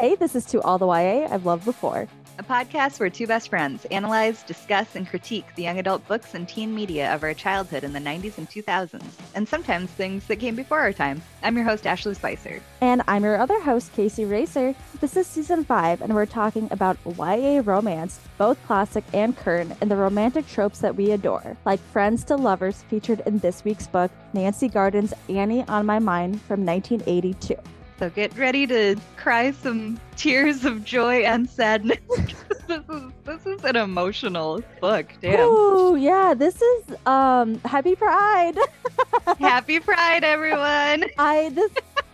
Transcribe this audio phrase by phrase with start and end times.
[0.00, 2.08] Hey, this is To All the YA I've Loved Before.
[2.40, 6.48] A podcast where two best friends analyze, discuss, and critique the young adult books and
[6.48, 9.04] teen media of our childhood in the 90s and 2000s,
[9.36, 11.22] and sometimes things that came before our time.
[11.44, 12.60] I'm your host, Ashley Spicer.
[12.80, 14.74] And I'm your other host, Kaycee Racer.
[15.00, 19.88] This is season five, and we're talking about YA romance, both classic and current, and
[19.88, 24.10] the romantic tropes that we adore, like Friends to Lovers, featured in this week's book,
[24.32, 27.54] Nancy Garden's Annie on My Mind from 1982.
[27.98, 31.98] So get ready to cry some tears of joy and sadness.
[32.66, 35.06] this is this is an emotional book.
[35.20, 35.36] Damn.
[35.40, 38.58] Oh yeah, this is um Happy Pride.
[39.38, 41.04] Happy Pride, everyone.
[41.18, 41.70] I this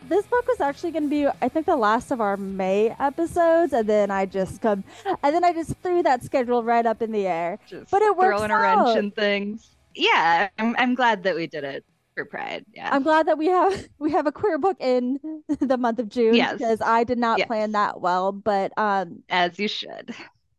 [0.08, 3.72] this book was actually going to be I think the last of our May episodes,
[3.72, 7.10] and then I just come and then I just threw that schedule right up in
[7.10, 7.58] the air.
[7.66, 8.58] Just but it works throwing out.
[8.58, 9.70] a wrench in things.
[9.94, 12.64] Yeah, I'm I'm glad that we did it for Pride.
[12.74, 12.88] Yeah.
[12.92, 15.18] I'm glad that we have we have a queer book in
[15.60, 16.54] the month of June Yes.
[16.54, 17.46] because I did not Yes.
[17.46, 20.14] plan that well, but um As you should.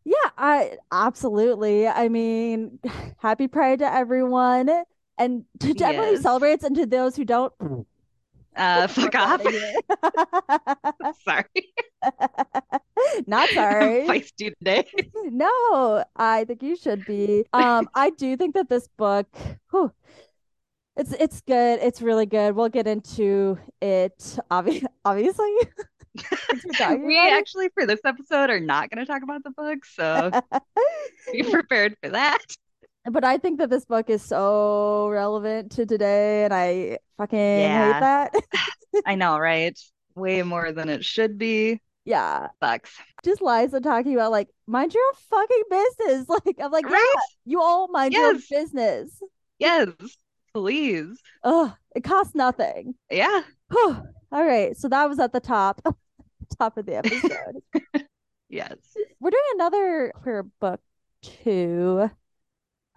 [0.06, 1.88] yeah, I absolutely.
[1.88, 2.80] I mean,
[3.18, 4.70] happy Pride to everyone
[5.18, 7.54] and to everyone who celebrates and to those who don't.
[8.56, 9.42] Uh, fuck off.
[11.24, 11.46] Sorry.
[13.28, 14.08] Not I'm sorry.
[14.08, 14.86] feisty today.
[15.26, 17.46] No, I think you should be.
[17.54, 19.28] Um, I do think that this book,
[19.70, 19.92] whew,
[20.98, 21.80] it's it's good.
[21.82, 22.56] It's really good.
[22.56, 24.18] We'll get into it.
[24.52, 25.52] Obvi- obviously,
[27.00, 30.30] We actually, for this episode, are not going to talk about the book, so
[31.32, 32.40] be prepared for that.
[33.10, 37.94] but I think that this book is so relevant to today, and I fucking Yeah.
[37.94, 38.64] hate that.
[39.06, 39.80] I know, right?
[40.16, 41.80] Way more than it should be.
[42.04, 42.92] yeah, Sucks.
[43.24, 46.28] just Liza talking about like mind your own fucking business.
[46.46, 47.16] Like I'm like, yeah, Right?
[47.46, 49.22] you all mind your own business.
[49.60, 49.88] Yes,
[50.54, 51.18] please.
[51.44, 52.96] Ugh, it costs nothing.
[53.10, 53.42] Yeah.
[53.74, 55.82] All right, so that was at the top,
[56.60, 57.62] top of the episode.
[58.50, 58.76] Yes.
[59.22, 60.82] We're doing another queer book
[61.22, 62.10] too,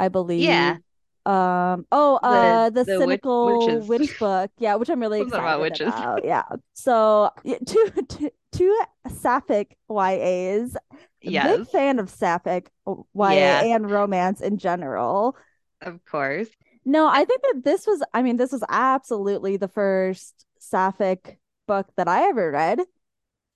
[0.01, 0.41] I believe.
[0.43, 0.79] Yeah.
[1.25, 1.87] Um.
[1.93, 3.87] Oh, uh, the, the cynical witches.
[3.89, 4.51] witch book.
[4.59, 5.87] Yeah, which I'm really excited about witches.
[5.87, 6.25] about.
[6.25, 6.43] Yeah.
[6.73, 10.77] So yeah, two, two, two sapphic YAs.
[11.23, 11.47] Yeah.
[11.47, 13.63] Big Yes, fan of sapphic YA Yeah.
[13.65, 15.37] and romance in general.
[15.83, 16.49] of course.
[16.85, 18.03] No, I think that this was.
[18.13, 22.81] I mean, this was absolutely the first sapphic book that I ever read.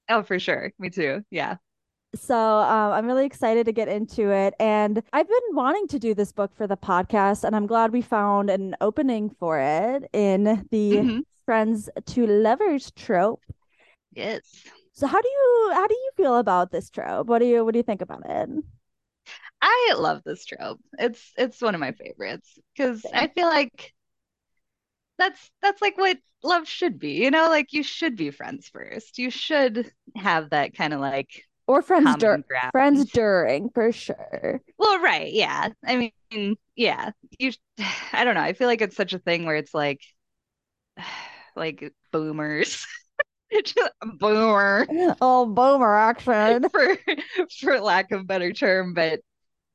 [0.08, 0.72] Oh, for sure.
[0.78, 1.22] Me too.
[1.30, 1.56] Yeah.
[2.14, 4.54] So um, I'm really excited to get into it.
[4.58, 8.00] And I've been wanting to do this book for the podcast, and I'm glad we
[8.00, 11.20] found an opening for it in the Mhm.
[11.44, 13.42] friends to lovers trope.
[14.14, 14.64] Yes.
[14.92, 17.26] So how do you how do you feel about this trope?
[17.26, 18.48] What do you what do you think about it?
[19.60, 20.80] I love this trope.
[20.98, 23.92] It's it's one of my favorites because I feel like
[25.18, 27.48] that's that's like what love should be, you know?
[27.48, 29.18] Like you should be friends first.
[29.18, 32.72] You should have that kind of like Or friends common dur ground.
[32.72, 34.60] friends during for sure.
[34.78, 35.70] Well, right, yeah.
[35.84, 37.10] I mean, yeah.
[37.38, 37.52] You
[38.12, 38.40] I don't know.
[38.42, 40.00] I feel like it's such a thing where it's like
[41.56, 42.86] like boomers.
[43.64, 43.78] Just
[44.18, 44.86] boomer
[45.20, 46.68] Oh, boomer action.
[46.70, 46.96] for
[47.60, 49.20] for lack of better term, but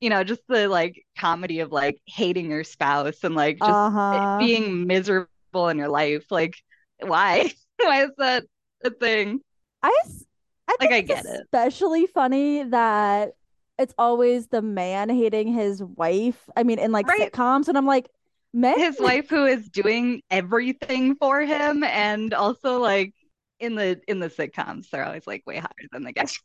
[0.03, 4.19] you know, just the like comedy of like hating your spouse and like just Uh-huh.
[4.37, 6.25] being miserable in your life.
[6.31, 6.55] Like,
[7.01, 7.51] why?
[7.81, 8.45] Why is that
[8.85, 9.41] a thing?
[9.81, 11.47] I, Like, think I it's get it.
[11.51, 13.33] especially funny that
[13.77, 16.49] it's always the man hating his wife.
[16.55, 17.31] I mean, in like Right.
[17.31, 18.09] sitcoms, and I'm like,
[18.53, 23.13] men, His wife who is doing everything for him and also like
[23.59, 26.39] in the in the sitcoms, they're always like way higher than the guys.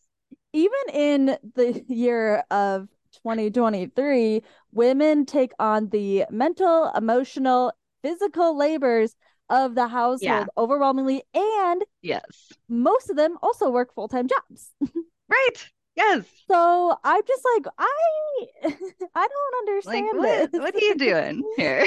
[0.53, 2.89] even in the year of
[3.23, 4.43] 2023,
[4.73, 9.15] women take on the mental, emotional, physical labors
[9.51, 10.47] of the household Yeah.
[10.62, 12.53] overwhelmingly, and Yes.
[12.69, 14.71] most of them also work full-time jobs.
[15.31, 15.71] Right.
[15.95, 16.25] Yes.
[16.51, 18.47] So I'm just like, I,
[19.15, 19.55] I don't
[19.85, 20.61] Like understand what this.
[20.61, 21.87] what are you doing here?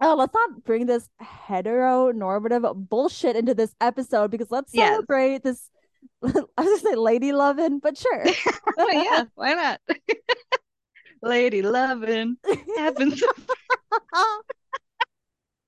[0.00, 4.90] Oh, let's not bring this heteronormative bullshit into this episode because let's Yes.
[4.92, 5.70] celebrate this.
[6.24, 8.24] I was gonna say lady loving, but sure.
[8.78, 9.80] Oh yeah, why not?
[11.22, 12.36] Lady loving
[12.76, 13.22] happens.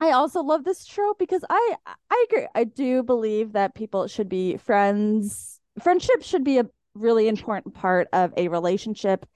[0.00, 1.76] I also love this trope because I
[2.10, 2.46] I agree.
[2.54, 5.60] I do believe that people should be friends.
[5.82, 9.26] Friendship should be a really important part of a relationship,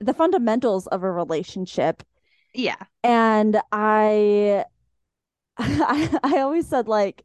[0.00, 2.02] the fundamentals of a relationship.
[2.54, 2.76] Yeah.
[3.04, 4.64] And I
[5.58, 7.24] I, I always said like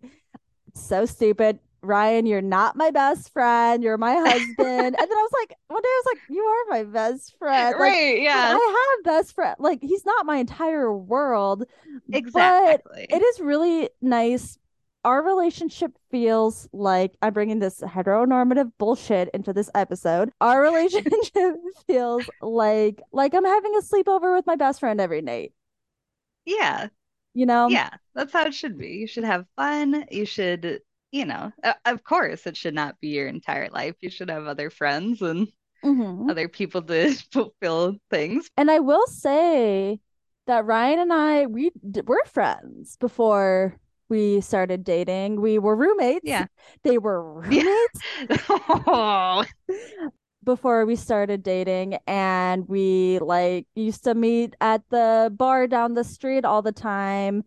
[0.74, 1.60] so stupid.
[1.88, 3.84] Ryan, you're not my best friend.
[3.84, 4.58] You're my husband.
[4.60, 7.78] and then I was like, one day I was like, you are my best friend.
[7.80, 8.58] Like, Right, yeah.
[8.58, 9.56] I have best friend.
[9.60, 11.66] Like he's not my entire world.
[12.34, 13.08] But Exactly.
[13.10, 14.58] it is really nice
[15.06, 20.32] our relationship feels like I'm bringing this heteronormative bullshit into this episode.
[20.42, 21.56] Our relationship
[21.88, 25.54] feels like like I'm having a sleepover with my best friend every night.
[26.46, 26.88] Yeah.
[27.34, 27.68] You know?
[27.70, 28.94] Yeah, that's how it should be.
[28.94, 30.06] You should have fun.
[30.10, 30.82] You should,
[31.12, 31.52] you know,
[31.86, 33.96] of course, it should not be your entire life.
[34.02, 35.48] You should have other friends and
[35.84, 36.30] Mhm.
[36.30, 38.50] other people to fulfill things.
[38.58, 40.00] And I will say
[40.48, 43.78] that Ryan and I we d- were friends before
[44.10, 45.42] we started dating.
[45.42, 46.24] We were roommates.
[46.26, 46.46] Yeah.
[46.84, 47.64] They were Yeah.
[47.64, 48.02] roommates
[48.50, 49.44] Oh,
[50.44, 56.04] before we started dating and we like used to meet at the bar down the
[56.04, 57.44] street all the time.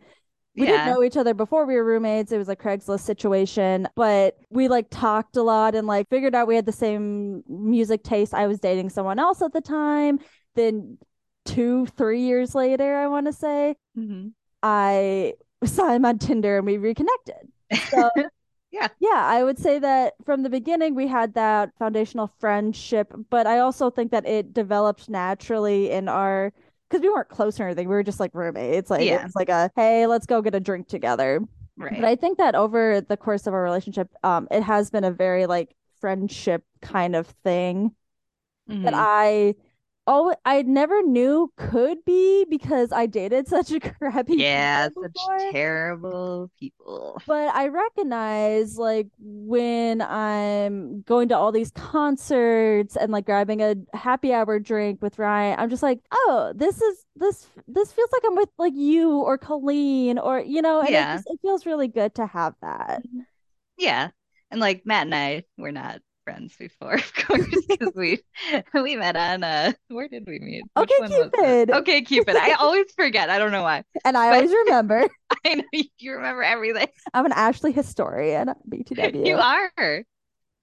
[0.56, 2.32] We didn't know each other before we were roommates.
[2.32, 6.48] It was a Craigslist situation, but we like talked a lot and like figured out
[6.48, 8.34] we had the same music taste.
[8.34, 10.18] I was dating someone else at the time.
[10.56, 10.98] Then
[11.44, 14.32] two, three years later, I want to say, Mhm.
[14.62, 17.48] I saw him on Tinder and we reconnected.
[17.88, 18.10] So
[18.72, 18.86] Yeah.
[19.00, 23.58] yeah, I would say that from the beginning we had that foundational friendship, but I
[23.58, 26.52] also think that it developed naturally in our
[26.90, 27.88] because we weren't close or anything.
[27.88, 28.90] We were just like roommates.
[28.90, 29.22] Like Yeah.
[29.24, 31.40] was like a hey, let's go get a drink together.
[31.76, 31.94] Right.
[32.00, 35.10] But I think that over the course of our relationship, um, it has been a
[35.10, 37.94] very like friendship kind of thing
[38.68, 38.94] that Mhm.
[38.94, 39.54] I
[40.10, 45.38] oh I never knew could be because I dated such a crappy Yeah, such before.
[45.52, 47.22] terrible people.
[47.26, 53.76] But I recognize like when I'm going to all these concerts and like grabbing a
[53.94, 58.22] happy hour drink with Ryan, I'm just like, oh, this is this this feels like
[58.26, 61.12] I'm with like you or Colleen or you know, and it Yeah.
[61.12, 63.02] just it feels really good to have that.
[63.78, 64.10] Yeah.
[64.50, 68.22] And like Matt and I we're not friends before, of course, because we
[68.74, 70.68] we met on uh where did we meet?
[70.76, 71.58] Which Okay, one was that?
[71.62, 71.70] Cupid.
[71.72, 72.36] Okay, Cupid.
[72.36, 73.30] I always forget.
[73.30, 73.84] I don't know why.
[74.04, 75.08] And I But always remember
[75.46, 75.64] I know
[75.98, 76.88] you remember everything.
[77.14, 79.20] I'm an Ashley historian, BTW.
[79.22, 80.04] You are.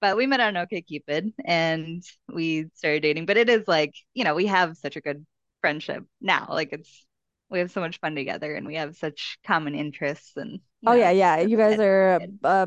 [0.00, 3.26] But we met on OK Cupid and we started dating.
[3.26, 5.26] But it is like, you know, we have such a good
[5.62, 6.48] friendship now.
[6.50, 7.06] Like it's
[7.50, 10.94] we have so much fun together and we have such common interests and Oh know,
[10.94, 11.38] yeah, yeah.
[11.40, 12.66] You guys are uh,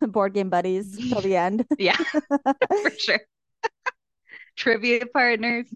[0.06, 1.66] board game buddies till the end.
[1.78, 1.96] Yeah,
[2.82, 3.20] for sure.
[4.56, 5.66] Trivia partners.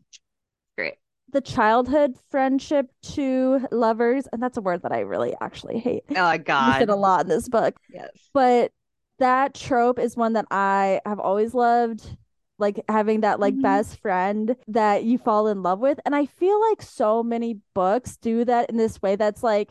[0.77, 0.95] Great.
[1.33, 6.05] the childhood friendship to lovers, and that's a word that I really actually hate.
[6.17, 6.89] Oh it God.
[6.89, 8.11] a lot in this book, Yes.
[8.35, 8.73] but
[9.19, 12.17] that trope is one that I have always loved.
[12.59, 13.63] Like having that like Mhm.
[13.63, 15.99] best friend that you fall in love with.
[16.05, 19.71] And I feel like so many books do that in this way that's like,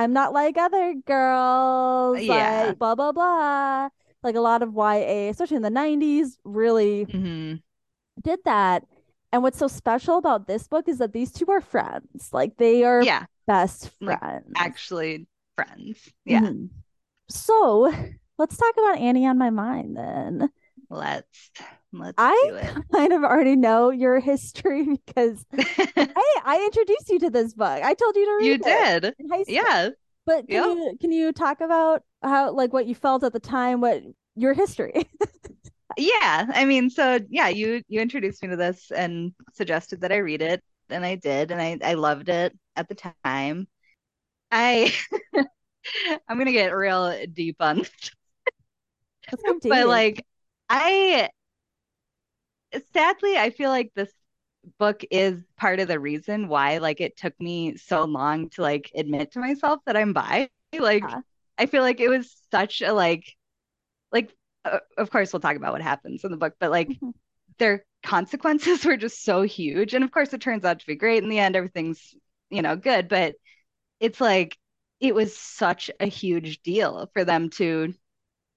[0.00, 2.66] I'm not like other girls, Yeah.
[2.66, 3.88] like blah blah blah.
[4.22, 7.54] Like a lot of YA, especially in the 90s, really hmm
[8.22, 8.84] did that.
[9.32, 12.30] And what's so special about this book is that these two are friends.
[12.32, 13.26] Like they are Yeah.
[13.46, 14.54] best Like friends.
[14.56, 15.26] actually
[15.56, 16.12] friends.
[16.24, 16.40] Yeah.
[16.40, 16.70] Mhm.
[17.28, 17.92] So
[18.38, 20.50] let's talk about Annie on My Mind then.
[20.88, 21.50] Let's
[21.92, 22.78] let's I do it.
[22.94, 25.44] kind of already know your history because,
[25.96, 26.06] hey,
[26.44, 27.82] I introduced you to this book.
[27.82, 29.16] I told you to You read it You did.
[29.18, 29.54] in high school.
[29.54, 29.90] Yeah.
[30.26, 30.64] But can Yep.
[30.64, 34.02] you can you talk about how like what you felt at the time, what
[34.36, 35.08] your history?
[35.96, 40.18] Yeah, I mean, so yeah, you you introduced me to this and suggested that I
[40.18, 42.94] read it, and I did, and I I loved it at the
[43.24, 43.68] time.
[44.52, 44.94] I
[46.28, 47.90] I'm gonna get real deep on this,
[49.62, 50.24] but like
[50.68, 51.28] I
[52.92, 54.12] sadly I feel like this
[54.78, 58.90] book is part of the reason why like it took me so long to like
[58.94, 60.50] admit to myself that I'm bi.
[60.78, 61.22] Like Yeah.
[61.58, 63.34] I feel like it was such a like
[64.12, 64.34] like
[64.64, 67.12] uh, of course we'll talk about what happens in the book, but like Mhm.
[67.58, 69.94] their consequences were just so huge.
[69.94, 71.56] And of course, it turns out to be great in the end.
[71.56, 72.14] Everything's,
[72.50, 73.08] you know, good.
[73.08, 73.36] But
[74.00, 74.58] it's like
[75.00, 77.94] it was such a huge deal for them to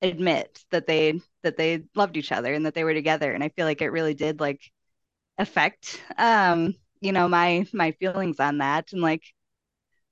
[0.04, 3.34] admit that they that they loved each other and that they were together.
[3.34, 4.62] And I feel like it really did like
[5.38, 8.94] affect um, you know, my my feelings on that.
[8.94, 9.24] And like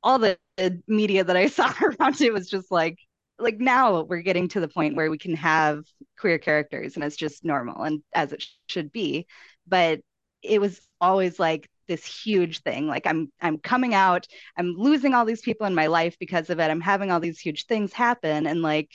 [0.04, 0.38] all the
[0.88, 3.00] media that I saw around it was just like
[3.40, 5.84] like now we're getting to the point where we can have
[6.20, 9.26] queer characters and it's just normal and as it sh- should be
[9.68, 10.00] but
[10.44, 15.26] it was always like this huge thing like i'm i'm coming out i'm losing all
[15.26, 18.46] these people in my life because of it i'm having all these huge things happen
[18.46, 18.90] and like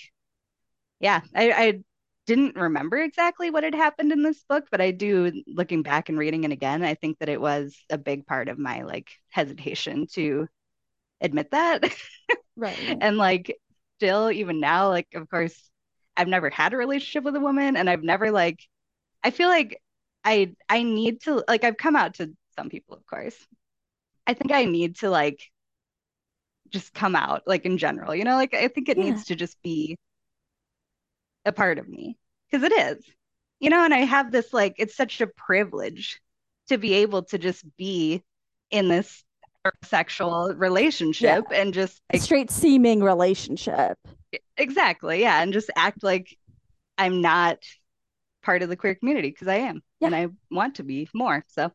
[1.00, 1.80] yeah i i
[2.26, 6.18] didn't remember exactly what had happened in this book but i do looking back and
[6.18, 10.06] reading it again i think that it was a big part of my like hesitation
[10.12, 10.48] to
[11.20, 11.84] admit that
[12.56, 13.00] Right.
[13.00, 13.56] and like
[13.98, 15.70] still even now like of course
[16.16, 18.60] I've never had a relationship with a woman and I've never like
[19.24, 19.80] I feel like
[20.24, 23.36] I I need to like I've come out to some people of course
[24.26, 25.40] I think I need to like
[26.70, 28.14] just come out like in general.
[28.14, 28.98] You know, like I think it Yeah.
[28.98, 29.96] needs to just be
[31.46, 32.16] a part of me
[32.50, 33.04] because it is.
[33.60, 36.20] You know, and I have this like it's such a privilege
[36.68, 38.22] to be able to just be
[38.70, 39.24] in this
[39.84, 43.96] sexual relationship and just like straight seeming relationship.
[44.56, 46.36] exactly, yeah, and just act like
[46.98, 47.58] I'm not
[48.42, 50.08] part of the queer community because I am Yeah.
[50.08, 51.44] and I want to be more.
[51.48, 51.72] So,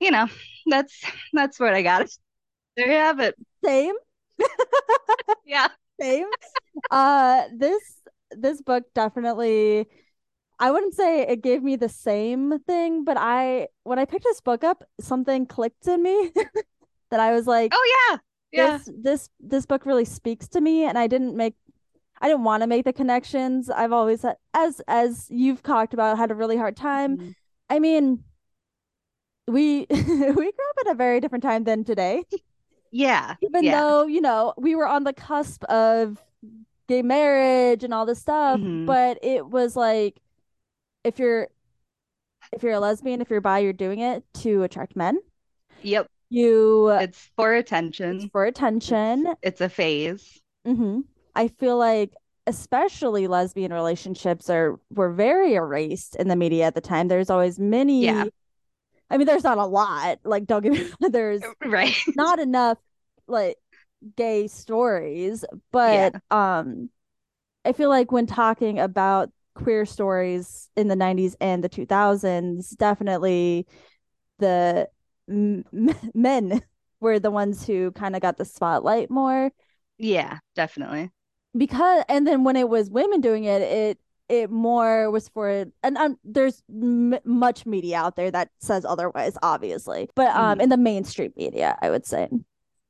[0.00, 0.26] you know,
[0.66, 1.00] that's
[1.32, 2.08] that's what I got.
[2.76, 3.34] There you have it.
[3.64, 3.94] Same,
[5.46, 5.68] Yeah.
[6.00, 6.26] same.
[6.90, 7.82] Uh, this
[8.32, 9.86] this book definitely.
[10.58, 14.40] I wouldn't say it gave me the same thing, but I when I picked this
[14.40, 16.32] book up, something clicked in me
[17.10, 18.18] that I was like, Oh yeah.
[18.52, 18.78] Yeah.
[18.78, 21.54] this this this book really speaks to me, and I didn't make
[22.20, 23.70] I didn't want to make the connections.
[23.70, 27.18] I've always had, as as you've talked about, had a really hard time.
[27.18, 27.34] Mhm.
[27.70, 28.24] I mean,
[29.48, 29.96] we we
[30.34, 30.34] grew
[30.70, 32.24] up at a very different time than today.
[32.90, 33.36] Yeah.
[33.42, 33.70] Even Yeah.
[33.70, 36.22] though, you know, we were on the cusp of
[36.88, 38.86] gay marriage and all this stuff, Mhm.
[38.86, 40.20] but it was like
[41.04, 41.48] if you're
[42.52, 45.18] if you're a lesbian, if you're bi, you're doing it to attract men.
[45.82, 46.08] Yep.
[46.30, 48.28] You It's for it's attention.
[48.30, 49.26] for attention.
[49.42, 50.40] it's a phase.
[50.66, 51.00] mm-hmm.
[51.34, 52.12] I feel like
[52.48, 57.08] especially lesbian relationships are were very erased in the media at the time.
[57.08, 58.26] There's always many Yeah.
[59.10, 60.18] I mean, there's not a lot.
[60.24, 61.94] Like, don't get me there's Right.
[62.16, 62.78] not enough
[63.28, 63.56] like
[64.16, 65.44] gay stories,
[65.84, 66.10] Yeah.
[66.10, 66.90] but um
[67.64, 73.66] I feel like when talking about queer stories in the 90s and the 2000s, definitely
[74.38, 74.88] the
[75.30, 75.64] m
[76.14, 76.62] men
[77.00, 79.52] were the ones who kind of got the spotlight more
[79.98, 81.10] Yeah, definitely.
[81.56, 83.98] because and then when it was women doing it, it
[84.28, 89.36] it more was for and um, there's m much media out there that says otherwise,
[89.42, 90.60] obviously, but um Mhm.
[90.60, 92.28] in the mainstream media, I would say.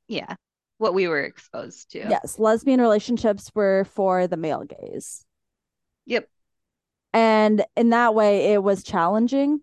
[0.09, 0.37] Yeah.
[0.79, 1.99] What we were exposed to.
[1.99, 5.25] Yes, lesbian relationships were for the male gaze.
[6.05, 6.29] Yep.
[7.13, 9.61] And in that way, it was challenging.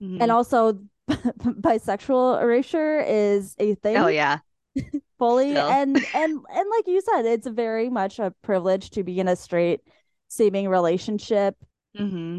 [0.00, 0.30] And Mhm.
[0.30, 3.96] also, bisexual erasure is a thing.
[3.96, 4.38] Oh yeah.
[5.18, 5.50] fully.
[5.50, 5.68] Still.
[5.68, 9.36] And and and like you said, it's very much a privilege to be in a
[9.36, 9.80] straight
[10.28, 11.56] seeming relationship.
[11.96, 12.38] hmm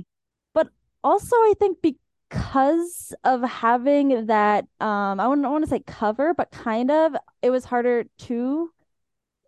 [1.03, 1.81] Also, I think
[2.31, 7.49] because of having that, um, I wouldn't want to say cover, but kind of, it
[7.49, 8.71] was harder to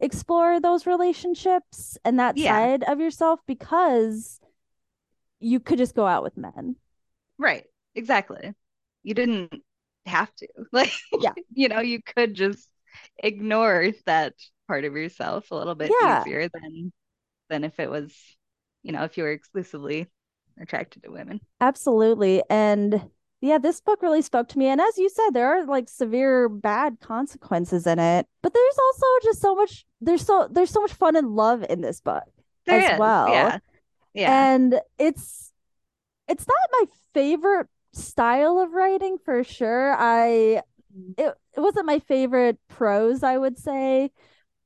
[0.01, 2.53] explore those relationships and that Yeah.
[2.53, 4.41] side of yourself because
[5.39, 6.77] you could just go out with men.
[7.37, 7.65] Right.
[7.95, 8.53] Exactly.
[9.03, 9.53] You didn't
[10.05, 10.47] have to.
[10.71, 11.33] Like, Yeah.
[11.53, 12.69] you know, you could just
[13.17, 14.33] ignore that
[14.67, 16.23] part of yourself a little bit Yeah.
[16.23, 16.91] easier than
[17.49, 18.15] than if it was,
[18.83, 20.07] you know, if you were exclusively
[20.60, 21.41] attracted to women.
[21.62, 22.41] Absolutely.
[22.50, 23.10] And
[23.41, 24.67] yeah, this book really spoke to me.
[24.67, 29.05] And as you said, there are like severe bad consequences in it, but there's also
[29.24, 32.24] just so much there's so there's so much fun and love in this book
[32.65, 33.00] There as is.
[33.00, 33.29] well.
[33.29, 33.60] Yeah.
[34.13, 34.53] Yeah.
[34.53, 35.51] And it's
[36.27, 39.93] it's not my favorite style of writing for sure.
[39.98, 40.62] I
[41.17, 44.12] it, it wasn't my favorite prose, I would say,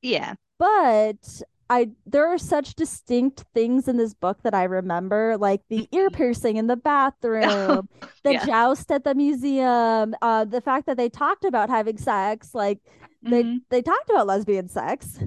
[0.02, 0.34] Yeah.
[0.58, 5.88] but I there are such distinct things in this book that I remember, like the
[5.92, 6.14] ear Mhm.
[6.14, 7.88] piercing in the bathroom,
[8.24, 8.44] the Yeah.
[8.46, 12.78] joust at the museum, uh, the fact that they talked about having sex, like
[13.22, 13.62] they Mhm.
[13.70, 15.18] they talked about lesbian sex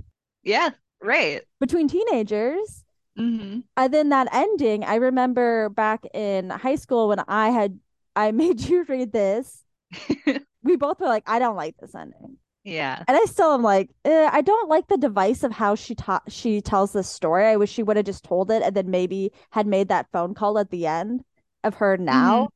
[0.43, 0.71] Yeah.
[1.01, 1.41] Right.
[1.59, 2.83] between teenagers.
[3.15, 7.79] hmm And then that ending, I remember back in high school when I had
[8.15, 9.63] I made you read this.
[10.63, 12.37] We both were like, I don't like this ending.
[12.63, 13.05] Yeah.
[13.07, 16.21] And I still am like, eh, I don't like the device of how she ta
[16.27, 17.45] she tells this story.
[17.45, 20.33] I wish she would have just told it and then maybe had made that phone
[20.33, 21.23] call at the end
[21.63, 22.49] of her now.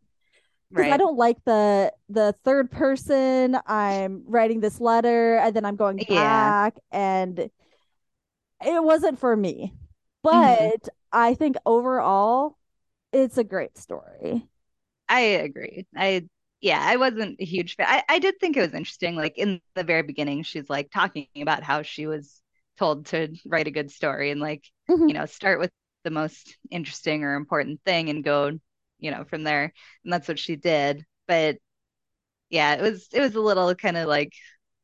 [0.75, 1.00] Because I Right.
[1.00, 3.57] don't like the the third person.
[3.67, 6.53] I'm writing this letter and then I'm going Yeah.
[6.55, 7.50] back and
[8.63, 9.74] it wasn't for me.
[10.31, 10.71] Mhm.
[10.71, 12.57] But I think overall
[13.13, 14.47] it's a great story.
[15.09, 15.85] I agree.
[15.95, 16.27] I
[16.65, 17.88] yeah, I wasn't a huge fan.
[17.89, 19.15] I, I did think it was interesting.
[19.15, 22.41] Like in the very beginning, she's like talking about how she was
[22.77, 25.10] told to write a good story and like, Mhm.
[25.10, 25.72] you know, start with
[26.03, 28.51] the most interesting or important thing and go,
[29.00, 29.74] you know, from there.
[30.03, 31.05] And that's what she did.
[31.27, 31.57] But
[32.50, 34.34] yeah, it was it was a little kind of like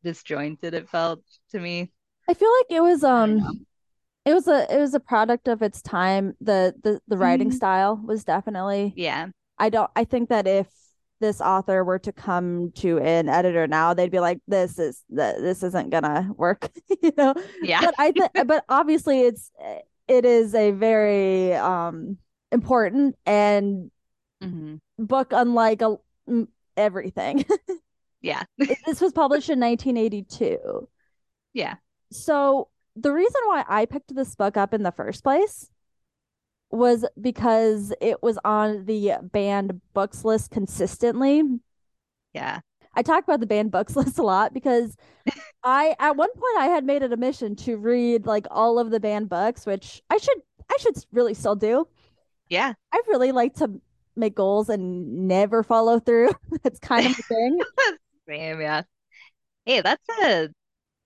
[0.04, 1.92] disjointed, it felt to me.
[2.30, 3.52] I feel like it was I don't know.
[3.54, 3.66] um
[4.26, 6.36] it was a it was a product of its time.
[6.42, 7.52] The the the writing Mhm.
[7.52, 9.30] style was definitely Yeah.
[9.60, 10.68] I don't I think that if
[11.22, 15.64] this author were to come to an editor now, they'd be like, this is this
[15.64, 16.70] isn't gonna work,
[17.02, 17.34] you know.
[17.62, 17.82] Yeah.
[17.82, 19.52] But I think but obviously it's
[20.08, 22.18] it is a very um
[22.52, 23.92] important and
[24.42, 25.96] hmm book unlike a,
[26.76, 27.46] everything.
[28.24, 28.44] Yeah.
[28.86, 30.88] This was published in 1982.
[31.54, 31.76] Yeah.
[32.12, 35.72] So the reason why I picked this book up in the first place
[36.72, 41.44] was because it was on the banned books list consistently.
[42.34, 42.60] Yeah.
[42.94, 44.96] I talk about the banned books list a lot because
[45.64, 48.90] I at one point I had made it a mission to read like all of
[48.90, 51.88] the banned books, which I should I should really still do.
[52.50, 52.74] Yeah.
[52.94, 53.82] I really like to
[54.16, 56.32] make goals and never follow through.
[56.64, 57.60] That's kind of a thing.
[58.28, 58.84] Same, yeah.
[59.66, 60.50] Hey, that's a,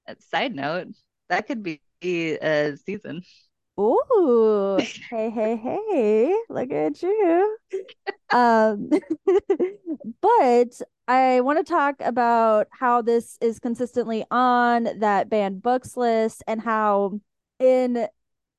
[0.07, 0.88] a side note.
[1.29, 3.24] That could be a season.
[3.77, 4.77] Ooh,
[5.10, 7.58] hey, hey, hey, look at you.
[8.29, 8.89] Um,
[10.22, 16.41] but I want to talk about how this is consistently on that banned books list
[16.48, 17.20] and how
[17.60, 18.08] in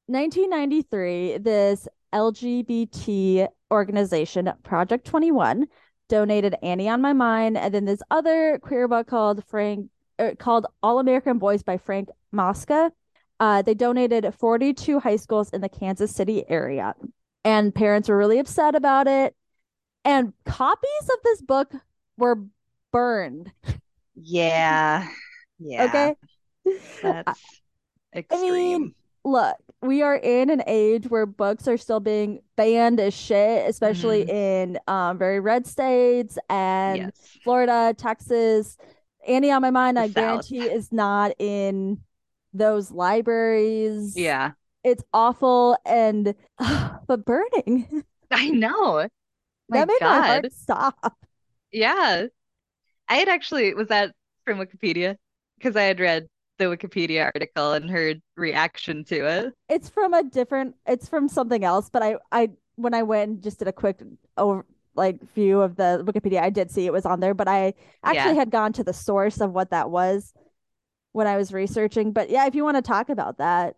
[0.06, 5.66] 1993, this LGBT organization, Project 21,
[6.08, 9.88] donated Annie on My Mind, and then this other queer book called Frank,
[10.20, 12.92] er, called All American Boys by Frank Mosca.
[13.38, 16.94] Uh, they donated 42 high schools in the Kansas City area,
[17.44, 19.34] and parents were really upset about it.
[20.04, 21.72] And copies of this book
[22.16, 22.42] were
[22.92, 23.52] burned.
[24.14, 25.06] Yeah.
[25.58, 25.84] Yeah.
[25.84, 26.14] Okay.
[27.02, 27.40] That's
[28.14, 28.44] extreme.
[28.44, 33.14] I mean, look, we are in an age where books are still being banned as
[33.14, 34.28] shit, especially Mhm.
[34.28, 37.38] in um, very red states and yes.
[37.42, 38.76] Florida, Texas.
[39.26, 40.14] Annie on my mind, The I South.
[40.14, 42.00] guarantee is not in
[42.58, 44.16] those libraries.
[44.16, 44.52] Yeah.
[44.84, 46.34] It's awful and
[47.06, 48.04] but burning.
[48.30, 49.08] I know.
[49.68, 51.16] My that made my heart stop.
[51.72, 52.26] Yeah.
[53.08, 54.12] I had actually, was that
[54.44, 55.16] from Wikipedia?
[55.58, 56.26] Because I had read
[56.58, 59.54] the Wikipedia article and heard reaction to it.
[59.68, 63.42] It's from a different it's from something else, but I I when I went and
[63.42, 64.00] just did a quick
[64.36, 67.75] over like view of the Wikipedia, I did see it was on there, but I
[68.02, 68.40] actually Yeah.
[68.40, 70.32] had gone to the source of what that was
[71.16, 72.12] when I was researching.
[72.12, 73.75] But yeah, if you want to talk about that.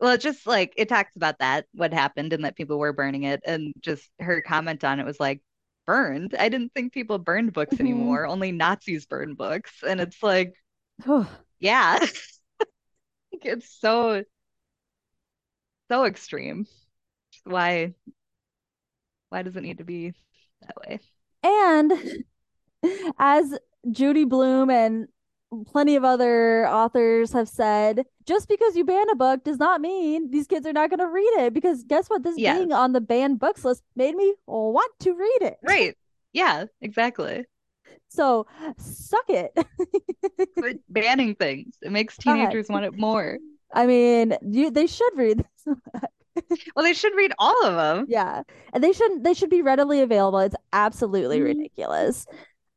[0.00, 3.24] Well, it just like it talks about that, what happened, and that people were burning
[3.24, 5.40] it, and just her comment on it was like,
[5.86, 6.34] burned.
[6.38, 7.80] I didn't think people burned books Mhm.
[7.80, 8.26] anymore.
[8.26, 9.72] Only Nazis burn books.
[9.86, 10.54] And it's like,
[11.60, 11.98] yeah.
[13.42, 14.24] It's so
[15.90, 16.66] so extreme.
[17.44, 17.94] Why
[19.28, 20.14] why does it need to be
[20.62, 21.00] that way?
[21.42, 22.24] And
[23.18, 23.58] as
[23.90, 25.08] Judy Blume and
[25.64, 30.30] plenty of other authors have said, just because you ban a book does not mean
[30.30, 31.54] these kids are not going to read it.
[31.54, 32.22] Because guess what?
[32.22, 32.58] This Yes.
[32.58, 35.56] being on the banned books list made me want to read it.
[35.62, 35.96] Right.
[36.32, 37.44] Yeah, exactly.
[38.08, 38.46] So
[38.78, 39.52] suck it.
[40.88, 41.76] Banning things.
[41.82, 43.38] It makes teenagers want it more.
[43.72, 45.76] I mean, you they should read this.
[46.76, 48.04] Well, they should read all of them.
[48.10, 48.42] Yeah.
[48.74, 50.38] And they shouldn't they should be readily available.
[50.40, 51.44] It's absolutely Mhm.
[51.44, 52.26] ridiculous.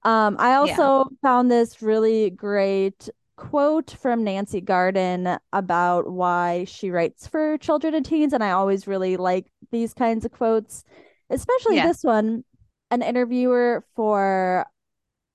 [0.04, 7.28] Um, I also found this really great quote from Nancy Garden about why she writes
[7.28, 10.84] for children and teens, and I always really like these kinds of quotes,
[11.30, 11.88] especially Yeah.
[11.88, 12.44] this one.
[12.92, 14.66] An interviewer for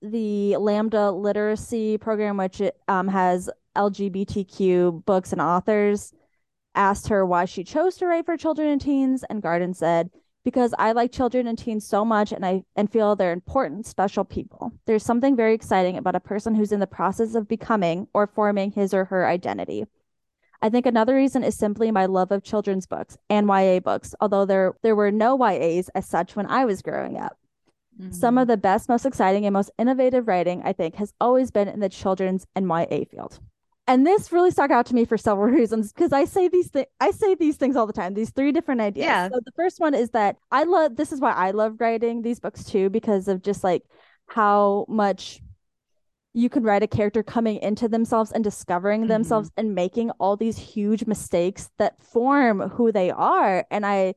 [0.01, 6.13] the Lambda Literary Program, which um, has LGBTQ books and authors,
[6.75, 10.09] asked her why she chose to write for children and teens, and Garden said,
[10.45, 14.23] "Because I like children and teens so much, and I and feel they're important, special
[14.23, 14.71] people.
[14.85, 18.71] There's something very exciting about a person who's in the process of becoming or forming
[18.71, 19.85] his or her identity."
[20.61, 24.45] I think another reason is simply my love of children's books and YA books, although
[24.45, 27.37] there there were no YAs as such when I was growing up.
[28.11, 28.49] Some of mm.
[28.49, 31.89] the best, most exciting, and most innovative writing, I think, has always been in the
[31.89, 33.39] children's and YA field.
[33.87, 36.87] And this really stuck out to me for several reasons because I say these things
[36.99, 39.05] I say these things all the time, these three different ideas.
[39.05, 39.29] Yeah.
[39.29, 42.39] So the first one is that I love this is why I love writing these
[42.39, 43.83] books too, because of just like
[44.27, 45.41] how much
[46.33, 49.07] you can write a character coming into themselves and discovering Mhm.
[49.07, 53.65] themselves and making all these huge mistakes that form who they are.
[53.71, 54.15] And I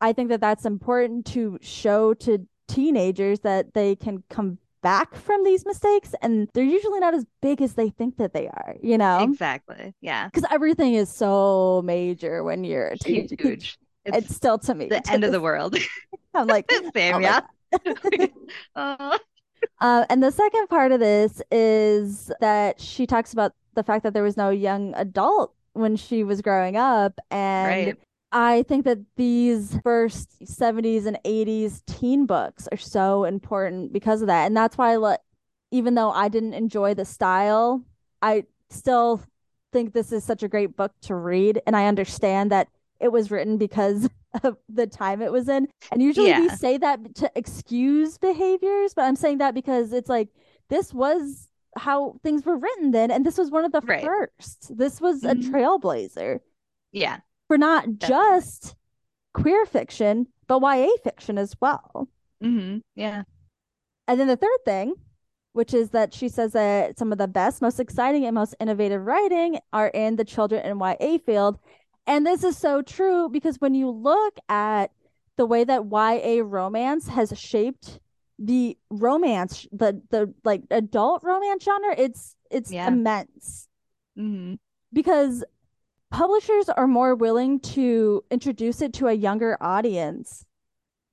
[0.00, 5.44] I think that that's important to show to teenagers that they can come back from
[5.44, 8.96] these mistakes and they're usually not as big as they think that they are, you
[8.98, 9.18] know?
[9.22, 9.94] Exactly.
[10.00, 10.26] Yeah.
[10.26, 13.36] Because everything is so major when you're a teenager.
[13.38, 13.78] Huge.
[14.06, 14.86] It's, It's still to me.
[14.88, 15.76] the to end of the world.
[16.34, 17.40] I'm like, Same, oh yeah.
[18.74, 19.18] Uh,
[19.82, 24.14] Uh, and the second part of this is that she talks about the fact that
[24.14, 27.18] there was no young adult when she was growing up.
[27.30, 27.98] And Right.
[28.32, 34.28] I think that these first 70s and 80s teen books are so important because of
[34.28, 34.46] that.
[34.46, 35.20] And that's why, I like,
[35.72, 37.82] even though I didn't enjoy the style,
[38.22, 39.20] I still
[39.72, 41.60] think this is such a great book to read.
[41.66, 42.68] And I understand that
[43.00, 44.08] it was written because
[44.44, 45.66] of the time it was in.
[45.90, 50.28] And usually we say that to excuse behaviors, but I'm saying that because it's like
[50.68, 54.02] this was how things were written then and this was one of the Right.
[54.04, 55.50] first this was a Mhm.
[55.50, 56.40] trailblazer
[56.92, 57.18] Yeah.
[57.50, 58.38] For not Definitely.
[58.38, 58.76] just
[59.34, 62.08] queer fiction but YA fiction as well
[62.40, 63.24] hmm Yeah.
[64.06, 64.94] and then the third thing
[65.52, 69.04] which is that she says that some of the best most exciting and most innovative
[69.04, 71.58] writing are in the children and YA field
[72.06, 74.92] and this is so true because when you look at
[75.36, 77.98] the way that YA romance has shaped
[78.38, 82.86] the romance, the the like adult romance genre, it's it's Yeah.
[82.88, 83.68] immense
[84.16, 84.54] hmm
[84.92, 85.44] because
[86.10, 90.44] publishers are more willing to introduce it to a younger audience.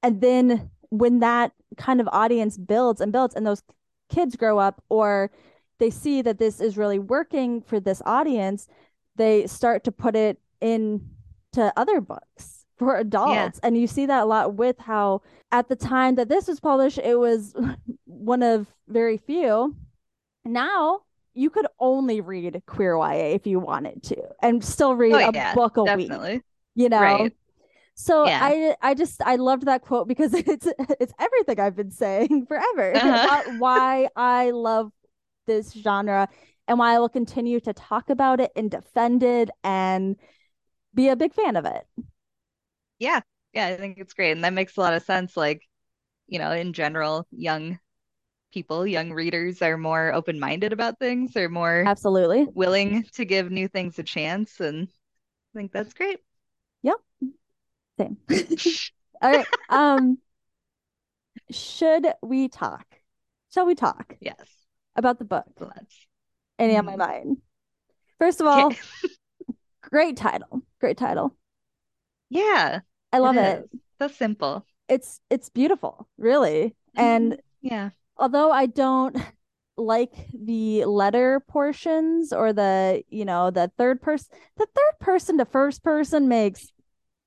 [0.03, 3.61] And then when that kind of audience builds and builds and those
[4.09, 5.31] kids grow up or
[5.79, 8.67] they see that this is really working for this audience,
[9.15, 11.09] they start to put it in
[11.53, 13.59] to other books for adults.
[13.63, 16.99] And you see that a lot with how at the time that this was published,
[16.99, 17.53] it was
[18.05, 19.75] one of very few.
[20.45, 21.01] Now
[21.37, 25.33] you could only read queer YA if you wanted to and still read Oh a
[25.33, 26.23] yeah, book a week,
[26.75, 27.29] you know?
[27.29, 27.33] Right.
[27.95, 28.41] So Yeah.
[28.41, 30.67] I I just I loved that quote because it's
[30.99, 33.29] it's everything I've been saying forever Uh-huh.
[33.29, 34.91] about why I love
[35.47, 36.29] this genre
[36.67, 40.17] and why I will continue to talk about it and defend it and
[40.95, 41.87] be a big fan of it.
[42.99, 43.21] Yeah.
[43.53, 44.31] Yeah, I think it's great.
[44.31, 45.35] And that makes a lot of sense.
[45.37, 45.63] Like,
[46.27, 47.79] you know, in general, young
[48.53, 52.47] people, young readers are more open-minded about things, they're more Absolutely.
[52.53, 56.19] willing to give new things a chance, and I think that's great.
[56.83, 56.97] Yep.
[57.99, 58.17] Same.
[59.21, 59.47] All right.
[59.69, 60.19] Um
[61.49, 62.85] should we talk?
[63.53, 64.49] Shall we talk Yes.
[64.95, 65.45] about the book?
[65.59, 66.07] Let's.
[66.59, 67.37] Annie on my mind?
[68.19, 68.73] First of all,
[69.81, 70.63] great title.
[70.79, 71.35] Great title.
[72.29, 72.81] Yeah,
[73.13, 73.79] I love it it.
[73.99, 74.65] So simple.
[74.89, 76.75] It's it's beautiful, really.
[76.95, 77.39] And Mhm.
[77.61, 77.89] yeah.
[78.19, 79.17] Although I don't
[79.77, 85.45] like the letter portions or the, you know, the third person, the third person to
[85.45, 86.71] first person makes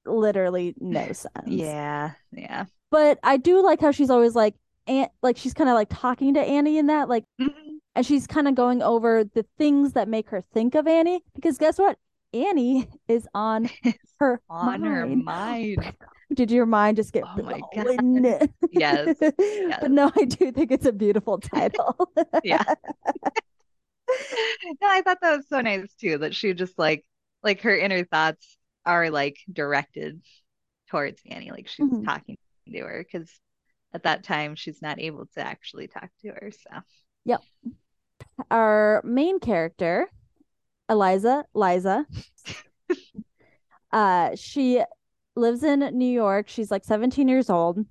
[0.04, 1.28] literally no sense.
[1.46, 2.12] Yeah.
[2.32, 2.64] Yeah.
[2.90, 4.54] But I do like how she's always like,
[4.86, 7.52] Aunt, like she's kind of like talking to Annie in that, like, Mhm.
[7.94, 11.22] and she's kind of going over the things that make her think of Annie.
[11.34, 11.96] Because guess what?
[12.32, 13.70] Annie is on
[14.18, 15.94] her On her mind.
[16.34, 17.84] Did your mind just get Oh my God.
[17.84, 18.48] blown?
[18.70, 19.16] Yes.
[19.80, 22.10] But no, I do think it's a beautiful title.
[22.42, 22.62] Yeah.
[24.80, 27.04] No, I thought that was so nice too, that she just like
[27.42, 30.22] like her inner thoughts are like directed
[30.90, 32.04] towards Annie, like she's Mhm.
[32.04, 32.36] talking
[32.72, 33.30] to her because
[33.92, 36.50] at that time she's not able to actually talk to her.
[36.52, 36.80] So
[37.24, 37.40] Yep.
[38.50, 40.08] Our main character,
[40.88, 42.06] Eliza, Liza,
[43.92, 44.82] uh, she
[45.36, 46.48] lives in New York.
[46.48, 47.86] She's like 17 years old.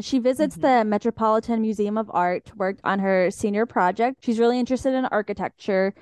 [0.00, 0.58] She visits Mhm.
[0.58, 4.18] the Metropolitan Museum of Art to work on her senior project.
[4.24, 5.94] She's really interested in architecture.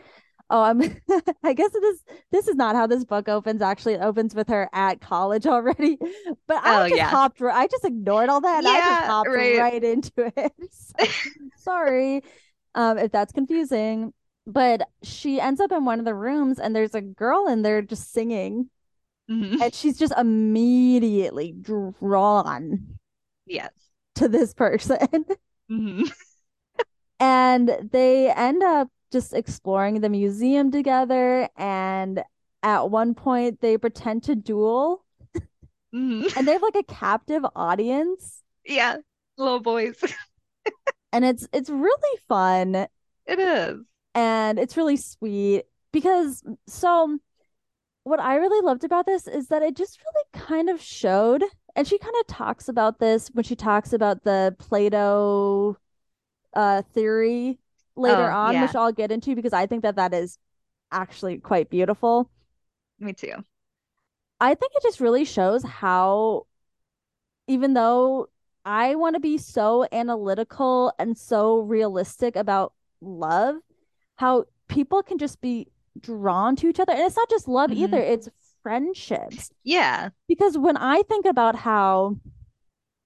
[0.50, 0.82] Oh, I'm
[1.44, 2.00] I guess this
[2.32, 3.62] this is not how this book opens.
[3.62, 5.98] Actually, it opens with her at college already.
[6.48, 7.14] But I Oh, just yeah.
[7.14, 9.66] hopped I just ignored all that and I just Yeah, hopped right.
[9.66, 10.52] right into it.
[10.72, 11.14] So,
[11.56, 12.22] sorry
[12.74, 14.12] um if that's confusing.
[14.46, 17.80] But she ends up in one of the rooms and there's a girl in there
[17.82, 18.68] just singing
[19.30, 19.60] Mhm.
[19.60, 22.98] and she's just immediately drawn
[23.46, 23.72] Yes.
[24.16, 24.98] to this person.
[25.70, 26.12] Mhm.
[27.20, 32.22] and they end up just exploring the museum together and
[32.62, 35.04] at one point they pretend to duel
[35.94, 36.37] Mhm.
[36.37, 38.96] and they have like a captive audience Yeah.
[39.38, 39.96] Little boys.
[41.12, 42.74] and it's it's really fun
[43.26, 43.78] It is.
[44.14, 47.18] and it's really sweet because so
[48.04, 51.44] what I really loved about this is that it just really kind of showed
[51.76, 55.76] and she kind of talks about this when she talks about the Plato
[56.54, 57.58] uh theory
[57.96, 58.60] later Oh, on yeah.
[58.60, 60.38] which I'll get into because I think that that is
[60.92, 62.30] actually quite beautiful.
[62.98, 63.44] Me too.
[64.40, 66.46] I think it just really shows how,
[67.46, 68.28] even though
[68.64, 73.56] I want to be so analytical and so realistic about love,
[74.16, 75.68] how people can just be
[76.00, 76.92] drawn to each other.
[76.92, 77.76] And it's not just love Mhm.
[77.76, 78.28] either, it's
[78.62, 79.50] friendships.
[79.62, 80.11] Yeah.
[80.28, 82.16] Because when I think about how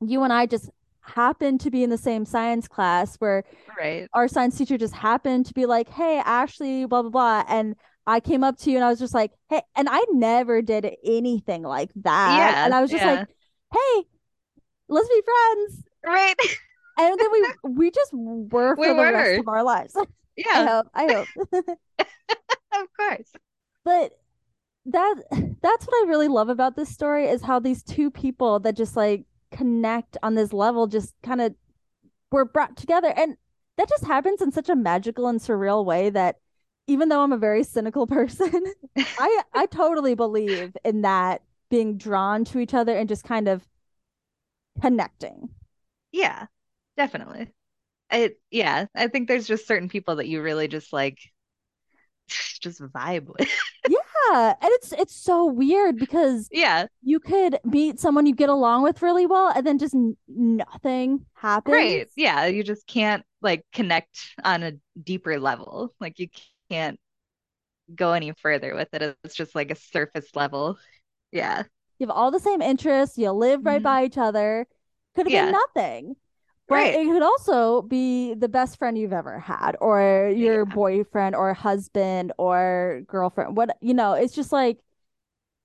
[0.00, 0.70] you and I just
[1.00, 3.42] happen to be in the same science class where
[3.78, 4.08] Right.
[4.12, 7.74] our science teacher just happened to be like, "Hey, Ashley, blah blah blah," and
[8.06, 10.96] I came up to you and I was just like, "Hey," and I never did
[11.04, 13.10] anything like that, Yeah, and I was just yeah.
[13.12, 13.28] like,
[13.72, 14.04] "Hey,
[14.88, 16.34] let's be friends," Right.
[16.98, 19.12] and then we we just were for We the were.
[19.12, 19.96] rest of our lives.
[19.96, 20.04] I
[20.36, 20.66] Yeah.
[20.68, 21.78] hope, I hope,
[22.72, 23.32] Of course.
[23.84, 24.12] but
[24.86, 25.16] that
[25.62, 28.96] that's what I really love about this story is how these two people that just
[28.96, 31.54] like connect on this level just kind of
[32.32, 33.36] were brought together and
[33.76, 36.36] that just happens in such a magical and surreal way that
[36.88, 38.64] even though I'm a very cynical person,
[39.18, 43.66] I I totally believe in that being drawn to each other and just kind of
[44.80, 45.50] connecting.
[46.12, 46.46] Yeah,
[46.96, 47.52] definitely.
[48.10, 51.18] It yeah, I think there's just certain people that you really just like
[52.60, 53.48] just vibe with.
[53.86, 58.82] Yeah, and it's it's so weird because Yeah, you could meet someone you get along
[58.82, 59.94] with really well and then just
[60.28, 61.94] nothing happens.
[61.94, 62.08] right.
[62.16, 65.94] Yeah, you just can't like connect on a deeper level.
[66.00, 66.28] Like you
[66.70, 66.98] can't
[67.94, 69.16] go any further with it.
[69.24, 70.78] It's just like a surface level.
[71.32, 71.64] Yeah.
[71.98, 74.66] You have all the same interests, you live right hmm by each other.
[75.14, 75.56] Could have been Yeah.
[76.70, 76.90] Nothing.
[76.92, 77.00] But Right.
[77.00, 80.66] it could also be the best friend you've ever had, or your Yeah.
[80.66, 83.56] boyfriend, or husband, or girlfriend.
[83.56, 84.78] What, you know, it's just like,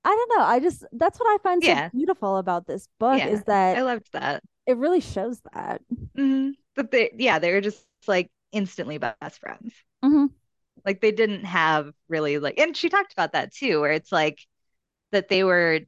[0.04, 0.44] I don't know.
[0.46, 1.90] I just, that's what I find so Yeah.
[1.92, 3.26] beautiful about this book Yeah.
[3.26, 4.42] is I loved that.
[4.66, 5.82] it really shows that.
[6.16, 9.72] hmm But they yeah, they were just like instantly best friends.
[10.02, 10.26] hmm
[10.84, 14.40] Like they didn't have really like and she talked about that too, where it's like
[15.12, 15.80] that they were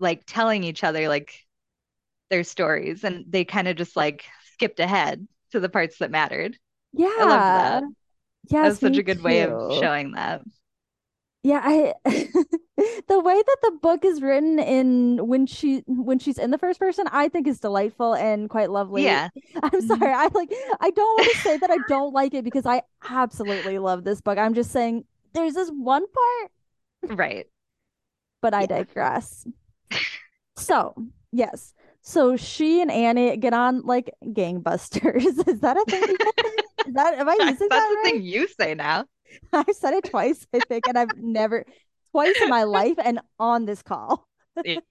[0.00, 1.34] like telling each other like
[2.30, 4.24] their stories and they kind of just like
[4.60, 6.58] skipped ahead to the parts that mattered.
[6.92, 7.08] Yeah.
[7.18, 7.46] I Yeah.
[7.52, 7.84] that.
[8.60, 10.42] That was Yes, such a good way of showing that.
[11.42, 16.50] Yeah, I the way that the book is written in when she when she's in
[16.50, 19.08] the first person, I think is delightful and quite lovely.
[19.08, 19.30] Yeah.
[19.62, 22.44] I'm hmm sorry, I like I don't want to say that I don't like it
[22.44, 24.36] because I absolutely love this book.
[24.38, 26.52] I'm just saying there's this one part,
[27.10, 27.46] Right.
[28.40, 28.66] but I Yeah.
[28.66, 29.46] digress.
[30.56, 30.94] So,
[31.32, 31.74] yes.
[32.02, 35.24] So she and Annie get on like gangbusters.
[35.48, 36.16] Is that a thing?
[36.86, 38.12] Is that am I That's using the that right?
[38.12, 39.04] thing you say now.
[39.52, 41.64] I said it twice, I think, and I've never
[42.12, 44.26] twice in my life and on this call.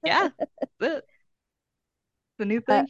[0.04, 0.30] Yeah.
[0.80, 1.04] The,
[2.38, 2.88] the new Uh, thing.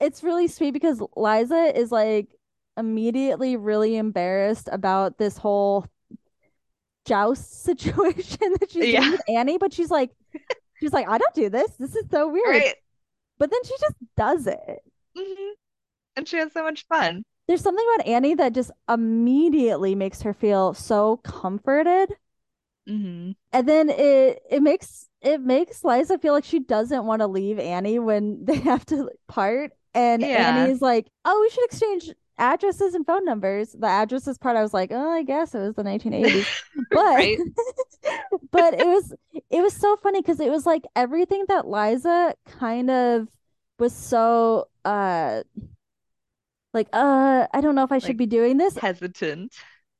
[0.00, 2.28] it's really sweet because Liza is like
[2.76, 5.86] immediately really embarrassed about this whole
[7.06, 9.10] joust situation that she's doing Yeah.
[9.10, 10.10] with Annie, but she's like,
[10.80, 11.70] she's like, I don't do this.
[11.78, 12.46] This is so weird.
[12.48, 12.74] Right.
[13.38, 14.82] But then she just does it.
[15.16, 15.50] hmm
[16.16, 17.24] And she has so much fun.
[17.46, 22.16] There's something about Annie that just immediately makes her feel so comforted.
[22.86, 27.26] hmm And then it it makes it makes Liza feel like she doesn't want to
[27.26, 29.72] leave Annie when they have to part.
[29.94, 30.30] And Yeah.
[30.32, 34.74] Annie's like, "Oh, we should exchange addresses and phone numbers." The addresses part, I was
[34.74, 36.48] like, "Oh, I guess it was the 1980s."
[36.92, 37.30] But
[38.50, 39.12] but it was
[39.50, 43.28] it was so funny because it was like everything that Liza kind of
[43.78, 45.42] was so uh
[46.72, 48.78] like uh I don't know if I should Like be doing this.
[48.78, 49.52] hesitant.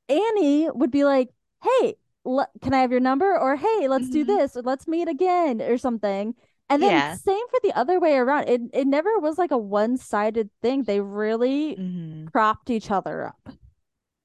[0.08, 1.30] Annie would be like,
[1.62, 4.86] "Hey, le- can I have your number?" Or "Hey, let's do hmm this," or "Let's
[4.88, 6.34] meet again," or something.
[6.68, 7.18] And then Yeah.
[7.24, 8.48] same for the other way around.
[8.48, 10.84] It it never was like a one-sided thing.
[10.84, 13.48] They really hmm propped each other up.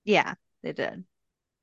[0.04, 1.06] Yeah, they did.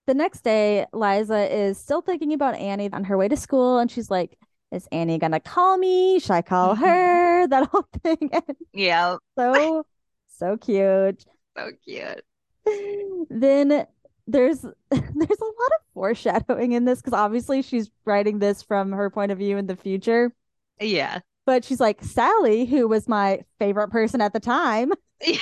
[0.06, 3.90] The next day, Liza is still thinking about Annie on her way to school, and
[3.90, 4.38] she's like,
[4.70, 6.18] "Is Annie gonna call me?
[6.20, 8.30] Should I call hmm her?" That whole thing.
[8.32, 9.86] And Yeah, so
[10.28, 11.24] so cute.
[11.56, 12.24] so cute.
[13.30, 13.86] Then
[14.26, 19.10] there's there's a lot of foreshadowing in this because obviously she's writing this from her
[19.10, 20.32] point of view in the future.
[20.80, 21.20] Yeah.
[21.44, 25.38] But she's like, Sally, who was my favorite person at the time, Yeah,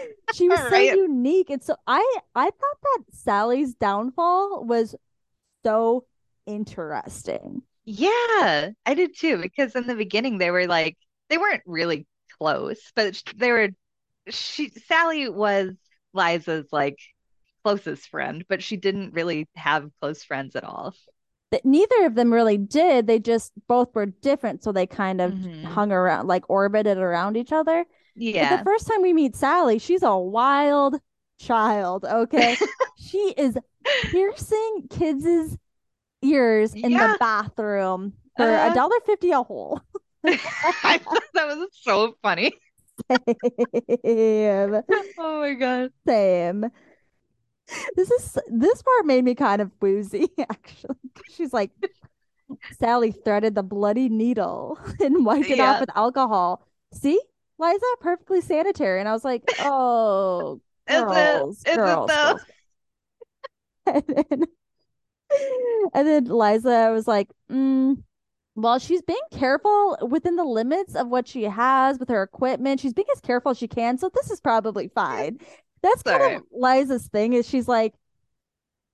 [0.28, 0.90] she was so right.
[0.90, 1.50] unique.
[1.50, 2.00] And so I
[2.34, 4.94] I thought that Sally's downfall was
[5.64, 6.06] so
[6.46, 7.62] interesting.
[7.84, 10.96] Yeah, I did too, because in the beginning they were like
[11.28, 12.06] they weren't really
[12.38, 13.68] close, but they were
[14.30, 15.72] she Sally was
[16.14, 16.98] Liza's like
[17.64, 20.94] closest friend, but she didn't really have close friends at all.
[21.52, 23.06] That neither of them really did.
[23.06, 27.36] They just both were different, so they kind of hmm hung around, like orbited around
[27.36, 27.86] each other.
[28.40, 30.96] But the first time we meet Sally, she's a wild
[31.38, 32.58] child, okay?
[32.96, 33.56] She is
[34.02, 35.56] piercing kids'
[36.22, 39.80] ears in the bathroom for a Uh, dollar fifty a hole.
[40.84, 42.52] I thought that was so funny.
[44.04, 44.82] Same.
[45.16, 45.92] Oh my God.
[46.06, 46.70] Same.
[47.96, 50.96] This is this part made me kind of woozy, actually.
[51.34, 51.70] She's like,
[52.78, 56.66] Sally threaded the bloody needle and wiped it off with alcohol.
[56.92, 57.20] See,
[57.58, 59.00] Liza, perfectly sanitary.
[59.00, 62.24] And I was like, oh, Is girls, Is it girls, though?
[62.24, 62.40] girls.
[63.86, 64.42] And then,
[65.94, 68.02] and then Liza was like, mm,
[68.56, 72.80] well, she's being careful within the limits of what she has with her equipment.
[72.80, 73.98] She's being as careful as she can.
[73.98, 75.38] So this is probably fine.
[75.82, 77.94] That's kind of Liza's thing is she's like,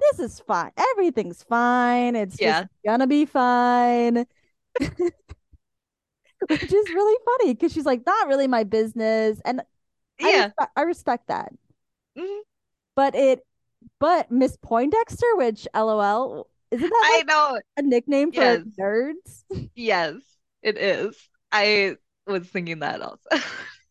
[0.01, 0.73] this is fine.
[0.92, 2.16] Everything's fine.
[2.16, 2.64] It's just Yeah.
[2.85, 4.27] gonna be fine.
[6.49, 9.40] Which is really funny because she's like, not really my business.
[9.45, 9.61] And
[10.23, 10.45] I Yeah.
[10.47, 11.53] respect, I respect that.
[12.18, 12.40] Mhm.
[12.95, 13.47] but it
[13.99, 17.61] but Miss Poindexter, which LOL, isn't that I know.
[17.77, 18.66] a nickname for Yes.
[18.79, 19.45] nerds?
[19.75, 20.14] Yes,
[20.62, 21.16] it is.
[21.51, 23.29] I was thinking that also.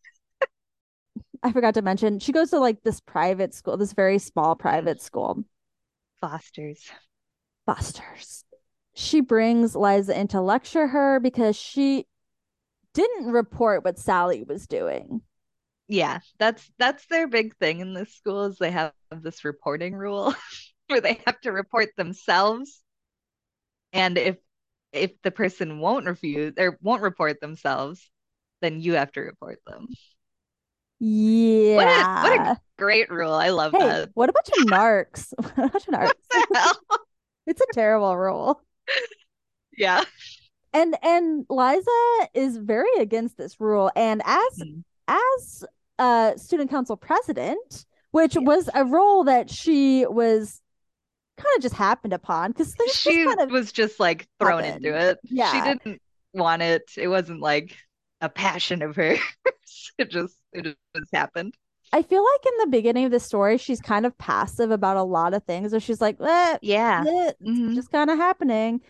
[1.42, 5.02] I forgot to mention she goes to like this private school, this very small private
[5.02, 5.44] school.
[6.20, 6.88] Fosters.
[7.66, 8.44] Fosters.
[8.94, 12.06] She brings Liza in to lecture her because she
[12.94, 15.22] didn't report what Sally was doing.
[15.88, 20.34] Yeah, that's that's their big thing in this school is they have this reporting rule
[20.86, 22.82] where they have to report themselves.
[23.92, 24.36] And if
[24.92, 28.08] if the person won't refuse or won't report themselves,
[28.60, 29.88] then you have to report them.
[31.04, 32.52] What a what Yeah.
[32.52, 33.32] a great rule.
[33.34, 34.10] I love Hey, that.
[34.14, 35.32] what a bunch of narcs.
[35.56, 36.12] What a bunch of narcs.
[36.30, 36.78] What the hell?
[37.46, 38.60] It's a terrible rule.
[39.76, 40.04] Yeah.
[40.72, 43.90] And and Liza is very against this rule.
[43.96, 44.84] And as Mhm.
[45.08, 45.64] as
[45.98, 48.42] uh student council president, which Yeah.
[48.42, 50.60] was a role that she was
[51.36, 54.62] kind of just happened upon because things just She kind of was just like thrown
[54.64, 55.18] into happened.
[55.24, 55.46] it.
[55.50, 56.00] She didn't
[56.32, 56.88] want it.
[56.96, 57.76] It wasn't like
[58.22, 59.20] a passion of hers.
[59.98, 61.54] It just it just happened.
[61.92, 65.02] I feel like in the beginning of the story, she's kind of passive about a
[65.02, 67.06] lot of things, or she's like, eh, Yeah.
[67.06, 68.80] eh, it's hmm just kind of happening.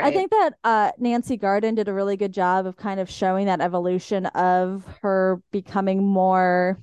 [0.00, 3.46] I think that uh, Nancy Garden did a really good job of kind of showing
[3.46, 6.78] that evolution of her becoming more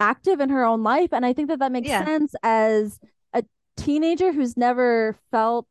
[0.00, 1.12] active in her own life.
[1.12, 2.06] And I think that that makes Yeah.
[2.06, 3.00] sense as
[3.34, 3.44] a
[3.76, 5.68] teenager who's never felt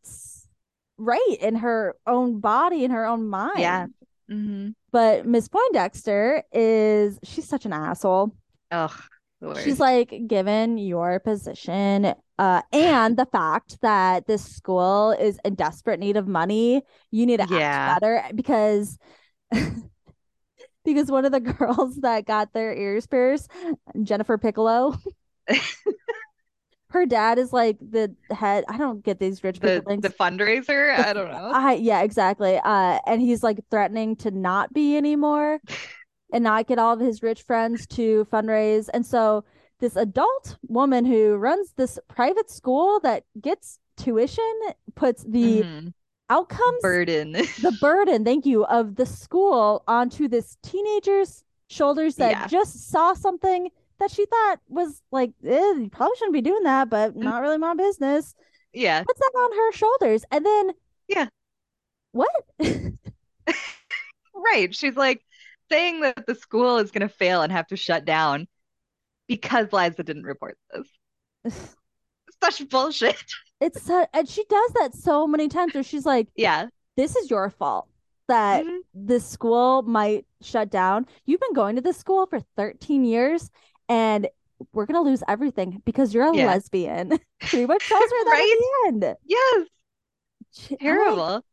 [0.97, 3.51] right in her own body, in her own mind.
[3.53, 3.87] Yeah.
[4.31, 4.47] Mind.
[4.47, 8.33] hmm But Miss Poindexter is, she's such an asshole.
[8.71, 8.91] Ugh,
[9.41, 15.55] the She's like, given your position, uh, and the fact that this school is in
[15.55, 17.95] desperate need of money, you need to act Yeah.
[17.99, 18.97] better because
[20.85, 23.49] because one of the girls that got their ears pierced,
[24.03, 24.95] Jennifer Piccolo,
[26.91, 28.65] her dad is like the head.
[28.69, 30.01] I don't get these rich people The things.
[30.03, 31.51] the fundraiser, I don't know.
[31.53, 32.57] I yeah, exactly.
[32.63, 35.59] Uh, and he's like threatening to not be anymore
[36.33, 38.89] and not get all of his rich friends to fundraise.
[38.93, 39.43] And so
[39.79, 44.53] this adult woman who runs this private school that gets tuition
[44.95, 45.93] puts the Mhm.
[46.29, 47.37] outcomes, Burden.
[47.57, 52.47] the burden, thank you, of the school onto this teenager's shoulders that Yeah.
[52.47, 53.69] just saw something
[54.01, 57.23] that she thought was like, eh, you probably shouldn't be doing that, but Mm.
[57.23, 58.35] not really my business.
[58.73, 59.03] Yeah.
[59.03, 60.25] Puts that on her shoulders.
[60.31, 60.71] And then
[61.07, 61.27] Yeah.
[62.11, 62.29] what?
[64.33, 64.73] Right.
[64.73, 65.23] She's like
[65.71, 68.47] saying that the school is going to fail and have to shut down
[69.27, 70.87] because Liza didn't report this.
[72.43, 73.21] Such bullshit.
[73.59, 76.67] It's so, and she does that so many times where she's like, Yeah.
[76.97, 77.87] this is your fault
[78.27, 78.79] that Mhm.
[78.95, 81.05] this school might shut down.
[81.25, 83.51] You've been going to this school for 13 years
[83.91, 84.27] and
[84.73, 86.47] we're gonna lose everything because you're a Yeah.
[86.47, 87.09] lesbian.
[87.41, 88.57] Pretty much tells her that Right?
[88.91, 89.17] at the end.
[89.25, 89.67] Yes.
[90.53, 91.45] She- I'm like, Terrible.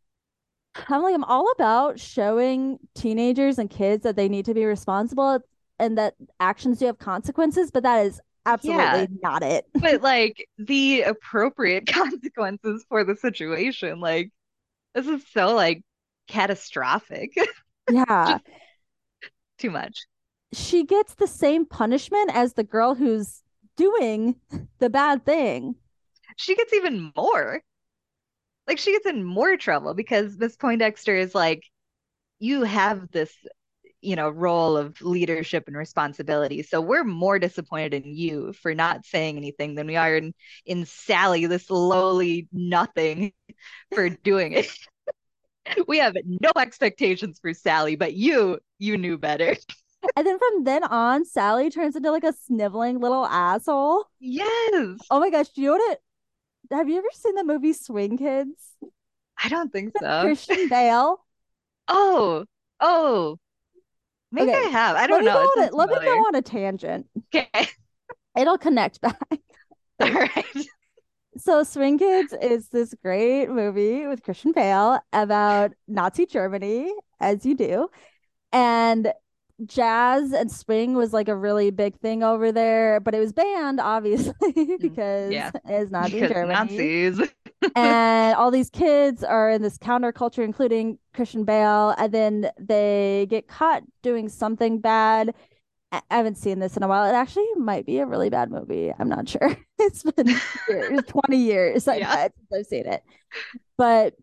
[0.88, 5.40] I'm like, I'm all about showing teenagers and kids that they need to be responsible
[5.78, 9.06] and that actions do have consequences, but that is absolutely Yeah.
[9.22, 9.66] not it.
[9.80, 14.30] But like the appropriate consequences for the situation, like
[14.94, 15.82] this is so like
[16.28, 17.32] catastrophic.
[17.90, 18.38] Yeah.
[19.58, 20.06] Too much.
[20.52, 23.42] She gets the same punishment as the girl who's
[23.76, 24.36] doing
[24.78, 25.76] the bad thing.
[26.36, 27.62] She gets even more.
[28.66, 31.62] Like she gets in more trouble because Miss Poindexter is like,
[32.38, 33.34] you have this,
[34.00, 36.62] you know, role of leadership and responsibility.
[36.62, 40.34] So we're more disappointed in you for not saying anything than we are in
[40.66, 43.32] in Sally, this lowly nothing,
[43.94, 44.70] for doing it.
[45.86, 49.54] We have no expectations for Sally, but you, you knew better.
[50.18, 54.04] And then from then on, Sally turns into like a sniveling little asshole.
[54.18, 54.98] Yes.
[55.12, 56.00] Oh my gosh, do you know what it?
[56.72, 58.50] Have you ever seen the movie Swing Kids?
[59.40, 60.22] I don't think so.
[60.22, 61.24] Christian Bale.
[61.86, 62.46] Oh,
[62.80, 63.38] oh,
[64.32, 64.96] maybe Okay, I have.
[64.96, 65.34] I don't me know.
[65.34, 67.06] go It on a, sounds let me go on a tangent.
[67.32, 67.68] Okay.
[68.36, 69.20] It'll connect back.
[70.00, 70.66] All right.
[71.36, 77.54] So Swing Kids is this great movie with Christian Bale about Nazi Germany, as you
[77.54, 77.88] do.
[78.52, 79.12] And
[79.66, 83.80] jazz and swing was like a really big thing over there, but it was banned,
[83.80, 84.34] obviously,
[84.80, 85.50] mm, because yeah.
[85.64, 86.54] it's not Because Germany.
[86.54, 87.20] Nazis.
[87.74, 93.48] and all these kids are in this counterculture, including Christian Bale, and then they get
[93.48, 95.34] caught doing something bad.
[95.92, 97.08] I haven't seen this in a while.
[97.08, 98.92] It actually might be a really bad movie.
[98.98, 99.56] I'm not sure.
[99.80, 100.28] It's been
[100.68, 102.22] years, 20 years Yeah.
[102.22, 103.02] since I've seen it.
[103.76, 104.14] But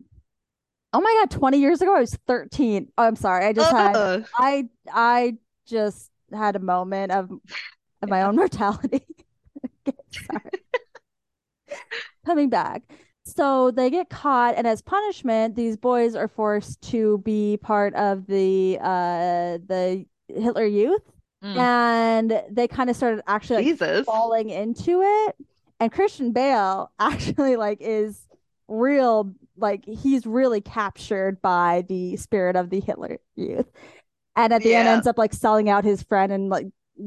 [0.92, 2.90] oh my God, 20 years ago, I was 13.
[2.96, 3.44] Oh, I'm sorry.
[3.46, 7.30] I just had I I just had a moment of
[8.02, 9.02] of my own mortality.
[10.10, 10.40] Sorry.
[12.26, 12.82] Coming back.
[13.24, 18.26] So they get caught, and as punishment, these boys are forced to be part of
[18.26, 21.02] the uh the Hitler Youth,
[21.44, 21.56] Mm.
[21.58, 25.36] and they kind of started actually like, falling into it.
[25.78, 28.26] And Christian Bale actually like is
[28.68, 33.66] real, like he's really captured by the spirit of the Hitler Youth,
[34.36, 36.66] and at the end ends up like selling out his friend and like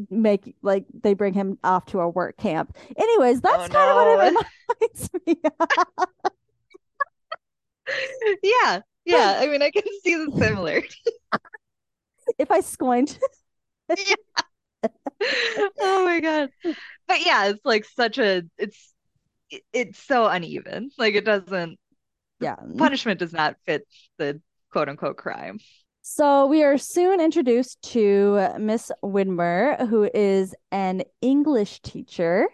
[0.10, 2.76] make like they bring him off to a work camp.
[2.98, 4.42] Anyways, oh, that's Oh, kind of what it no.
[4.82, 6.32] reminds me of.
[8.44, 8.82] Yeah.
[9.06, 9.38] Yeah.
[9.42, 10.96] I mean, I can see the similarity.
[12.38, 13.20] if I squint.
[13.90, 14.16] yeah.
[15.80, 16.50] Oh my God.
[17.08, 18.94] But yeah, it's like such a it's
[19.74, 20.92] it's so uneven.
[20.98, 21.80] Like it doesn't
[22.40, 22.56] Yeah.
[22.78, 23.88] punishment does not fit
[24.18, 25.60] the quote unquote crime.
[26.02, 32.48] So we are soon introduced to Miss Widmer, who is an English teacher,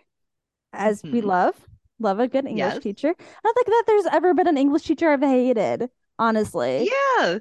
[0.73, 1.25] as we Mhm.
[1.25, 1.67] love.
[1.99, 2.83] Love a good English Yes.
[2.83, 3.09] teacher.
[3.17, 6.89] I don't think that there's ever been an English teacher I've hated, honestly.
[7.19, 7.39] Yeah.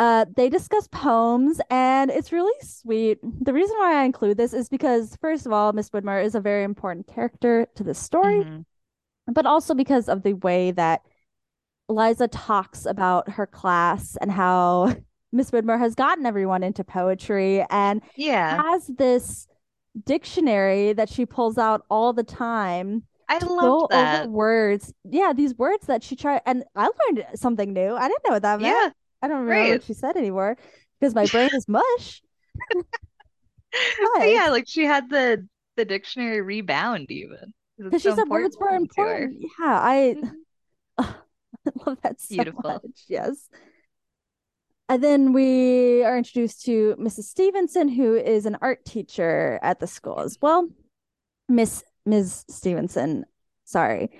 [0.00, 3.18] Uh, they discuss poems, and it's really sweet.
[3.22, 6.40] The reason why I include this is because, first of all, Miss Widmer is a
[6.40, 8.64] very important character to the story, Mhm.
[9.26, 11.02] but also because of the way that
[11.90, 14.94] Liza talks about her class and how
[15.32, 18.62] Miss Widmer has gotten everyone into poetry and Yeah.
[18.62, 19.46] has this
[20.04, 24.28] dictionary that she pulls out all the time I love over that.
[24.28, 24.92] words.
[25.04, 27.94] Yeah, these words that she tried, and I learned something new.
[27.94, 28.74] I didn't know what that meant.
[28.74, 28.90] Yeah.
[29.22, 29.72] I don't remember Right.
[29.72, 30.56] what she said anymore
[30.98, 32.22] because my brain is mush.
[34.18, 37.52] Yeah, like she had the the dictionary rebound even.
[37.78, 39.22] Because it's she said words were important to her.
[39.24, 39.42] important.
[39.42, 40.16] Yeah, I
[40.98, 41.14] Mhm.
[41.66, 42.62] I love that so Beautiful.
[42.64, 43.04] much.
[43.08, 43.48] Yes.
[44.88, 47.24] And then we are introduced to Mrs.
[47.24, 50.68] Stevenson, who is an art teacher at the school as well.
[51.48, 52.44] Miss Ms.
[52.48, 53.24] Stevenson,
[53.64, 54.10] sorry.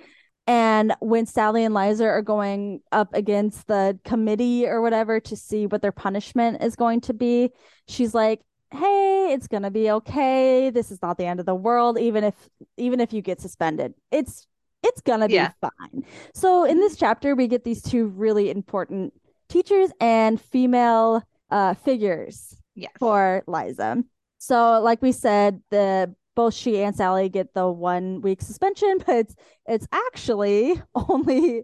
[0.47, 5.67] And when Sally and Liza are going up against the committee or whatever to see
[5.67, 7.51] what their punishment is going to be,
[7.87, 10.69] she's like, "Hey, it's gonna be okay.
[10.71, 11.99] This is not the end of the world.
[11.99, 14.47] Even if even if you get suspended, it's
[14.91, 15.51] it's gonna be Yeah.
[15.61, 19.13] fine." So in this chapter, we get these two really important
[19.49, 22.91] teachers and female uh, figures Yes.
[22.99, 24.03] for Liza.
[24.37, 29.15] So, like we said, the both she and Sally get the one week suspension, but
[29.17, 29.35] it's
[29.67, 31.63] it's actually only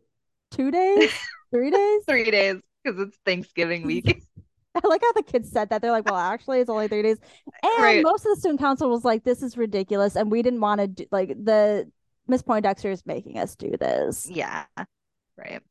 [0.51, 1.11] two days,
[1.51, 2.01] three days.
[2.07, 4.21] Three days because it's Thanksgiving week.
[4.75, 5.81] I like how the kids said that.
[5.81, 7.17] They're like, well, actually, it's only three days.
[7.63, 8.03] And Right.
[8.03, 10.15] most of the student council was like, this is ridiculous.
[10.15, 11.89] And we didn't want to do like the
[12.27, 14.27] Miss Poindexter is making us do this.
[14.29, 14.65] Yeah,
[15.37, 15.61] right.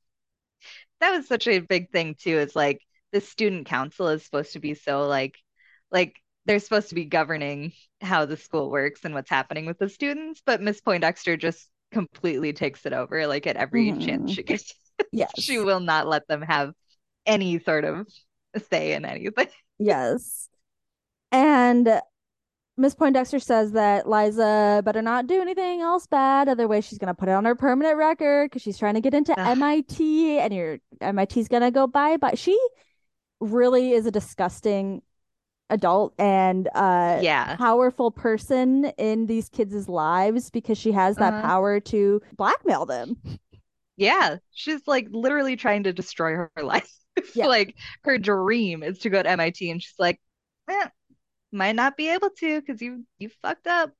[1.00, 2.38] That was such a big thing too.
[2.38, 2.80] Is like
[3.12, 5.36] the student council is supposed to be so like
[5.90, 9.88] like they're supposed to be governing how the school works and what's happening with the
[9.88, 14.34] students, but Miss Poindexter just completely takes it over like at every chance Mhm.
[14.34, 14.72] she gets.
[15.12, 15.30] Yes.
[15.38, 16.72] She will not let them have
[17.26, 18.06] any sort of
[18.70, 19.48] say in anything.
[19.78, 20.48] Yes.
[21.30, 22.00] And
[22.78, 27.28] Miss Poindexter says that Liza better not do anything else bad, otherwise she's gonna put
[27.28, 29.48] it on her permanent record because she's trying to get into Ugh.
[29.48, 32.34] MIT and your MIT's gonna go bye bye.
[32.34, 32.58] She
[33.40, 35.02] really is a disgusting
[35.70, 37.56] adult and uh Yeah.
[37.56, 41.42] powerful person in these kids' lives because she has that Uh-huh.
[41.48, 43.16] power to blackmail them.
[43.96, 46.90] Yeah, she's like literally trying to destroy her life.
[47.34, 47.46] Yeah.
[47.46, 47.74] Like
[48.04, 50.20] her dream is to go to MIT, and she's like,
[50.68, 50.88] eh,
[51.56, 53.92] might not be able to because you you fucked up.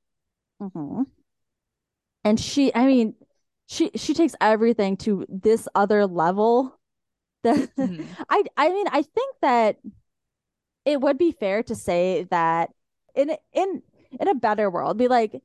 [0.60, 1.06] hmm
[2.24, 3.14] And she, I mean,
[3.66, 6.78] she she takes everything to this other level.
[7.44, 8.16] That Mhm.
[8.30, 9.78] I I mean, I think that
[10.84, 12.70] it would be fair to say that
[13.14, 13.82] in in
[14.20, 15.42] in a better world, be like,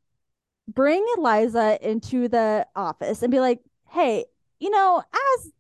[0.68, 4.26] bring Eliza into the office and be like, hey,
[4.60, 5.52] you know, as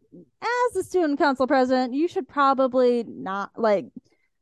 [0.44, 3.88] as the student council president, you should probably not like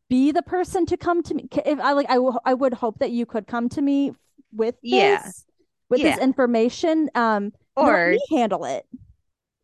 [0.09, 1.47] be the person to come to me.
[1.65, 4.13] If I like, I, w- I would hope that you could come to me
[4.51, 4.91] with Yeah.
[4.91, 5.45] this
[5.89, 7.09] with this information.
[7.15, 8.85] Um, Or handle it.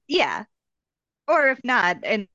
[0.08, 0.46] yeah,
[1.28, 2.28] or if not, and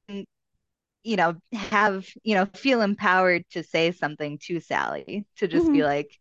[1.03, 5.83] you know, have you know, feel empowered to say something to Sally to just be
[5.83, 5.85] Mhm.
[5.85, 6.19] like,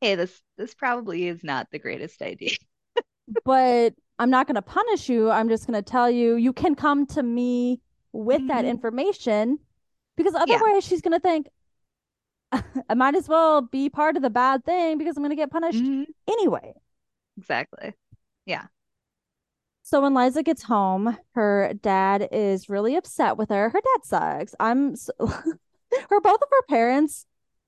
[0.00, 2.56] hey, this this probably is not the greatest idea.
[3.44, 5.30] But I'm not going to punish you.
[5.30, 7.80] I'm just going to tell you you can come to me
[8.12, 8.64] with that Mhm.
[8.64, 9.58] information
[10.16, 10.40] because Yeah.
[10.56, 11.48] otherwise she's going to think
[12.88, 15.50] I might as well be part of the bad thing because I'm going to get
[15.52, 16.06] punished Mhm.
[16.28, 16.74] anyway.
[17.38, 17.94] Exactly.
[18.44, 18.66] Yeah.
[19.82, 23.68] So when Liza gets home, her dad is really upset with her.
[23.70, 24.54] Her dad sucks.
[24.60, 27.26] I'm s her both of her parents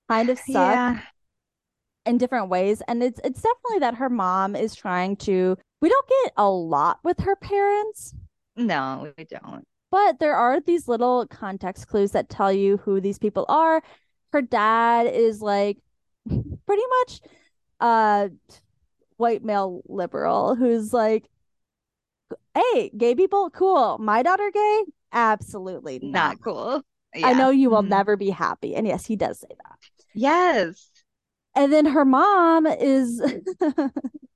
[0.09, 0.47] kind of suck.
[0.75, 1.01] Yeah.
[2.05, 2.83] in different ways.
[2.89, 6.99] And it's it's definitely that her mom is trying to we don't get a lot
[7.05, 8.15] with her parents.
[8.57, 9.65] No, we don't.
[9.93, 13.83] But there are these little context clues that tell you who these people are.
[14.33, 15.79] Her dad is like
[16.67, 17.21] pretty much
[17.81, 18.29] uh
[19.19, 21.29] white male liberal who's like
[22.55, 23.99] hey, gay people, cool.
[23.99, 24.85] My daughter gay?
[25.13, 26.83] Absolutely not, Not cool.
[27.23, 27.89] I know you will Mhm.
[27.89, 28.75] never be happy.
[28.75, 29.79] And yes, he does say that.
[30.15, 30.91] Yes.
[31.55, 33.21] And then her mom is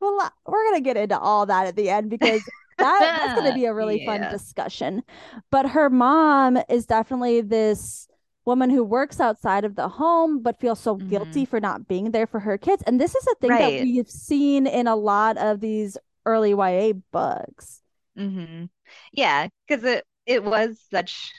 [0.00, 2.42] well, we're gonna get into all that at the end because
[2.78, 5.02] that, that's gonna be a really fun discussion.
[5.50, 8.08] But her mom is definitely this
[8.44, 12.26] woman who works outside of the home but feels so guilty for not being there
[12.26, 12.82] for her kids.
[12.86, 15.96] And this is a thing that we've seen in a lot of these
[16.26, 17.82] early YA books.
[18.16, 18.64] hmm
[19.12, 21.32] Yeah, because it it was such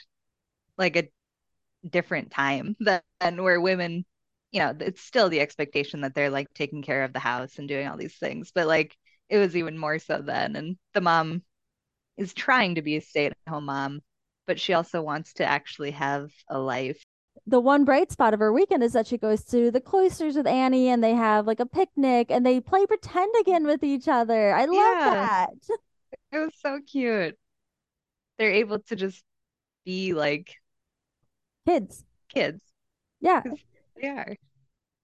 [0.78, 1.08] like a
[1.88, 2.76] different time
[3.20, 4.06] than where women,
[4.52, 7.68] you know, it's still the expectation that they're like taking care of the house and
[7.68, 8.96] doing all these things, but like
[9.28, 10.56] it was even more so then.
[10.56, 11.42] And the mom
[12.16, 14.00] is trying to be a stay-at-home mom,
[14.46, 17.02] but she also wants to actually have a life.
[17.46, 20.46] the one bright spot of her weekend is that she goes to the cloisters with
[20.46, 24.52] Annie and they have like a picnic and they play pretend again with each other.
[24.54, 25.10] I love Yeah.
[25.10, 25.50] that.
[26.32, 27.38] It was so cute.
[28.38, 29.22] They're able to just
[29.84, 30.54] be like
[31.66, 32.04] Kids.
[32.28, 32.60] kids.
[33.20, 33.42] Yeah.
[34.00, 34.36] They are.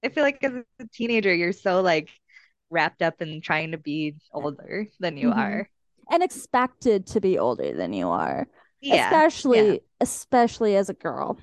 [0.05, 2.11] I feel like as a teenager, you're so like
[2.75, 5.39] wrapped up in trying to be older than you Mhm.
[5.39, 5.71] are.
[6.11, 8.47] And expected to be older than you are.
[8.81, 9.07] Yeah.
[9.07, 11.39] Especially especially as a girl.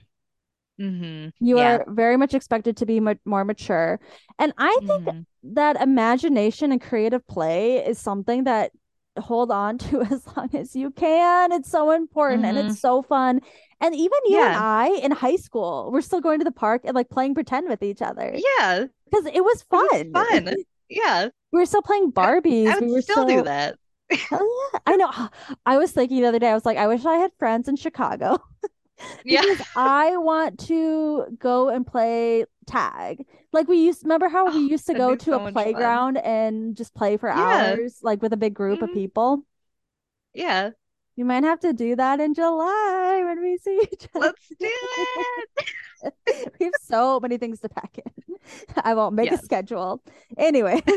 [0.77, 1.77] hmm You Yeah.
[1.77, 3.99] are very much expected to be more mature.
[4.37, 5.25] And I think Mhm.
[5.55, 8.71] that imagination and creative play is something that
[9.19, 11.51] hold on to as long as you can.
[11.51, 13.41] It's so important and it's so fun.
[13.81, 16.93] And even you and I in high school, we're still going to the park and
[16.95, 18.85] like playing pretend with each other Yeah.
[19.09, 20.55] because it was It was fun.
[20.91, 21.29] Yeah.
[21.51, 22.67] We were still playing Barbies.
[22.67, 23.75] I we would were still do that.
[24.31, 24.79] Oh, yeah.
[24.85, 25.09] I know.
[25.65, 27.77] I was thinking the other day, I was like, I wish I had friends in
[27.77, 28.39] Chicago
[29.25, 29.41] Yeah.
[29.41, 33.25] because I want to go and play tag.
[33.53, 35.63] Like we used, remember how we Oh, used to go to so a much fun.
[35.63, 37.73] playground and just play for Yeah.
[37.73, 38.93] hours, like with a big group of Mhm.
[38.93, 39.45] people?
[40.33, 40.71] Yeah.
[41.15, 44.27] You might have to do that in July when we see each other.
[44.27, 45.49] Let's do it.
[46.59, 48.35] We have so many things to pack in.
[48.83, 50.01] I won't make a schedule.
[50.37, 50.81] Anyways.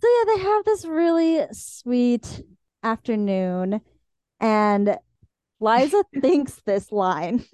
[0.00, 2.42] So yeah, they have this really sweet
[2.84, 3.80] afternoon,
[4.38, 4.96] and
[5.58, 7.44] Liza thinks this line.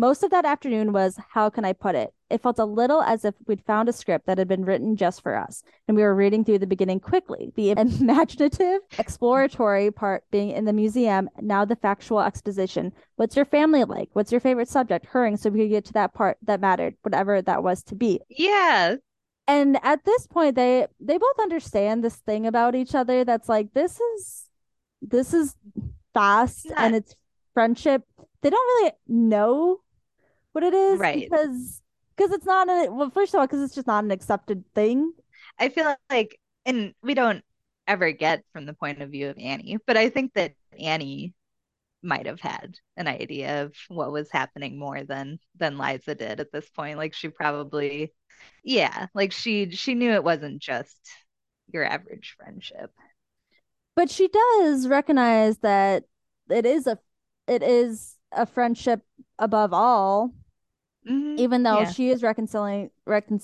[0.00, 2.14] Most of that afternoon was, how can I put it?
[2.30, 5.22] It felt a little as if we'd found a script that had been written just
[5.22, 7.52] for us, and we were reading through the beginning quickly.
[7.54, 12.92] The imaginative, exploratory part being in the museum, now the factual exposition.
[13.16, 14.08] What's your family like?
[14.14, 15.04] What's your favorite subject?
[15.04, 18.20] Hurrying so we could get to that part that mattered, whatever that was to be
[18.30, 18.96] Yeah.
[19.46, 23.74] and at this point they they both understand this thing about each other that's like
[23.74, 24.46] this is
[25.02, 25.56] this is
[26.14, 27.14] fast Not- and it's
[27.52, 28.02] friendship
[28.42, 29.80] they don't really know
[30.52, 31.28] what it is Right.
[31.30, 31.82] because
[32.16, 35.12] because it's not a well first of all because it's just not an accepted thing
[35.58, 37.42] I feel like, and we don't
[37.86, 41.34] ever get from the point of view of Annie, but I think that Annie
[42.02, 46.52] might have had an idea of what was happening more than than Liza did at
[46.52, 46.98] this point.
[46.98, 48.12] Like she probably,
[48.64, 50.98] yeah, like she she knew it wasn't just
[51.72, 52.90] your average friendship.
[53.96, 56.04] but she does recognize that
[56.48, 56.98] it is a
[57.46, 59.00] it is a friendship
[59.38, 60.32] above all
[61.08, 61.38] Mhm.
[61.38, 61.90] even though Yeah.
[61.90, 63.40] she is reconciling recon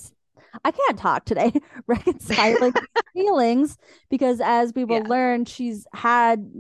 [0.65, 1.53] I can't talk today
[1.87, 2.73] reconciling
[3.15, 3.77] feelings
[4.11, 5.09] because as we will Yeah.
[5.09, 6.51] learn she's had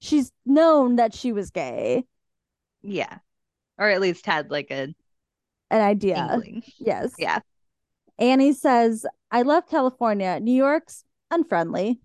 [0.00, 2.04] she's known that she was gay
[2.82, 3.18] Yeah.
[3.78, 4.94] Or at least had like a
[5.70, 6.62] an idea inkling.
[6.78, 7.40] yes Yeah.
[8.18, 12.00] Annie says I love California New York's unfriendly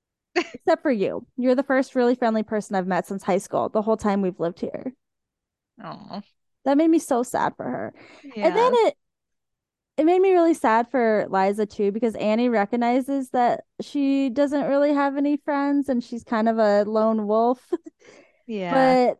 [0.34, 3.82] except for you you're the first really friendly person I've met since high school the
[3.82, 4.92] whole time we've lived here
[5.82, 6.22] Oh.
[6.66, 8.48] That made me so sad for her Yeah.
[8.48, 8.94] And then it
[9.96, 14.92] it made me really sad for Liza too because Annie recognizes that she doesn't really
[14.92, 17.66] have any friends and she's kind of a lone wolf.
[18.46, 19.06] Yeah.
[19.08, 19.16] But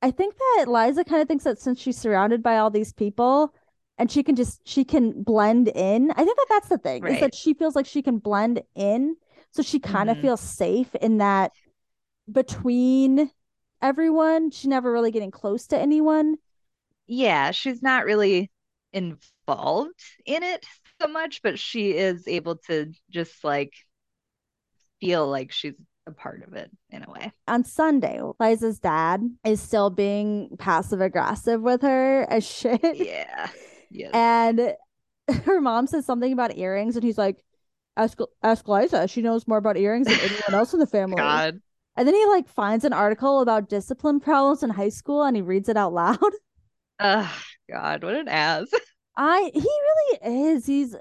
[0.00, 3.54] I think that Liza kind of thinks that since she's surrounded by all these people
[3.98, 6.10] and she can just she can blend in.
[6.10, 9.14] I think that that's the thing is that she feels like she can blend in.
[9.52, 10.22] So she kind of Mhm.
[10.22, 11.52] feels safe in that
[12.30, 13.30] between
[13.80, 16.36] everyone, she's never really getting close to anyone.
[17.14, 18.50] Yeah, she's not really
[18.94, 20.64] involved in it
[20.98, 23.74] so much, but she is able to just like
[24.98, 25.74] feel like she's
[26.06, 27.30] a part of it in a way.
[27.46, 32.80] on Sunday, Liza's dad is still being passive aggressive with her as shit.
[32.94, 33.50] Yeah.
[33.90, 34.10] Yes.
[34.14, 34.74] And
[35.44, 37.44] her mom says something about earrings, and he's like,
[37.94, 39.06] "Ask ask Liza.
[39.06, 41.60] She knows more about earrings than anyone else in the family." God.
[41.94, 45.42] And then he like finds an article about discipline problems in high school, and he
[45.42, 46.18] reads it out loud.
[47.00, 47.34] Oh
[47.70, 48.68] God, what an ass.
[49.16, 50.66] I he really is.
[50.66, 50.96] He's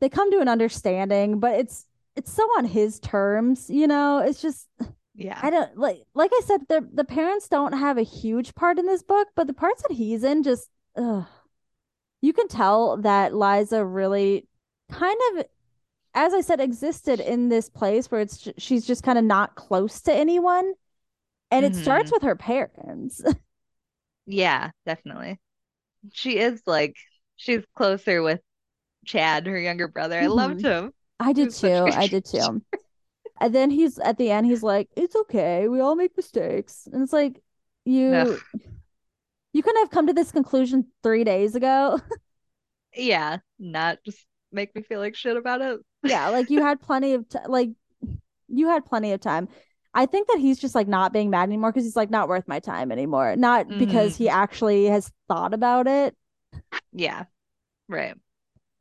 [0.00, 1.86] they come to an understanding, but it's
[2.16, 4.18] it's so on his terms, you know.
[4.18, 4.68] It's just
[5.14, 5.38] Yeah.
[5.42, 8.86] I don't like like I said, the the parents don't have a huge part in
[8.86, 11.26] this book, but the parts that he's in just ugh.
[12.20, 14.46] you can tell that Liza really
[14.90, 15.46] kind of
[16.14, 20.00] as I said existed in this place where it's she's just kind of not close
[20.02, 20.74] to anyone.
[21.50, 21.78] And mm-hmm.
[21.78, 23.22] it starts with her parents.
[24.26, 25.38] yeah, definitely.
[26.12, 26.96] She is like
[27.36, 28.40] she's closer with
[29.04, 30.18] Chad, her younger brother.
[30.18, 30.32] I mm-hmm.
[30.32, 30.92] loved him.
[31.20, 31.88] I did too.
[31.92, 32.62] I did too.
[33.40, 35.68] and then he's at the end, he's like, It's okay.
[35.68, 36.88] We all make mistakes.
[36.92, 37.40] And it's like,
[37.84, 38.40] you Ugh.
[39.52, 42.00] you couldn't have come to this conclusion three days ago.
[42.94, 45.80] yeah, not just make me feel like shit about it.
[46.02, 47.70] yeah, like you had plenty of t- like
[48.48, 49.48] you had plenty of time.
[49.94, 52.48] I think that he's just like not being mad anymore because he's like not worth
[52.48, 53.36] my time anymore.
[53.36, 53.78] Not mm-hmm.
[53.78, 56.16] because he actually has thought about it.
[56.92, 57.24] Yeah.
[57.88, 58.14] Right.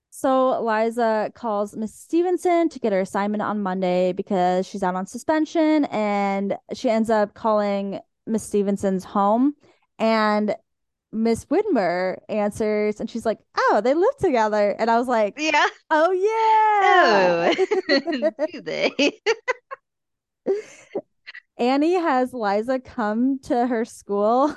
[0.09, 5.07] So Liza calls Miss Stevenson to get her assignment on Monday because she's out on
[5.07, 9.55] suspension and she ends up calling Miss Stevenson's home
[9.99, 10.55] and
[11.11, 15.67] Miss Widmer answers and she's like, "Oh, they live together." And I was like, "Yeah.
[15.89, 17.53] Oh yeah."
[17.89, 18.45] Oh.
[18.51, 18.91] Do they?
[21.57, 24.55] Annie has Liza come to her school.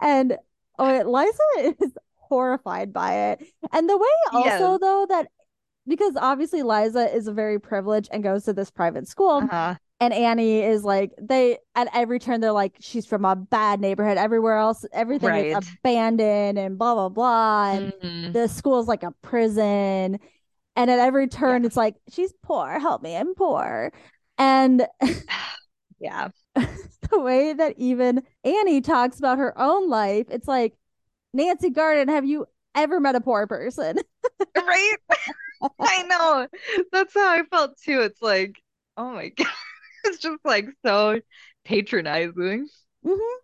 [0.00, 0.36] and
[0.78, 3.46] oh, Liza is horrified by it.
[3.72, 5.28] And the way also though that
[5.86, 9.42] because obviously Liza is very privileged and goes to this private school.
[9.42, 9.74] Uh-huh.
[10.02, 14.16] And Annie is like they at every turn they're like she's from a bad neighborhood.
[14.16, 15.46] Everywhere else, everything right.
[15.46, 17.72] is abandoned and blah blah blah.
[17.72, 18.32] And mm-hmm.
[18.32, 20.18] the school's like a prison.
[20.80, 21.66] And at every turn, yeah.
[21.66, 22.78] it's like she's poor.
[22.78, 23.92] Help me, I'm poor.
[24.38, 24.86] And
[26.00, 30.72] yeah, the way that even Annie talks about her own life, it's like
[31.34, 33.98] Nancy Garden, have you ever met a poor person?
[34.56, 34.96] right?
[35.78, 36.46] I know.
[36.92, 38.00] That's how I felt too.
[38.00, 38.62] It's like,
[38.96, 39.48] oh my God.
[40.04, 41.20] It's just like so
[41.66, 42.68] patronizing.
[43.04, 43.38] Mm-hmm.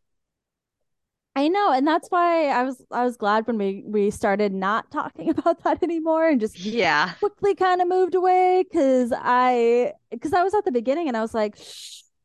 [1.36, 4.90] I know, and that's why I was I was glad when we we started not
[4.90, 10.32] talking about that anymore and just yeah quickly kind of moved away because I because
[10.32, 11.56] I was at the beginning and I was like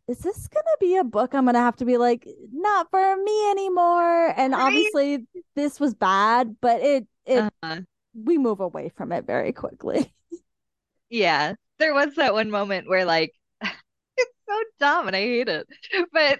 [0.07, 3.51] is this gonna be a book I'm gonna have to be like, not for me
[3.51, 4.33] anymore?
[4.37, 4.61] And right?
[4.61, 7.81] obviously this was bad, but it it uh-huh.
[8.13, 10.13] we move away from it very quickly.
[11.09, 11.53] yeah.
[11.79, 15.67] There was that one moment where like it's so dumb and I hate it.
[16.13, 16.39] But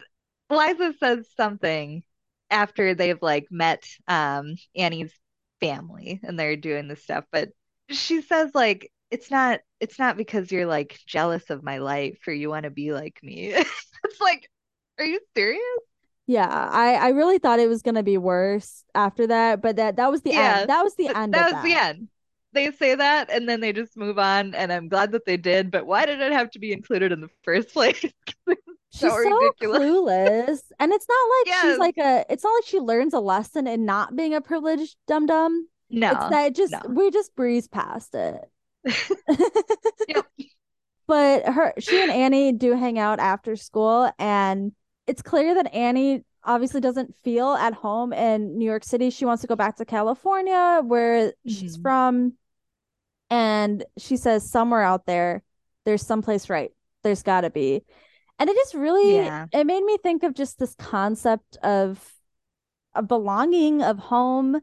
[0.50, 2.04] Liza says something
[2.52, 5.14] after they've like met um Annie's
[5.60, 7.50] family and they're doing this stuff, but
[7.90, 12.34] she says like it's not it's not because you're like jealous of my life or
[12.34, 13.48] you want to be like me.
[13.54, 14.50] it's like,
[14.98, 15.62] are you serious?
[16.28, 20.12] Yeah, I I really thought it was gonna be worse after that, but that that
[20.12, 20.70] was the yeah, end.
[20.70, 21.34] That was the end.
[21.34, 21.64] That was that.
[21.64, 22.08] the end.
[22.54, 25.72] They say that and then they just move on, and I'm glad that they did.
[25.72, 28.06] But why did it have to be included in the first place?
[28.92, 31.62] she's so, so clueless, and it's not like yes.
[31.64, 32.26] she's like a.
[32.30, 35.68] It's not like she learns a lesson in not being a privileged dum dum.
[35.90, 36.82] No, it's that just no.
[36.88, 38.42] we just breeze past it.
[40.08, 40.26] yep.
[41.08, 44.72] But her she and Annie do hang out after school and
[45.08, 49.10] it's clear that Annie obviously doesn't feel at home in New York City.
[49.10, 51.52] She wants to go back to California where mm-hmm.
[51.52, 52.34] she's from.
[53.30, 55.44] And she says somewhere out there
[55.86, 56.72] there's someplace right.
[57.04, 57.84] There's got to be.
[58.42, 59.46] And it just really yeah.
[59.54, 62.12] it made me think of just this concept of
[62.96, 64.60] a belonging of home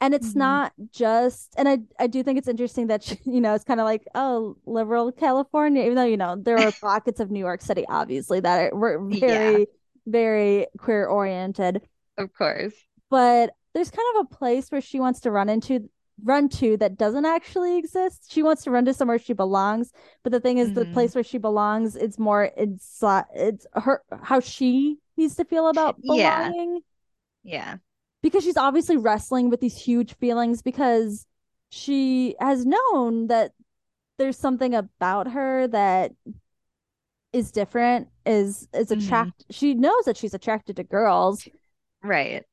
[0.00, 0.40] and it's mm-hmm.
[0.40, 3.84] not just and i i do think it's interesting that you know it's kind of
[3.84, 7.84] like oh liberal california even though you know there are pockets of new york city
[7.88, 9.64] obviously that are were very yeah.
[10.06, 11.82] very queer oriented
[12.18, 12.74] of course
[13.10, 15.88] but there's kind of a place where she wants to run into
[16.22, 18.30] run to that doesn't actually exist.
[18.30, 19.92] She wants to run to somewhere she belongs
[20.22, 20.80] but the thing is mm-hmm.
[20.80, 25.44] the place where she belongs it's more it's uh, it's her how she needs to
[25.44, 26.80] feel about belonging
[27.42, 27.56] yeah.
[27.56, 27.76] yeah.
[28.22, 31.26] Because she's obviously wrestling with these huge feelings because
[31.68, 33.52] she has known that
[34.18, 36.12] there's something about her that
[37.32, 39.52] is different is is attract mm-hmm.
[39.52, 41.46] she knows that she's attracted to girls.
[42.02, 42.44] Right.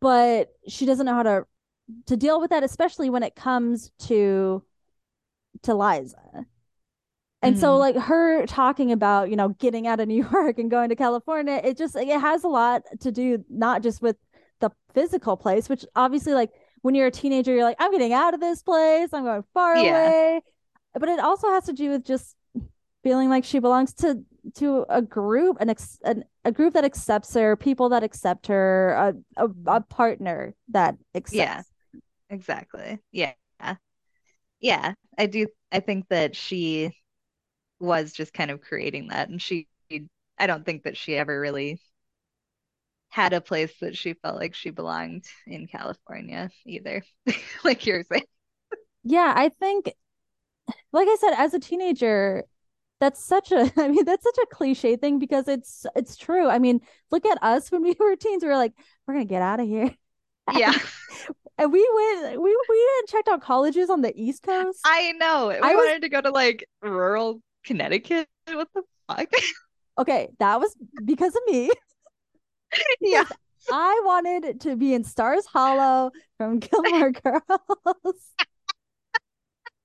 [0.00, 1.46] But she doesn't know how to
[2.06, 4.62] to deal with that especially when it comes to
[5.62, 6.46] to Liza
[7.40, 7.60] and mm-hmm.
[7.60, 10.96] so like her talking about you know getting out of New York and going to
[10.96, 14.16] California it just it has a lot to do not just with
[14.60, 16.50] the physical place, which obviously like
[16.82, 19.76] when you're a teenager, you're like, I'm getting out of this place, I'm going far
[19.76, 20.08] Yeah.
[20.08, 20.42] away.
[20.94, 22.36] But it also has to do with just
[23.02, 24.24] feeling like she belongs to
[24.54, 28.92] to a group, an, ex- an a group that accepts her, people that accept her,
[29.36, 31.36] a a, a partner that accepts.
[31.36, 31.62] Yeah.
[32.30, 33.00] Exactly.
[33.12, 33.34] Yeah.
[34.60, 34.94] Yeah.
[35.16, 35.48] I do.
[35.72, 36.90] I think that she
[37.80, 39.28] was just kind of creating that.
[39.28, 39.68] And she,
[40.38, 41.80] I don't think that she ever really
[43.10, 47.02] had a place that she felt like she belonged in California either,
[47.64, 48.24] like you're saying.
[49.04, 49.92] Yeah, I think,
[50.92, 52.44] like I said, as a teenager,
[53.00, 56.48] that's such a, I mean, that's such a cliche thing because it's it's true.
[56.48, 58.42] I mean, look at us when we were teens.
[58.44, 58.74] We were like,
[59.06, 59.94] we're gonna get out of here.
[60.50, 60.74] Yeah,
[61.58, 64.78] And we went, we we checked out colleges on the East Coast.
[64.84, 65.48] I know.
[65.48, 68.26] We I was- wanted to go to like rural Connecticut.
[68.52, 69.28] What the fuck?
[69.98, 71.70] Okay, that was because of me.
[73.00, 73.24] Yeah.
[73.72, 77.42] I wanted to be in Stars Hollow from Gilmore Girls.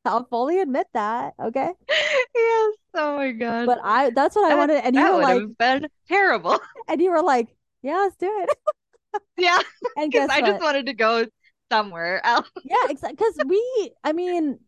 [0.06, 1.34] I'll fully admit that.
[1.42, 1.72] Okay.
[1.90, 2.74] Yes.
[2.94, 3.66] Oh my God.
[3.66, 4.84] But I that's what I wanted.
[4.86, 6.60] And you that were like, been terrible.
[6.88, 9.22] and you were like, yeah, let's do it.
[9.38, 9.60] Yeah,
[9.98, 10.50] And because guess I what?
[10.52, 11.26] just wanted to go
[11.74, 12.50] somewhere else.
[12.64, 13.16] Yeah, exactly.
[13.18, 14.60] Because we, I mean,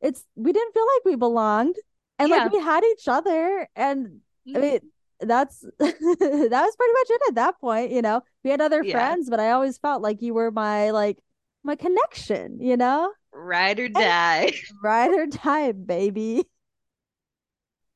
[0.00, 1.76] it's we didn't feel like we belonged,
[2.18, 2.36] and Yeah.
[2.44, 4.20] like we had each other, and
[4.54, 4.60] I Mhm.
[4.60, 4.80] mean,
[5.20, 7.90] that's that was pretty much it at that point.
[7.92, 8.92] You know, we had other Yeah.
[8.92, 11.18] friends, but I always felt like you were my like
[11.64, 12.60] my connection.
[12.60, 14.52] You know, Ride or die.
[14.82, 16.44] ride or die, baby.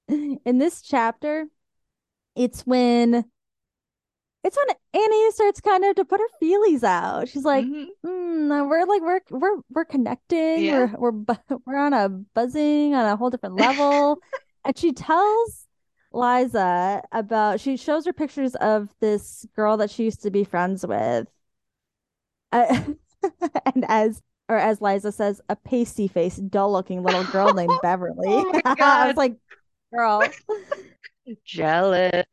[0.08, 1.46] In this chapter,
[2.36, 3.24] it's when.
[4.44, 7.28] It's when Annie starts kind of to put her feelies out.
[7.28, 7.86] She's like, Mhm.
[8.04, 10.62] Mm, we're like we're we're we're connecting.
[10.64, 10.92] Yeah.
[10.94, 14.18] We're we're bu- we're on a buzzing on a whole different level.
[14.64, 15.66] and she tells
[16.12, 20.86] Liza about she shows her pictures of this girl that she used to be friends
[20.86, 21.26] with.
[22.52, 22.82] Uh,
[23.74, 24.20] and as
[24.50, 28.14] or as Liza says, a pasty faced, dull looking little girl named Beverly.
[28.26, 29.36] Oh I was like,
[29.90, 30.22] girl.
[31.46, 32.26] Jealous.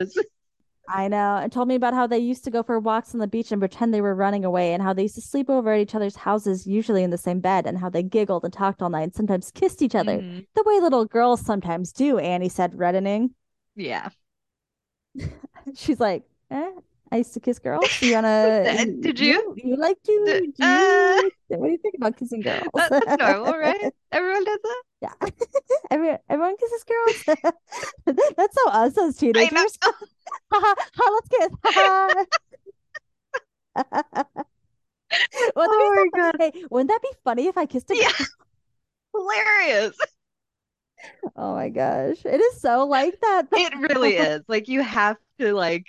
[0.94, 1.38] I know.
[1.38, 3.62] And told me about how they used to go for walks on the beach and
[3.62, 6.16] pretend they were running away, and how they used to sleep over at each other's
[6.18, 9.16] houses, usually in the same bed, and how they giggled and talked all night and
[9.16, 10.18] sometimes kissed each other.
[10.20, 10.46] Mhm.
[10.54, 13.34] The way little girls sometimes do, Annie said, reddening.
[13.76, 14.10] Yeah.
[15.76, 16.72] She's like, eh,
[17.12, 18.02] I used to kiss girls.
[18.02, 18.64] You wanna
[19.02, 19.54] did you?
[19.64, 20.52] You, like to?
[20.62, 22.68] Uh, what do you think about kissing girls?
[22.74, 23.94] That- that's normal, right?
[24.12, 24.82] Everyone does that.
[25.02, 25.14] Yeah.
[25.91, 27.38] Everyone, everyone kisses girls.
[28.38, 29.78] That's so us as teenagers.
[30.52, 31.49] Let's kiss.
[35.56, 36.36] Wouldn't Oh my God.
[36.39, 38.04] Hey, wouldn't that be funny if I kissed a girl?
[38.04, 38.26] Yeah.
[39.14, 39.97] Hilarious.
[41.36, 42.24] Oh my gosh.
[42.26, 43.47] It is so like that.
[43.52, 44.43] It really is.
[44.47, 45.88] Like you have to like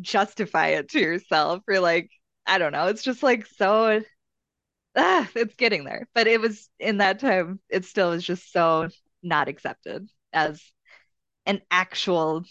[0.00, 1.62] justify it to yourself.
[1.68, 2.10] You're like,
[2.46, 2.86] I don't know.
[2.86, 4.02] It's just like so
[4.96, 6.08] ah, it's getting there.
[6.14, 8.88] But it was in that time, it still was just so
[9.22, 10.62] not accepted as
[11.46, 12.44] an actual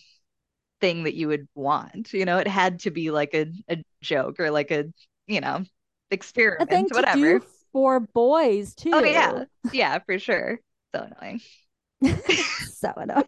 [0.82, 2.14] thing that you would want.
[2.14, 4.86] You know, it had to be like a, a joke or like a,
[5.28, 5.64] you know,
[6.12, 7.41] experiment, whatever.
[7.72, 8.91] for boys too.
[8.94, 9.46] Oh yeah.
[9.72, 10.60] Yeah, for sure.
[10.94, 11.41] So annoying.
[12.74, 13.24] so annoying.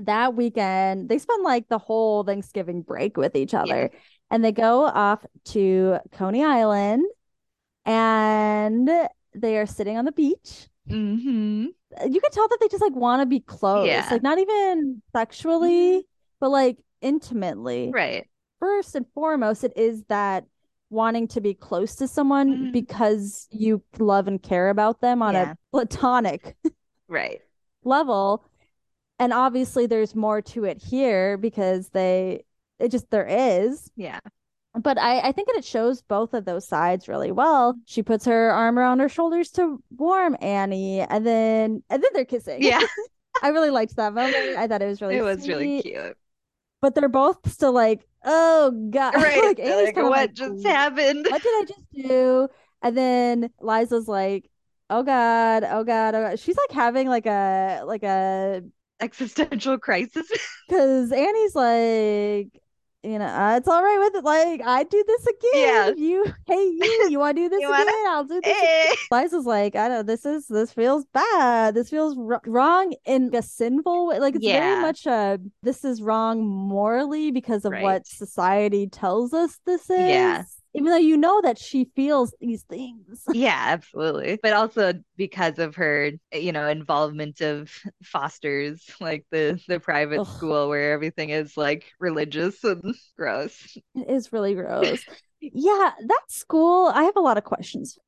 [0.00, 3.90] That weekend, they spend like the whole Thanksgiving break with each other,
[4.30, 7.04] and they go off to Coney Island,
[7.84, 8.88] and
[9.34, 10.68] they are sitting on the beach.
[10.88, 11.66] hmm
[12.06, 14.08] You can tell that they just like want to be close, Yeah.
[14.10, 16.06] like not even sexually,
[16.40, 17.90] but like intimately.
[17.92, 18.26] Right.
[18.60, 20.44] First and foremost, it is that
[20.90, 22.72] wanting to be close to someone Mhm.
[22.72, 25.52] because you love and care about them on Yeah.
[25.52, 26.54] a platonic
[27.08, 27.40] Right.
[27.84, 28.44] level.
[29.18, 32.44] And obviously there's more to it here because they
[32.78, 33.90] it just there is.
[33.94, 34.18] Yeah.
[34.80, 37.72] But I, I think that it shows both of those sides really well.
[37.72, 37.80] Mm-hmm.
[37.86, 42.24] She puts her arm around her shoulders to warm Annie and then and then they're
[42.24, 42.62] kissing.
[42.62, 42.80] Yeah.
[43.42, 44.56] I really liked that moment.
[44.56, 46.16] I thought it was really It was really cute.
[46.80, 49.14] But they're both still like, oh God.
[49.16, 49.42] Right.
[49.42, 51.26] Like, like, what like, just happened?
[51.28, 52.48] what did I just do?
[52.82, 54.50] And then Liza's like,
[54.90, 56.38] oh God, oh God, oh God.
[56.38, 58.62] She's like having like a like a
[59.02, 60.30] Existential crisis.
[60.68, 62.62] because Annie's like,
[63.04, 64.24] you know, uh, it's all right with it.
[64.24, 65.52] Like, I do this again.
[65.54, 65.92] Yeah.
[65.96, 68.04] You, hey, you, you want to do this wanna- again?
[68.08, 68.50] I'll do this.
[68.50, 68.94] again." Hey.
[69.10, 70.06] Liza's like, I don't.
[70.06, 71.74] This is this feels bad.
[71.74, 74.18] This feels wr- wrong in a sinful way.
[74.20, 77.82] Like it's very much a this is wrong morally because of Right.
[77.82, 79.98] what society tells us this is.
[79.98, 80.42] Yeah.
[80.74, 83.24] Even though you know that she feels these things.
[83.34, 84.38] Yeah, absolutely.
[84.42, 87.70] But also because of her, you know, involvement of
[88.02, 90.26] fosters, like the the private Ugh.
[90.26, 93.76] school where everything is like religious and gross.
[93.94, 95.04] It is really gross.
[95.40, 97.98] Yeah, that school, I have a lot of questions.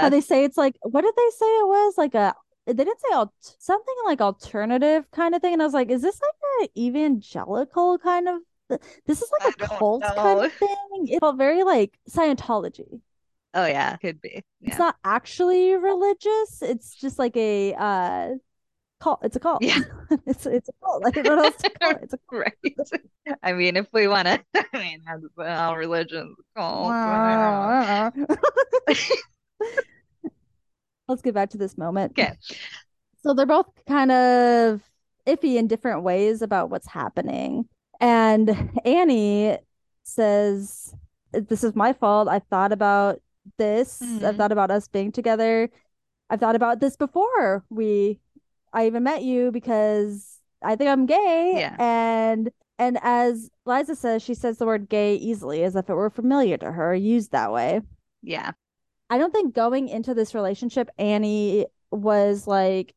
[0.00, 0.10] How Yeah.
[0.10, 1.94] they say it's like, what did they say it was?
[1.96, 2.34] Like a,
[2.66, 5.54] they didn't say al- something like alternative kind of thing.
[5.54, 9.58] And I was like, is this like a evangelical kind of, this is like a
[9.58, 11.08] don't cult kind of thing.
[11.08, 13.00] It felt very like Scientology.
[13.52, 14.42] Oh yeah, could be.
[14.62, 16.62] It's not actually religious.
[16.62, 18.28] It's just like a uh
[19.00, 19.20] cult.
[19.22, 19.62] It's a cult.
[19.62, 19.78] Yeah.
[20.26, 21.04] It's it's a cult.
[21.04, 21.98] I what else to call it.
[22.02, 22.44] It's a cult.
[22.92, 23.36] Right.
[23.42, 24.40] I mean, if we want to,
[24.72, 26.90] I mean, that's all religions called.
[26.90, 28.10] yeah.
[31.08, 32.12] Let's get back to this moment.
[32.12, 32.32] Okay.
[33.22, 34.82] So they're both kind of
[35.26, 37.68] iffy in different ways about what's happening.
[38.00, 39.58] And Annie
[40.02, 40.94] says,
[41.32, 42.28] This is my fault.
[42.28, 43.20] I've thought about
[43.58, 44.00] this.
[44.00, 44.36] I've Mhm.
[44.36, 45.68] thought about us being together.
[46.30, 48.20] I've thought about this before we
[48.72, 51.54] I even met you because I think I'm gay.
[51.56, 51.76] Yeah.
[51.78, 56.10] And and as Liza says, she says the word gay easily as if it were
[56.10, 57.82] familiar to her, used that way.
[58.22, 58.52] Yeah.
[59.10, 62.94] I don't think going into this relationship, Annie was like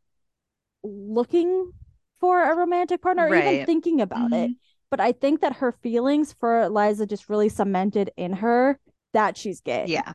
[0.84, 1.72] looking
[2.20, 4.52] for a romantic partner or even thinking about it.
[4.90, 8.80] But I think that her feelings for Liza just really cemented in her
[9.14, 9.86] that she's gay.
[9.88, 10.14] Yeah.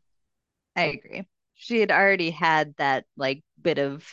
[0.75, 1.29] I agree.
[1.55, 4.07] She had already had that like bit of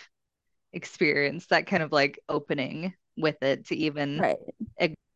[0.73, 4.37] experience, that kind of like opening with it to even Right.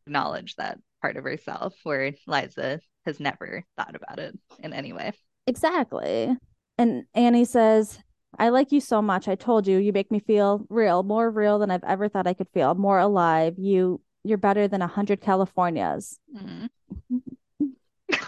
[0.06, 5.12] acknowledge that part of herself, where Liza has never thought about it in any way.
[5.46, 6.34] Exactly.
[6.78, 7.98] And Annie says,
[8.38, 9.28] I like you so much.
[9.28, 12.34] I told you, you make me feel real, more real than I've ever thought I
[12.34, 13.54] could feel, more alive.
[13.58, 16.18] You you're better than a hundred Californias.
[16.36, 16.68] Mm.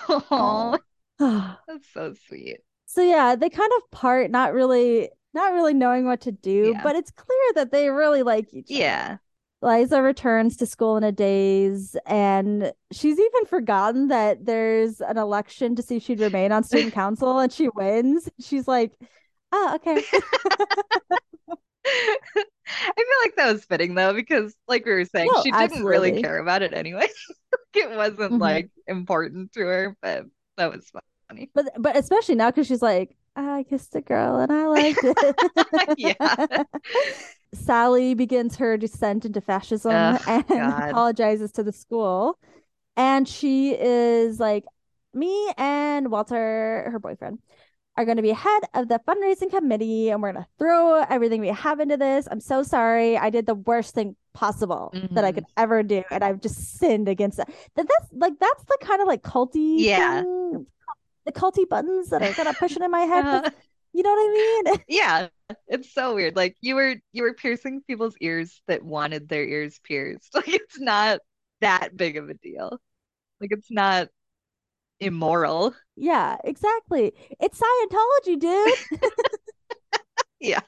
[0.09, 0.79] Oh,
[1.19, 2.59] that's so sweet.
[2.87, 6.83] So yeah, they kind of part not really not really knowing what to do, Yeah.
[6.83, 8.79] but it's clear that they really like each other.
[8.81, 9.17] Yeah.
[9.63, 15.75] Liza returns to school in a daze, and she's even forgotten that there's an election
[15.77, 18.29] to see if she'd remain on student council, and she wins.
[18.41, 18.93] She's like,
[19.53, 20.03] "Oh, okay."
[22.69, 25.85] I feel like that was fitting though, because like we were saying, No, she didn't
[25.85, 27.09] really care about it anyway.
[27.75, 28.41] It wasn't Mhm.
[28.41, 30.25] like important to her, but
[30.57, 30.91] that was
[31.29, 31.51] funny.
[31.55, 35.95] But but especially now because she's like, I kissed a girl and I liked it.
[35.99, 36.65] Yeah.
[37.55, 40.91] Sally begins her descent into fascism and God.
[40.91, 42.39] apologizes to the school.
[42.97, 44.65] And she is like,
[45.13, 47.41] me and Walter, her boyfriend,
[47.97, 51.41] are going to be head of the fundraising committee and we're going to throw everything
[51.41, 52.29] we have into this.
[52.31, 53.17] I'm so sorry.
[53.17, 55.35] I did the worst thing possible that I Mhm.
[55.37, 56.05] could ever do.
[56.11, 57.49] And I've just sinned against that.
[57.75, 60.21] That that's like, that's the kind of like culty Yeah.
[60.23, 60.67] thing,
[61.25, 63.25] the culty buttons that are kind of pushing in my head.
[63.25, 63.51] Uh,
[63.93, 64.33] You know what I
[64.75, 64.83] mean?
[64.89, 65.29] yeah,
[65.69, 66.37] it's so weird.
[66.37, 70.29] Like you were you were piercing people's ears that wanted their ears pierced.
[70.35, 71.21] Like it's not
[71.63, 72.79] that big of a deal.
[73.41, 74.09] Like it's not
[75.01, 75.75] immoral.
[75.97, 77.13] Yeah, exactly.
[77.41, 79.01] It's Scientology, dude.
[80.41, 80.61] Yeah.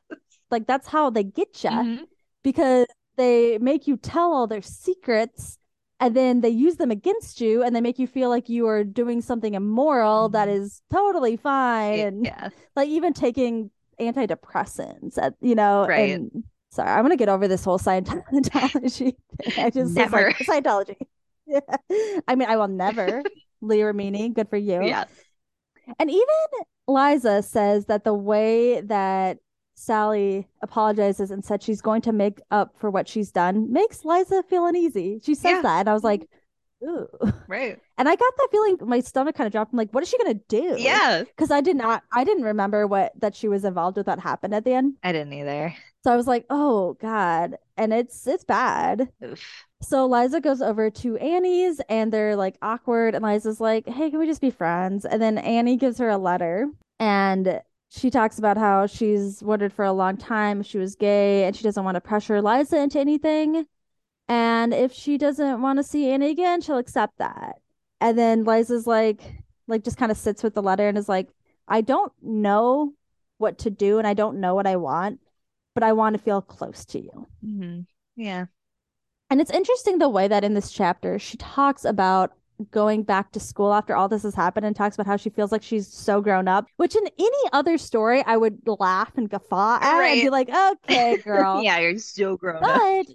[0.51, 2.05] Like that's how they get you Mhm.
[2.43, 5.59] because they make you tell all their secrets
[6.01, 8.83] and then they use them against you and they make you feel like you are
[8.85, 10.55] doing something immoral that Mhm.
[10.61, 12.49] is totally fine and Yeah.
[12.77, 13.71] like even taking
[14.01, 16.15] antidepressants at you know Right.
[16.15, 19.17] and sorry i'm gonna get over this whole scientology
[19.59, 20.29] i just Never.
[20.29, 20.97] like scientology
[21.47, 21.61] yeah
[22.29, 23.23] i mean i will never
[23.61, 25.05] leah Remini, good for you Yeah.
[25.99, 26.27] and even
[26.87, 29.39] liza says that the way that
[29.75, 34.43] sally apologizes and said she's going to make up for what she's done makes liza
[34.49, 35.63] feel uneasy she says Yeah.
[35.63, 36.29] that and i was like
[36.83, 37.07] ooh
[37.47, 37.79] Right.
[37.97, 40.19] and i got that feeling my stomach kind of dropped i'm like what is she
[40.19, 41.23] gonna do Yeah.
[41.25, 44.55] because I did not, I didn't remember what that she was involved with that happened
[44.55, 44.95] at the end.
[45.03, 45.75] I didn't either.
[46.05, 47.57] So I was like, oh God.
[47.77, 49.09] And it's it's bad.
[49.25, 49.65] Oof.
[49.81, 53.15] So Liza goes over to Annie's and they're like awkward.
[53.15, 55.05] And Liza's like, hey, can we just be friends?
[55.05, 56.69] And then Annie gives her a letter
[56.99, 61.45] and she talks about how she's wondered for a long time if she was gay
[61.45, 63.67] and she doesn't want to pressure Liza into anything.
[64.29, 67.61] And if she doesn't want to see Annie again, she'll accept that.
[68.01, 69.21] And then Liza's like,
[69.69, 71.29] like just kind of sits with the letter and is like,
[71.67, 72.93] I don't know
[73.39, 75.21] what to do and I don't know what I want,
[75.75, 77.27] but I want to feel close to you.
[77.45, 77.87] Mhm.
[78.17, 78.47] Yeah.
[79.31, 82.33] And it's interesting the way that in this chapter she talks about
[82.71, 85.53] going back to school after all this has happened and talks about how she feels
[85.53, 89.77] like she's so grown up, which in any other story I would laugh and guffaw
[89.81, 91.61] at and be like, okay, girl.
[91.65, 92.83] Yeah, you're so grown up.
[93.07, 93.15] But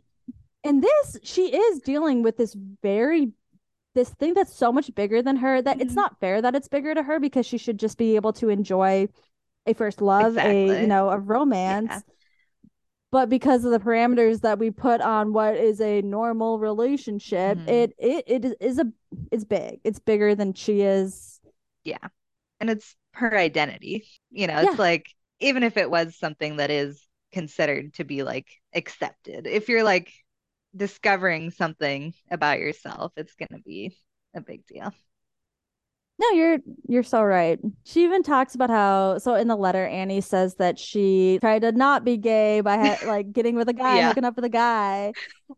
[0.63, 3.31] in this, she is dealing with this very
[3.95, 5.97] this thing that's so much bigger than her that it's Mhm.
[5.97, 9.07] not fair that it's bigger to her because she should just be able to enjoy
[9.67, 12.03] a first love, a you know, a romance.
[13.13, 17.67] But because of the parameters that we put on what is a normal relationship, Mhm.
[17.69, 18.91] it it it is- a
[19.31, 19.81] it's big.
[19.83, 21.39] It's bigger than she is.
[21.83, 22.07] Yeah.
[22.59, 24.07] and it's her identity.
[24.31, 24.77] You know, it's Yeah.
[24.77, 25.05] like
[25.39, 30.11] even if it was something that is considered to be like accepted, if you're like
[30.75, 33.95] discovering something about yourself, it's gonna be
[34.33, 34.91] a big deal.
[36.19, 37.59] No, you're you're so right.
[37.83, 41.71] She even talks about how so in the letter Annie says that she tried to
[41.71, 44.09] not be gay by ha like getting with a guy, Yeah.
[44.09, 45.13] hooking up with a guy.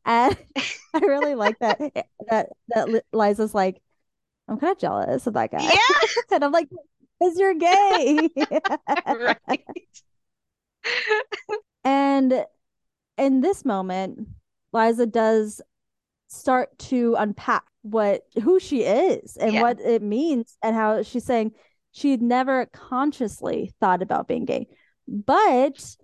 [0.06, 0.38] And
[0.94, 3.82] I really like that eh, that that Liza's like,
[4.48, 5.62] I'm kind of jealous of that guy.
[5.64, 6.70] Yeah, And I'm like,
[7.20, 8.30] because you're gay.
[9.08, 9.64] right.
[11.84, 12.46] And
[13.18, 14.28] in this moment,
[14.74, 15.62] Liza does
[16.28, 19.62] start to unpack what who she is and Yeah.
[19.62, 21.54] what it means and how she's saying
[21.92, 24.68] she'd never consciously thought about being gay,
[25.08, 25.96] but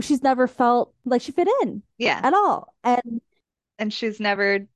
[0.00, 2.20] she's never felt like she fit in Yeah.
[2.22, 2.74] at all.
[2.84, 3.20] And
[3.78, 4.66] And she's never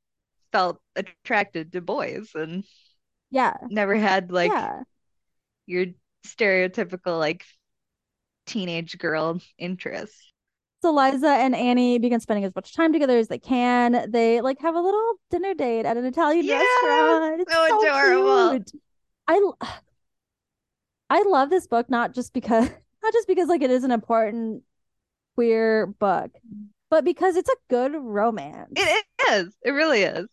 [0.52, 2.64] felt attracted to boys and
[3.30, 4.82] yeah, never had like yeah.
[5.66, 5.86] your
[6.26, 7.44] stereotypical like
[8.46, 10.14] teenage girl interest.
[10.84, 14.04] So Liza and Annie begin spending as much time together as they can.
[14.10, 17.40] They like have a little dinner date at an Italian Yeah, restaurant.
[17.40, 18.50] It's so so adorable.
[18.50, 18.72] cute.
[19.26, 19.50] I
[21.08, 22.68] I love this book not just because
[23.02, 24.62] not just because like it is an important
[25.36, 26.32] queer book,
[26.90, 28.72] but because it's a good romance.
[28.76, 29.56] It is.
[29.64, 30.26] It really is.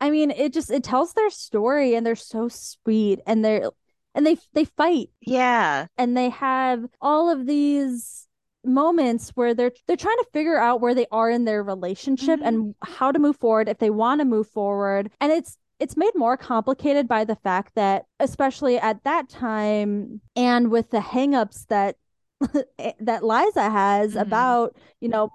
[0.00, 3.70] I mean, it just it tells their story and they're so sweet and they're
[4.14, 5.88] and they they fight Yeah.
[5.98, 8.26] and they have all of these
[8.64, 12.46] moments where they're they're trying to figure out where they are in their relationship Mhm.
[12.46, 16.14] and how to move forward if they want to move forward and it's it's made
[16.14, 21.96] more complicated by the fact that especially at that time and with the hangups that
[23.00, 24.20] that Liza has Mhm.
[24.20, 25.30] about you know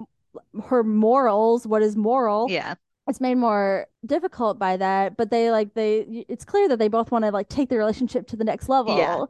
[0.69, 2.75] her morals what is moral Yeah.
[3.07, 7.11] it's made more difficult by that but they like they it's clear that they both
[7.11, 9.25] want to like take the relationship to the next level Yeah.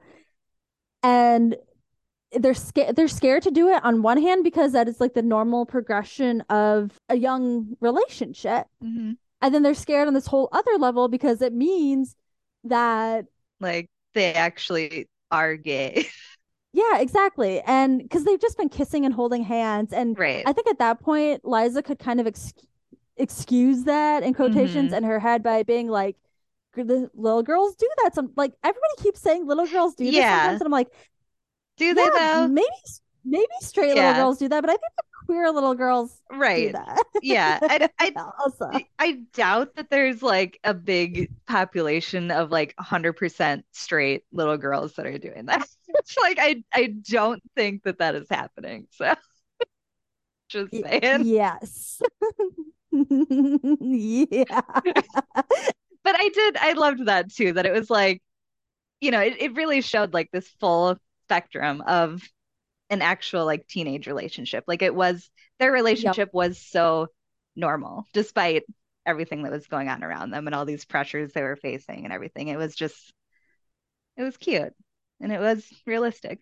[1.03, 1.55] and
[2.39, 5.21] they're scared they're scared to do it on one hand because that is like the
[5.21, 10.77] normal progression of a young relationship hmm and then they're scared on this whole other
[10.79, 12.15] level because it means
[12.63, 13.25] that
[13.59, 16.07] Like they actually are gay.
[16.73, 20.43] yeah exactly and because they've just been kissing and holding hands and Right.
[20.45, 22.53] I think at that point, Liza could kind of ex
[23.17, 24.97] excuse that in quotations Mhm.
[24.97, 26.17] in her head by being like,
[26.75, 28.15] the little girls do that.
[28.15, 30.29] Some like everybody keeps saying little girls do this Yeah.
[30.29, 30.89] sometimes, and I'm like,
[31.77, 32.49] Do they yeah, though?
[32.49, 32.67] maybe
[33.23, 33.95] maybe straight Yeah.
[33.95, 36.21] little girls do that, but I think the queer little girls
[36.55, 36.71] do Right.
[36.71, 37.03] that.
[37.21, 37.59] Yeah.
[37.67, 44.23] I, I also, I doubt that there's like a big population of like 100% straight
[44.31, 45.67] little girls that are doing that.
[45.87, 48.87] It's like I I don't think that that is happening.
[48.91, 49.15] So
[50.49, 51.25] just saying.
[51.25, 52.01] yes,
[52.91, 54.61] yeah,
[56.03, 58.21] But I did I loved that too that it was like
[59.01, 62.21] you know, it, it really showed like this full spectrum of
[62.89, 64.63] an actual like teenage relationship.
[64.67, 67.07] Like it was their relationship was so
[67.55, 68.63] normal despite
[69.05, 72.13] everything that was going on around them and all these pressures they were facing and
[72.13, 72.47] everything.
[72.49, 73.13] It was just
[74.17, 74.73] it was cute
[75.21, 76.39] and it was realistic.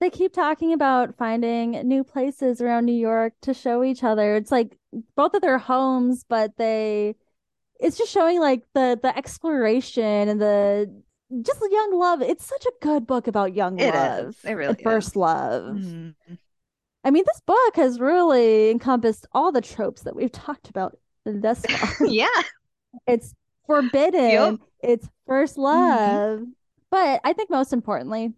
[0.00, 4.36] they keep talking about finding new places around New York to show each other.
[4.36, 4.78] It's like
[5.16, 7.16] both of their homes, but they
[7.80, 11.02] it's just showing like the the exploration and the
[11.42, 12.22] just young love.
[12.22, 13.94] It's such a good book about young It is.
[13.94, 15.76] love It really and first love.
[15.76, 16.14] Mhm.
[17.04, 21.64] I mean, this book has really encompassed all the tropes that we've talked about thus
[21.66, 22.06] far.
[22.06, 22.26] Yeah.
[23.06, 23.34] It's
[23.66, 24.54] forbidden, Yep.
[24.82, 25.62] it's first Mhm.
[25.62, 26.42] love,
[26.90, 28.32] but I think most importantly,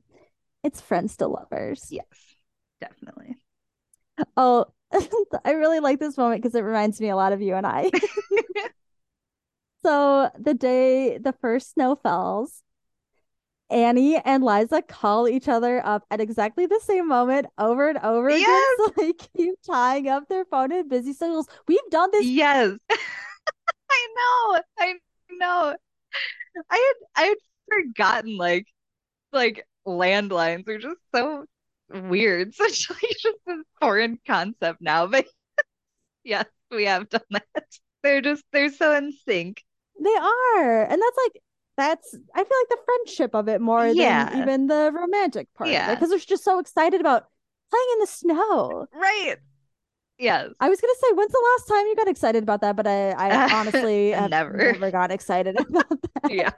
[0.63, 1.89] it's friends to lovers.
[1.91, 2.07] Yes.
[2.81, 3.37] Definitely.
[4.37, 4.67] Oh,
[5.45, 7.91] I really like this moment because it reminds me a lot of you and I.
[9.85, 12.63] So the day the first snow falls,
[13.71, 18.29] Annie and Liza call each other up at exactly the same moment over and over
[18.29, 18.41] again.
[18.41, 18.67] Yes.
[18.81, 21.47] So they keep tying up their phone in busy signals.
[21.69, 22.27] We've done this.
[22.27, 22.73] Yes.
[22.91, 24.61] I know.
[24.79, 24.95] I
[25.31, 25.77] know.
[26.71, 27.37] I had I had
[27.69, 28.67] forgotten like
[29.33, 31.45] like landlines are just so
[31.89, 32.55] weird.
[32.55, 35.07] Such like just a foreign concept now.
[35.07, 35.27] But
[36.25, 37.67] yes, we have done that.
[38.03, 39.63] They're just they're so in sync.
[40.03, 40.83] They are.
[40.85, 41.43] And that's like,
[41.81, 44.31] that's, I feel like the friendship of it more Yeah.
[44.31, 45.71] than even the romantic part.
[45.71, 45.95] Yeah.
[45.95, 47.25] Because they're just so excited about
[47.71, 48.87] playing in the snow.
[48.95, 49.37] Right.
[50.19, 50.51] Yes.
[50.61, 52.77] I was gonna say, when's the last time you got excited about that?
[52.77, 54.57] But I, I honestly Never.
[54.73, 55.89] never got excited about
[56.23, 56.31] that.
[56.31, 56.51] Yeah.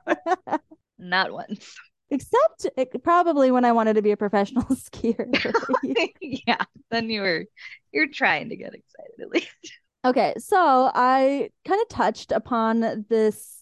[0.99, 1.75] Not once.
[2.11, 5.27] Except it, probably when I wanted to be a professional skier.
[6.21, 6.63] Yeah.
[6.91, 7.45] Then you were
[7.93, 9.49] you're trying to get excited at least.
[10.05, 13.62] Okay, so I kind of touched upon this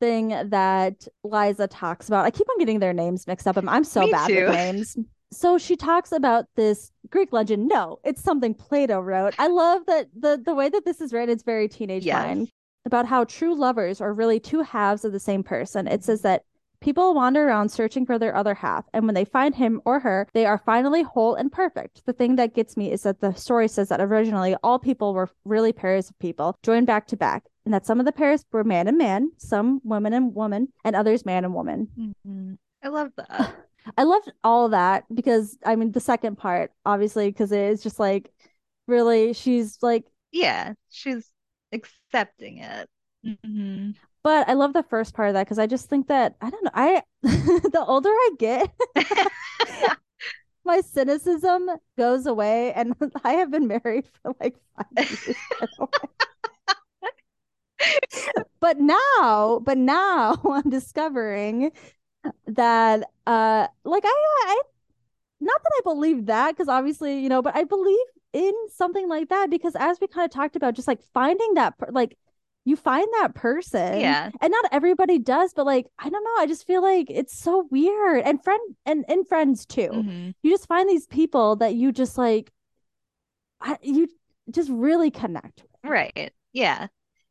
[0.00, 2.24] thing that Liza talks about.
[2.24, 3.56] I keep on getting their names mixed up.
[3.56, 4.44] I'm, I'm so Me bad too.
[4.46, 4.96] with names.
[5.32, 7.68] So she talks about this Greek legend.
[7.68, 9.34] No, it's something Plato wrote.
[9.38, 11.30] I love that the the way that this is written.
[11.30, 12.14] It's very teenage Yes.
[12.14, 12.48] mind
[12.86, 15.86] about how true lovers are really two halves of the same person.
[15.86, 16.44] It says that
[16.80, 20.26] people wander around searching for their other half, and when they find him or her,
[20.32, 22.06] they are finally whole and perfect.
[22.06, 25.28] The thing that gets me is that the story says that originally all people were
[25.44, 28.64] really pairs of people joined back to back, and that some of the pairs were
[28.64, 32.16] man and man, some woman and woman, and others man and woman.
[32.26, 32.56] Mhm.
[32.82, 33.56] I love that.
[33.98, 37.98] I loved all that because I mean the second part, obviously, because it is just
[37.98, 38.32] like
[38.86, 41.30] really she's like Yeah, she's
[41.70, 42.88] accepting it.
[43.26, 43.96] Mhm.
[44.22, 46.64] but I love the first part of that because I just think that I don't
[46.64, 48.70] know, I the older I get,
[50.64, 52.94] my cynicism goes away and
[53.24, 55.36] I have been married for like five years.
[57.78, 58.44] By the way.
[58.60, 61.72] but now, but now I'm discovering
[62.46, 64.60] that uh like I I
[65.40, 69.28] not that I believe that because obviously, you know, but I believe in something like
[69.30, 72.16] that because as we kind of talked about just like finding that per- like
[72.64, 74.30] you find that person Yeah.
[74.42, 77.66] and not everybody does but like I don't know I just feel like it's so
[77.70, 80.34] weird and friend and in friends too Mhm.
[80.42, 82.52] you just find these people that you just like
[83.60, 84.08] I, you
[84.50, 86.32] just really connect with Right.
[86.52, 86.88] Yeah.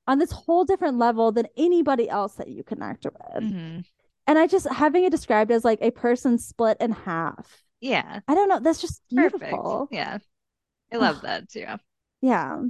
[0.08, 3.86] On this whole different level than anybody else that you connect with Mhm.
[4.26, 8.22] and I just having it described as like a person split in half Yeah.
[8.28, 9.40] I don't know that's just Perfect.
[9.44, 10.18] beautiful Yeah.
[10.92, 11.66] I love that too.
[12.22, 12.62] Yeah,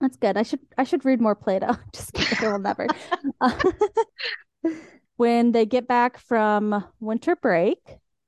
[0.00, 0.36] that's good.
[0.36, 1.76] I should I should read more Plato.
[1.94, 2.86] Just kidding, I will never.
[5.16, 7.78] When they get back from winter break,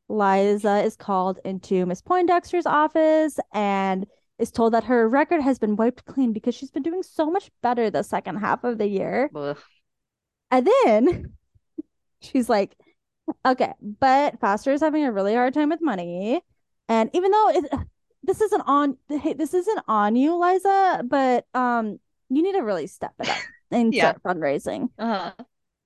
[0.09, 4.07] Liza is called into Miss Poindexter's office and
[4.39, 7.51] is told that her record has been wiped clean because she's been doing so much
[7.63, 9.31] better the second half of the year.
[9.35, 9.59] Ugh.
[10.51, 11.33] And then
[12.21, 12.77] she's like,
[13.47, 16.43] okay, but Foster is having a really hard time with money.
[16.89, 17.65] And even though it,
[18.23, 21.99] this isn't on, hey, this isn't on you, Liza, but um,
[22.31, 23.39] you need to really step it up
[23.71, 24.15] and Yeah.
[24.17, 24.89] start fundraising.
[24.99, 25.33] Uh-huh.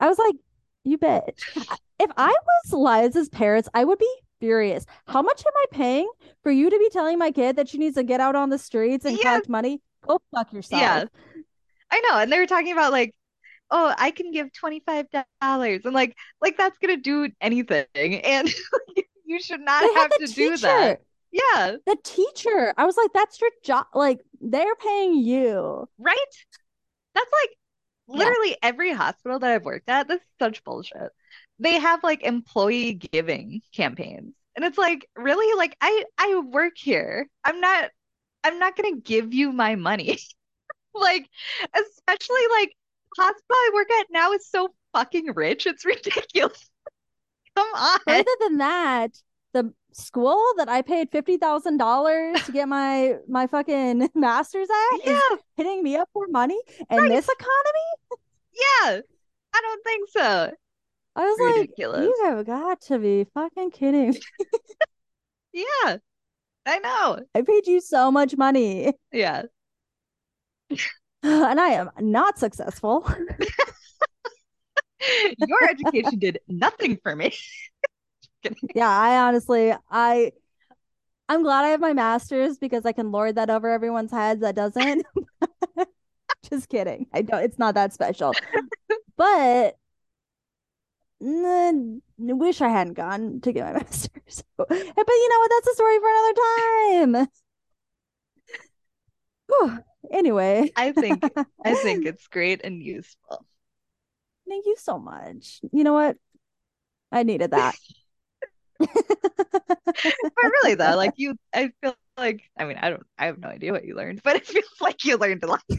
[0.01, 0.37] I was like,
[0.85, 1.43] you bitch.
[1.99, 4.87] If I was Liza's parents, I would be furious.
[5.07, 6.09] How much am I paying
[6.43, 8.59] for you to be telling my kid that she needs to get out on the
[8.59, 9.23] streets and Yeah.
[9.25, 9.81] collect money?
[10.07, 10.81] Go fuck yourself.
[10.81, 11.05] Yeah.
[11.91, 12.19] I know.
[12.19, 13.15] And they were talking about like,
[13.71, 17.87] oh, I can give $25 and like like that's gonna do anything.
[17.95, 18.53] And
[19.27, 21.01] you should not They have to do that.
[21.31, 22.73] Yeah, The teacher.
[22.79, 23.85] I was like, that's your job.
[23.95, 25.87] Like, they're paying you.
[25.99, 26.17] right?
[27.15, 27.51] That's like
[28.13, 28.19] Yeah.
[28.19, 31.11] literally every hospital that I've worked at, this is such bullshit.
[31.59, 34.35] They have like employee giving campaigns.
[34.57, 35.57] And it's like, really?
[35.57, 37.29] Like I I work here.
[37.45, 37.91] I'm not
[38.45, 40.19] I'm not gonna give you my money.
[40.95, 41.29] Like,
[41.75, 42.75] especially like
[43.17, 45.67] the hospital I work at now is so fucking rich.
[45.67, 46.69] It's ridiculous.
[47.57, 48.01] Come on.
[48.09, 49.11] Other than that,
[49.63, 54.99] the school that I paid fifty thousand dollars to get my my fucking master's at
[55.05, 56.61] Yeah, is hitting me up for money.
[56.91, 57.09] And Right.
[57.11, 58.21] this economy,
[58.53, 59.01] yeah.
[59.55, 60.53] I don't think so.
[61.17, 62.05] I was like, Ridiculous.
[62.05, 64.11] you have got to be fucking kidding.
[64.11, 64.21] me.
[65.53, 65.97] Yeah,
[66.67, 67.21] I know.
[67.35, 69.43] I paid you so much money, Yeah.
[71.23, 73.11] and I am not successful.
[75.39, 77.35] Your education did nothing for me.
[78.55, 78.71] Kidding.
[78.75, 80.33] Yeah, I honestly, I
[81.29, 84.55] I'm glad I have my master's because I can lord that over everyone's heads that
[84.55, 85.05] doesn't.
[86.51, 87.07] Just kidding.
[87.13, 88.35] I don't, it's not that special.
[89.17, 89.77] But
[91.21, 94.45] n- wish I hadn't gone to get my master's.
[94.57, 95.51] But you know what?
[95.51, 97.29] That's a story for another time.
[99.49, 99.85] Whew.
[100.11, 101.31] Anyway, I think
[101.65, 103.45] I think it's great and useful.
[104.49, 105.61] thank you so much.
[105.73, 106.17] You know what?
[107.13, 107.75] I needed that.
[109.87, 113.49] But really though, like you I feel like I mean, I don't I have no
[113.49, 115.63] idea what you learned, but it feels like you learned a lot.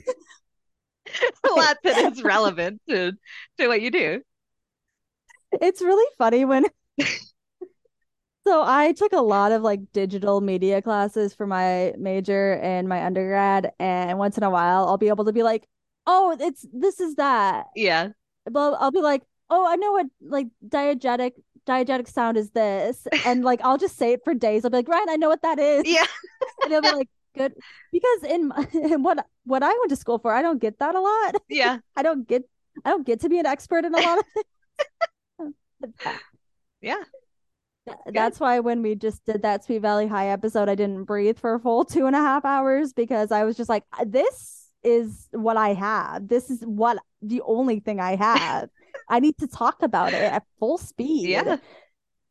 [1.50, 3.14] A lot that is relevant to
[3.58, 4.22] to what you do.
[5.54, 6.66] It's really funny when
[8.46, 13.06] so I took a lot of like digital media classes for my major and my
[13.06, 15.68] undergrad, and once in a while I'll be able to be like,
[16.08, 17.68] oh, it's this is that.
[17.76, 18.10] Yeah.
[18.46, 21.34] But I'll be like, oh, I know what like diegetic
[21.70, 23.08] diegetic sound is this.
[23.26, 24.66] And like I'll just say it for days.
[24.66, 25.84] I'll be like, Ryan, I know what that is.
[25.86, 26.06] Yeah.
[26.64, 27.54] And they'll be like, good.
[27.92, 28.52] Because in,
[28.94, 31.36] in what what I went to school for, I don't get that a lot.
[31.50, 31.80] Yeah.
[31.96, 32.44] I don't get
[32.86, 34.46] I don't get to be an expert in a lot of things.
[36.82, 37.04] Yeah.
[37.86, 41.40] Th- That's why when we just did that Sweet Valley High episode, I didn't breathe
[41.40, 45.28] for a full two and a half hours because I was just like, this is
[45.32, 46.28] what I have.
[46.28, 48.70] This is what the only thing I have.
[49.10, 51.30] I need to talk about it at full speed.
[51.30, 51.58] Yeah.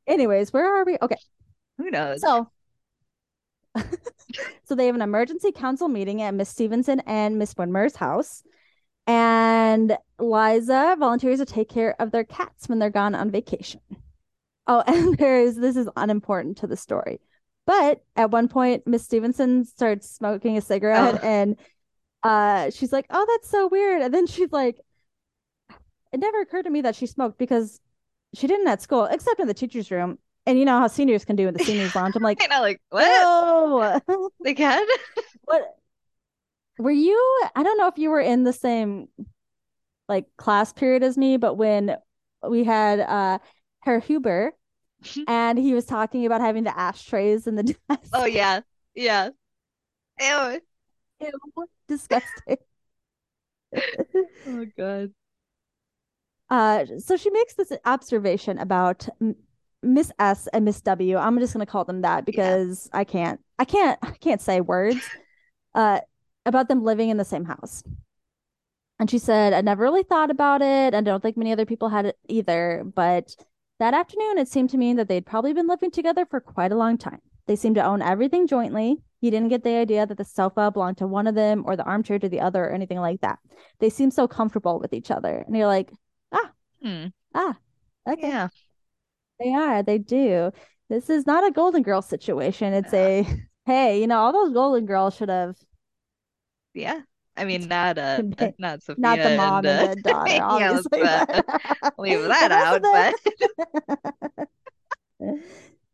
[0.07, 0.97] Anyways, where are we?
[1.03, 1.19] Okay.
[1.77, 2.21] Who knows?
[2.23, 2.51] So
[4.65, 8.43] so they have an emergency council meeting at Miss Stevenson and Miss Widmer's house.
[9.07, 13.81] And Liza volunteers to take care of their cats when they're gone on vacation.
[14.67, 17.21] Oh, and there's this is unimportant to the story.
[17.67, 21.27] But at one point, Miss Stevenson starts smoking a cigarette Oh.
[21.27, 21.57] and
[22.23, 24.03] uh she's like, Oh, that's so weird.
[24.03, 24.81] And then she's like,
[26.13, 27.81] It never occurred to me that she smoked because
[28.35, 30.19] she didn't at school, except in the teacher's room.
[30.47, 32.17] And you know how seniors can do in the seniors lounge.
[32.17, 33.05] I'm like, I know, like what?
[33.07, 34.87] Oh, They can?
[35.45, 35.63] what
[36.79, 37.41] were you?
[37.55, 39.09] I don't know if you were in the same
[40.09, 41.97] like class period as me, but when
[42.49, 43.39] we had uh
[43.81, 44.55] Herr Huber
[45.27, 48.01] and he was talking about having the ashtrays in the desk.
[48.13, 48.61] Oh yeah,
[48.95, 49.31] yeah.
[50.21, 50.61] Ew.
[51.21, 52.57] Ew, disgusting.
[54.47, 55.13] Oh god.
[56.51, 59.09] Uh, so she makes this observation about
[59.83, 61.17] Miss S and Miss W.
[61.17, 65.01] I'm just gonna call them that because I can't, I can't, I can't say words.
[65.75, 66.01] Uh,
[66.47, 67.85] about them living in the same house.
[68.99, 70.95] And she said, I never really thought about it.
[70.95, 72.83] I don't think many other people had it either.
[72.85, 73.37] But
[73.79, 76.77] that afternoon, it seemed to me that they'd probably been living together for quite a
[76.77, 77.21] long time.
[77.47, 78.97] They seemed to own everything jointly.
[79.21, 81.85] You didn't get the idea that the sofa belonged to one of them or the
[81.85, 83.39] armchair to the other or anything like that.
[83.79, 85.45] They seemed so comfortable with each other.
[85.47, 85.93] And you're like,
[86.83, 87.07] Hmm.
[87.35, 87.57] ah,
[88.09, 88.29] okay.
[88.29, 88.49] Yeah.
[89.41, 89.83] They are.
[89.83, 90.53] They do.
[90.89, 92.73] This is not a Golden Girl situation.
[92.73, 93.27] It's a,
[93.67, 95.57] hey, you know, all those Golden Girls should have,
[96.75, 97.01] Yeah.
[97.37, 98.23] I mean, not uh,
[98.59, 101.25] not Sophia not the mom and, uh, and the daughter, yeah,
[101.83, 103.15] uh, leave that out, but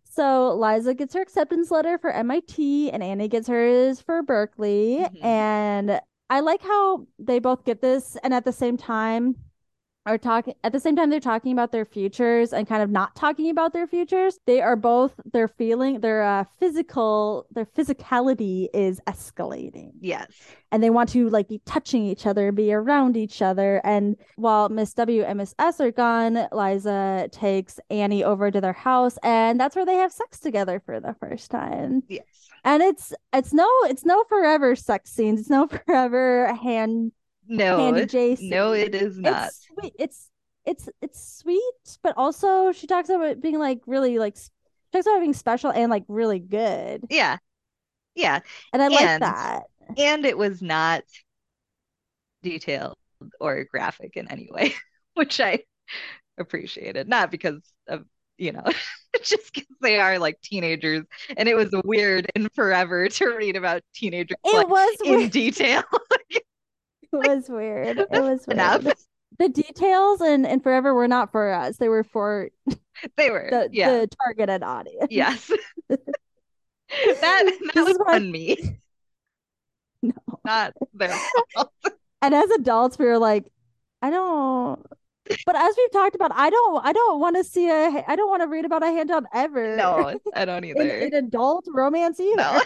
[0.05, 4.99] So Liza gets her acceptance letter for MIT and Annie gets hers for Berkeley.
[5.05, 5.25] Mhm.
[5.25, 6.01] And
[6.31, 9.37] I like how they both get this and at the same time
[10.07, 13.15] are talking at the same time they're talking about their futures and kind of not
[13.17, 14.39] talking about their futures.
[14.47, 20.29] They are both their feeling their uh, physical their physicality is escalating yes.
[20.71, 23.81] and they want to like be touching each other, be around each other.
[23.85, 28.73] And while Miss W and Miss S are gone, Liza takes Annie over to their
[28.73, 32.03] house, and that's where they have sex together for the first time.
[32.09, 32.25] Yes.
[32.65, 35.41] And it's it's no it's no forever sex scenes.
[35.41, 37.13] It's no forever hand
[37.49, 37.91] No.
[38.41, 39.49] No, it is not.
[39.49, 39.95] It's sweet.
[39.99, 40.31] It's
[40.65, 44.49] it's it's sweet, but also she talks about it being like really like she
[44.93, 47.05] talks about being special and like really good.
[47.11, 47.39] Yeah.
[48.15, 48.41] Yeah.
[48.73, 49.65] And I like that.
[49.99, 51.03] And it was not
[52.43, 52.97] detailed
[53.41, 54.75] or graphic in any way,
[55.15, 55.61] which I
[56.39, 57.09] appreciated.
[57.09, 58.05] Not because of,
[58.39, 58.65] you know,
[59.23, 61.05] just because they are like teenagers
[61.37, 65.33] and it was weird and forever to read about teenagers It like was in weird.
[65.33, 65.83] detail.
[67.23, 67.99] It was weird.
[67.99, 68.85] It was Enough.
[68.85, 68.97] weird.
[69.39, 71.77] The details and and forever were not for us.
[71.79, 72.51] They were for
[73.17, 75.09] They were, the yeah, the targeted audience.
[75.11, 75.51] yes.
[75.91, 75.99] That
[77.21, 78.57] that This was why- on me,
[80.03, 80.13] No.
[80.45, 81.17] not their
[81.55, 81.73] fault.
[82.23, 83.51] And as adults, we were like,
[84.01, 84.85] I don't.
[85.47, 86.85] But as we've talked about, I don't.
[86.85, 88.05] I don't want to see a.
[88.07, 89.77] I don't want to read about a hand job ever.
[89.77, 90.99] No, I don't in, either.
[90.99, 92.37] in adult romance either.
[92.37, 92.63] No.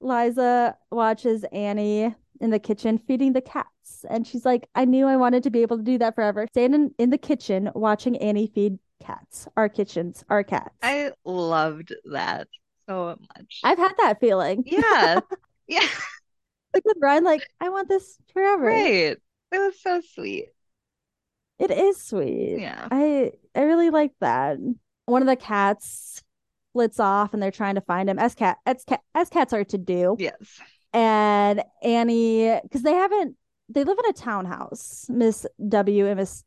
[0.00, 5.16] Liza watches Annie in the kitchen feeding the cats, and she's like, "I knew I
[5.16, 8.78] wanted to be able to do that forever." Standing in the kitchen watching Annie feed
[9.02, 9.46] cats.
[9.56, 10.74] Our kitchens, our cats.
[10.82, 12.48] I loved that
[12.88, 13.60] so much.
[13.62, 14.64] I've had that feeling.
[14.66, 15.20] Yeah.
[15.68, 15.86] Yeah,
[16.74, 18.66] Like with Ryan, like, I want this forever.
[18.66, 19.16] right.
[19.52, 20.48] It was so sweet.
[21.60, 22.58] It is sweet.
[22.58, 22.88] Yeah.
[22.90, 24.58] I I really like that.
[25.06, 26.24] One of the cats
[26.70, 29.64] splits off and they're trying to find him as cat as cat as cats are
[29.64, 30.16] to do.
[30.18, 30.34] Yes.
[30.92, 33.36] And Annie, because they haven't
[33.68, 36.44] they live in a townhouse, Miss W and Miss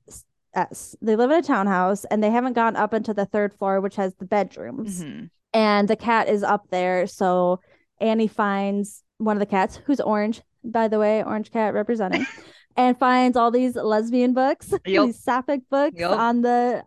[0.53, 0.95] S.
[1.01, 3.95] They live in a townhouse and they haven't gone up into the third floor, which
[3.95, 5.03] has the bedrooms.
[5.03, 5.29] Mhm.
[5.55, 7.05] and the cat is up there.
[7.07, 7.59] So
[8.01, 12.25] Annie finds one of the cats, who's orange, by the way, orange cat representing,
[12.75, 15.05] and finds all these lesbian books, Yep.
[15.05, 16.11] these sapphic books Yep.
[16.11, 16.83] on the.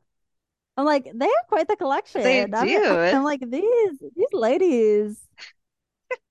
[0.77, 2.23] I'm like, they have quite the collection.
[2.23, 2.85] They I'm, do.
[3.15, 5.19] I'm like, these these ladies.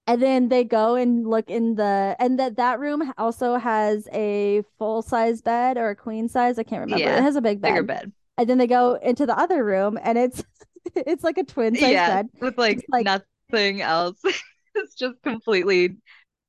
[0.08, 4.62] And then they go and look in the and that that room also has a
[4.78, 6.60] full size bed or a queen size.
[6.60, 7.04] I can't remember.
[7.04, 8.02] Yeah, It has a big Bigger bed.
[8.02, 8.12] bed.
[8.38, 10.44] And then they go into the other room and it's
[10.96, 12.30] it's like a twin size Yeah, bed.
[12.40, 14.20] with like, like- nothing else.
[14.78, 15.96] It's just completely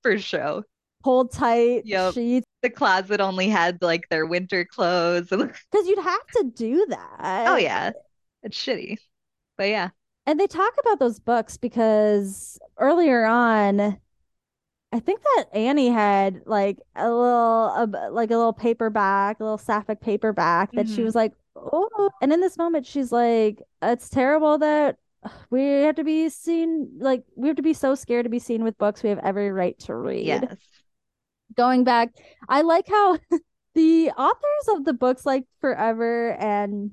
[0.02, 0.64] for show.
[1.06, 2.16] Hold tight Yep.
[2.16, 5.28] sheets The closet only had like their winter clothes.
[5.70, 7.06] because you'd have to do that.
[7.46, 7.92] Oh yeah.
[8.42, 8.98] It's shitty.
[9.56, 9.90] But yeah.
[10.26, 13.98] And they talk about those books because earlier on,
[14.92, 19.58] I think that Annie had like a little uh, like a little paperback, a little
[19.58, 24.08] sapphic paperback that she hmm was like, "Oh." And in this moment she's like, "It's
[24.10, 24.98] terrible that
[25.50, 28.64] we have to be seen like we have to be so scared to be seen
[28.64, 30.75] with books we have every right to read." Yes.
[31.54, 32.10] Going back,
[32.48, 33.18] I like how
[33.74, 36.90] the authors of the books like Forever and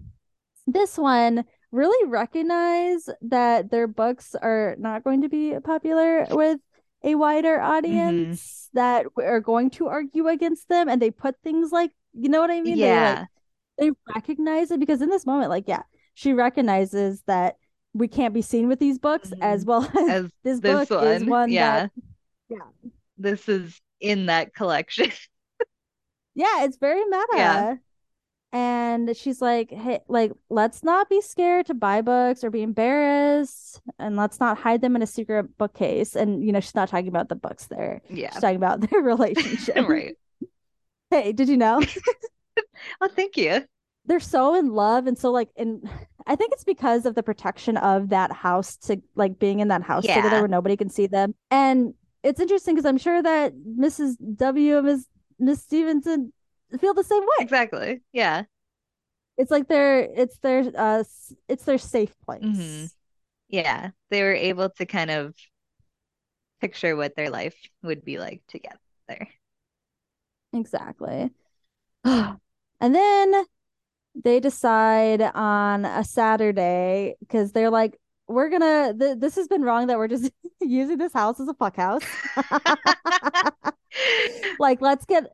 [0.67, 6.59] this one really recognize that their books are not going to be popular with
[7.03, 11.71] a wider hmm audience that are going to argue against them and they put things
[11.71, 12.79] like you know what I mean?
[12.79, 13.27] They like Yeah.
[13.79, 15.83] they recognize it because in this moment like yeah,
[16.15, 17.57] she recognizes that
[17.93, 20.91] we can't be seen with these books as hmm well as As this this book
[20.99, 21.89] is one, one that yeah,
[22.49, 22.59] yeah,
[23.17, 25.11] this is in that collection.
[26.35, 27.01] yeah, it's very
[27.33, 27.53] Yeah.
[27.71, 27.79] meta.
[28.51, 33.81] And she's like, hey, like, let's not be scared to buy books or be embarrassed,
[33.97, 36.15] and let's not hide them in a secret bookcase.
[36.15, 38.03] And, you know, she's not talking about the books there.
[38.11, 38.29] Yeah.
[38.31, 39.75] She's talking about their relationship.
[39.89, 40.15] Right.
[41.09, 41.81] Hey, did you know?
[43.01, 43.65] Oh, thank you.
[44.05, 45.07] They're so in love.
[45.07, 45.87] And so, like, and
[46.27, 49.81] I think it's because of the protection of that house to like being in that
[49.83, 51.33] house together where nobody can see them.
[51.49, 51.93] And
[52.23, 54.15] it's interesting because I'm sure that Mrs.
[54.35, 55.05] W and Miss
[55.39, 56.31] Miss Stevenson
[56.79, 57.35] feel the same way.
[57.41, 58.01] Exactly.
[58.11, 58.43] Yeah.
[59.37, 61.03] It's like their it's their uh
[61.47, 62.95] it's their safe place.
[63.49, 63.89] Yeah.
[64.09, 65.35] They were able to kind of
[66.61, 69.27] picture what their life would be like together.
[70.53, 71.31] Exactly.
[72.05, 72.39] And
[72.79, 73.45] then
[74.15, 77.97] they decide on a Saturday because they're like,
[78.27, 80.31] we're gonna th this has been wrong that we're just
[80.61, 82.03] using this house as a fuck house.
[84.59, 85.25] Like, let's get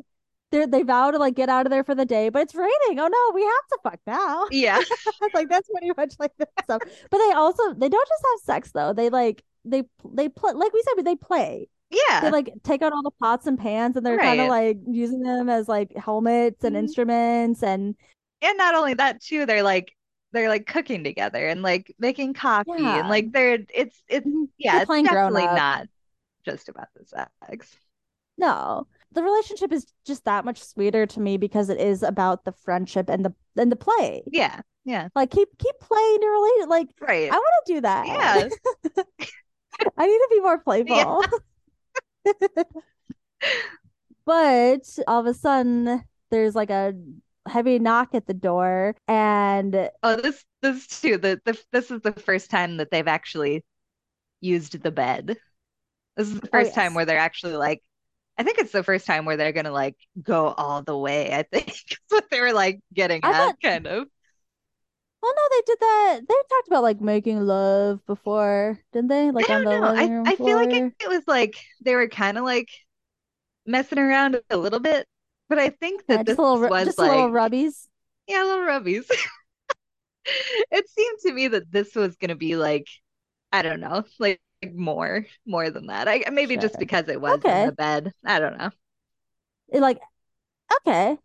[0.52, 2.99] they they vow to like get out of there for the day, but it's raining.
[2.99, 4.48] Oh no, we have to fuck now.
[4.52, 4.82] Yeah.
[5.34, 6.82] Like that's pretty much like the stuff.
[7.11, 8.94] But they also they don't just have sex though.
[8.94, 9.84] They like they
[10.14, 11.70] they play like we said, they play.
[11.91, 12.22] Yeah.
[12.22, 15.22] They like take out all the pots and pans and they're kind of like using
[15.22, 16.80] them as like helmets and Mhm.
[16.80, 17.95] instruments and
[18.41, 19.91] And not only that too, they're like
[20.31, 24.47] they're like cooking together and like making coffee and like they're it's it's mhm.
[24.57, 25.88] yeah, they're it's definitely not
[26.45, 27.76] just about the sex.
[28.38, 32.51] No, the relationship is just that much sweeter to me because it is about the
[32.51, 34.23] friendship and the and the play.
[34.31, 34.61] Yeah.
[34.85, 35.10] Yeah.
[35.15, 36.69] Like keep keep playing your relation.
[36.69, 37.30] Like Right.
[37.31, 38.07] I want to do that.
[38.07, 39.03] Yeah.
[39.97, 41.03] I need to be more Yeah.
[41.03, 41.23] playful.
[44.26, 46.93] But all of a sudden, there's like a
[47.50, 51.18] heavy knock at the door, and Oh, this this too.
[51.18, 53.64] The, the this is the first time that they've actually
[54.42, 55.38] used the bed.
[56.18, 57.84] This is the oh first time where they're actually like,
[58.38, 61.34] I think it's the first time where they're gonna like go all the way.
[61.34, 61.74] I think
[62.10, 63.58] what they were like getting I at, thought.
[63.64, 64.08] kind of.
[65.22, 66.20] Well, no, they did that.
[66.28, 69.32] They talked about like making love before, didn't they?
[69.42, 69.82] I Like on don't the know.
[69.82, 72.70] living I room I feel like it, it was like they were kind of like
[73.66, 75.08] messing around a little bit,
[75.50, 77.88] but I think Yeah, that just this little, was just a little like, rubbies.
[78.28, 79.10] yeah, little rubbies.
[80.72, 82.88] It seemed to me that this was gonna be like,
[83.52, 86.08] I don't know, like, like more more than that.
[86.08, 86.60] I maybe Sure.
[86.60, 88.14] just because it was in the bed.
[88.26, 88.72] I don't know.
[89.70, 90.00] It, like
[90.78, 91.18] okay.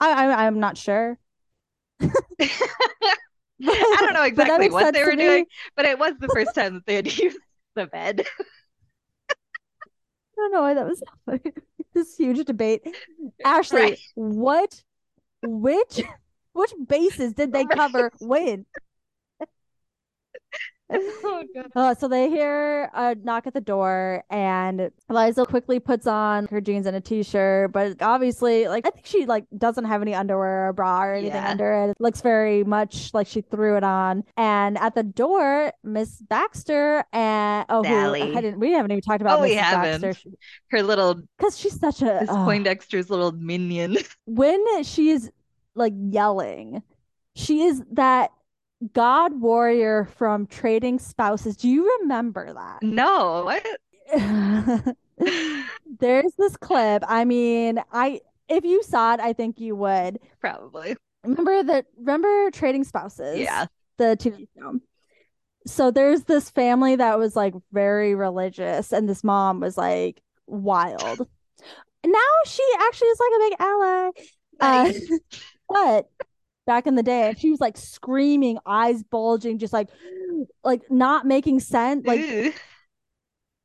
[0.00, 1.18] I, I I'm not sure,
[3.62, 5.46] I don't know exactly what they were doing,
[5.76, 7.38] but it was the first time that they had used
[7.74, 8.26] the bed.
[10.40, 11.02] I don't know why that was
[11.94, 12.82] this huge debate.
[12.84, 13.32] Right.
[13.44, 14.82] Ashley, what,
[15.42, 16.00] which,
[16.52, 18.64] which bases did they cover when?
[21.22, 21.44] Oh
[21.74, 26.60] Uh, so they hear a knock at the door, and Eliza quickly puts on her
[26.60, 27.72] jeans and a t-shirt.
[27.72, 31.42] But obviously, like I think she like doesn't have any underwear or bra or anything
[31.42, 31.50] Yeah.
[31.50, 31.90] under it.
[31.90, 34.24] It looks very much like she threw it on.
[34.36, 39.20] And at the door, Miss Baxter and oh, who I didn't we haven't even talked
[39.22, 39.56] about Oh, we Mrs.
[39.56, 40.18] Baxter haven't.
[40.70, 43.96] Her little because she's such a Miss oh, Poindexter's little minion.
[44.26, 45.30] when she is
[45.74, 46.82] like yelling,
[47.36, 48.32] she is that
[48.92, 51.56] god warrior from Trading Spouses.
[51.56, 52.82] Do you remember that?
[52.82, 53.66] No, what?
[55.98, 57.04] There's this clip.
[57.06, 60.18] I mean, I if you saw it, I think you would.
[60.40, 60.96] Probably.
[61.24, 63.66] Remember that remember Trading Spouses, Yeah.
[63.98, 64.80] the TV show.
[65.66, 71.28] So there's this family that was like very religious and this mom was like wild.
[72.06, 74.10] Now she actually is like a big ally.
[74.60, 74.92] Uh,
[75.68, 76.10] but
[76.66, 79.88] back in the day, and she was like screaming, eyes bulging, just like
[80.64, 82.06] like not making sense.
[82.06, 82.54] Like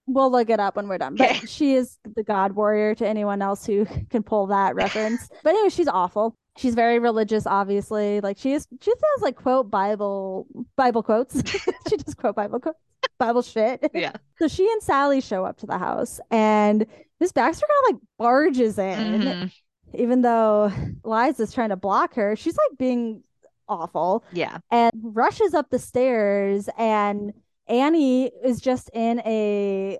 [0.07, 1.15] we'll look it up when we're done.
[1.15, 5.27] But she is the God warrior to anyone else who can pull that reference.
[5.43, 6.35] But anyway, she's awful.
[6.57, 8.21] She's very religious, obviously.
[8.21, 10.47] Like she is she does like quote Bible
[10.77, 11.35] Bible quotes.
[11.89, 12.79] she does quote Bible quotes.
[13.19, 13.89] Bible shit.
[13.93, 14.13] Yeah.
[14.39, 16.85] So she and Sally show up to the house, and
[17.19, 19.53] Miss Baxter kind of like barges in, Mhm.
[19.97, 20.71] Even though
[21.03, 22.35] Liza's trying to block her.
[22.35, 23.23] She's like being
[23.67, 24.59] awful Yeah.
[24.71, 27.33] and rushes up the stairs, and
[27.67, 29.97] Annie is just in a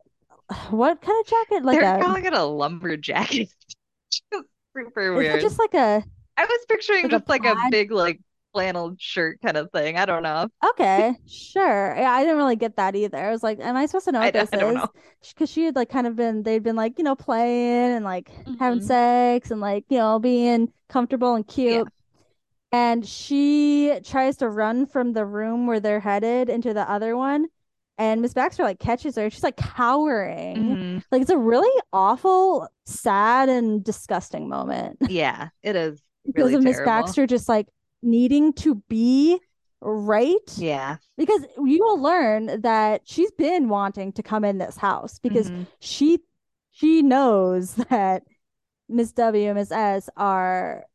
[0.70, 1.66] what kind of jacket?
[1.66, 3.30] Like They're a calling it a lumberjack.
[4.12, 4.46] Just
[4.76, 5.42] super weird.
[5.42, 6.04] just like a
[6.38, 8.20] I was picturing like a just like a big like
[8.56, 9.98] flannel shirt kind of thing.
[9.98, 10.48] I don't know.
[10.72, 11.95] Okay, sure.
[11.95, 13.18] Yeah, I didn't really get that either.
[13.18, 14.76] I was like, am I supposed to know I, what this I don't is?
[14.76, 14.88] know.
[15.22, 18.32] Because she had like kind of been, they'd been like, you know, playing and like
[18.60, 18.88] having Mhm.
[18.88, 21.77] sex and like, you know, being comfortable and Yeah.
[21.77, 21.88] cute.
[22.72, 27.48] And she tries to run from the room where they're headed into the other one.
[27.98, 29.30] And Miss Baxter like catches her.
[29.30, 30.77] She's like cowering.
[30.77, 31.03] Mhm.
[31.11, 36.64] Like it's a really awful, sad, and disgusting moment Yeah, it is because really of
[36.64, 36.80] Miss.
[36.82, 37.68] Baxter just like
[38.06, 39.40] needing to be
[39.82, 40.98] right Yeah.
[41.18, 45.68] because you will learn that she's been wanting to come in this house because Mhm.
[45.80, 46.19] she
[46.72, 48.23] she knows that
[48.90, 50.86] Miss W and Miss S are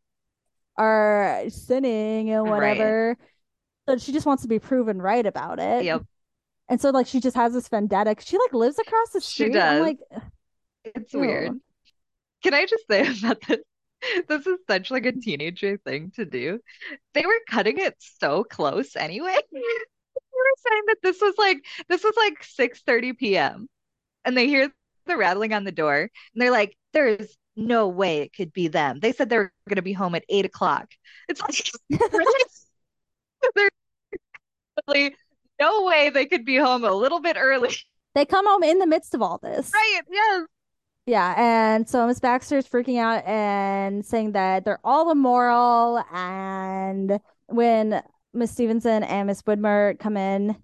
[0.77, 2.71] are sinning and Right.
[2.79, 3.17] whatever.
[3.89, 5.85] So she just wants to be proven right about it.
[5.85, 6.03] Yep.
[6.69, 8.15] And so like she just has this vendetta.
[8.21, 9.57] She like lives across the She street.
[9.57, 9.81] I'm does.
[9.83, 9.99] like,
[10.85, 11.21] It's ew.
[11.21, 11.61] weird.
[12.43, 13.59] Can I just say about this?
[14.29, 16.61] This is such like a teenager thing to do.
[17.15, 19.37] They were cutting it so close anyway.
[19.53, 23.69] We were saying that this was like this was like 6:30 p.m.
[24.25, 24.71] and they hear
[25.07, 26.11] the rattling on the door and
[26.43, 29.01] they're like, there's no way it could be them.
[29.01, 30.89] They said they were gonna be home at eight o'clock.
[31.29, 32.45] It's like really?
[33.55, 33.71] There's
[34.89, 35.15] really
[35.61, 37.77] no way they could be home a little bit early.
[38.15, 39.71] They come home in the midst of all this.
[39.73, 40.47] Right, yes.
[41.07, 46.05] Yeah, and so Miss Baxter's freaking out and saying that they're all immoral.
[46.13, 48.03] And when
[48.33, 50.57] Miss Stevenson and Miss Widmer come in,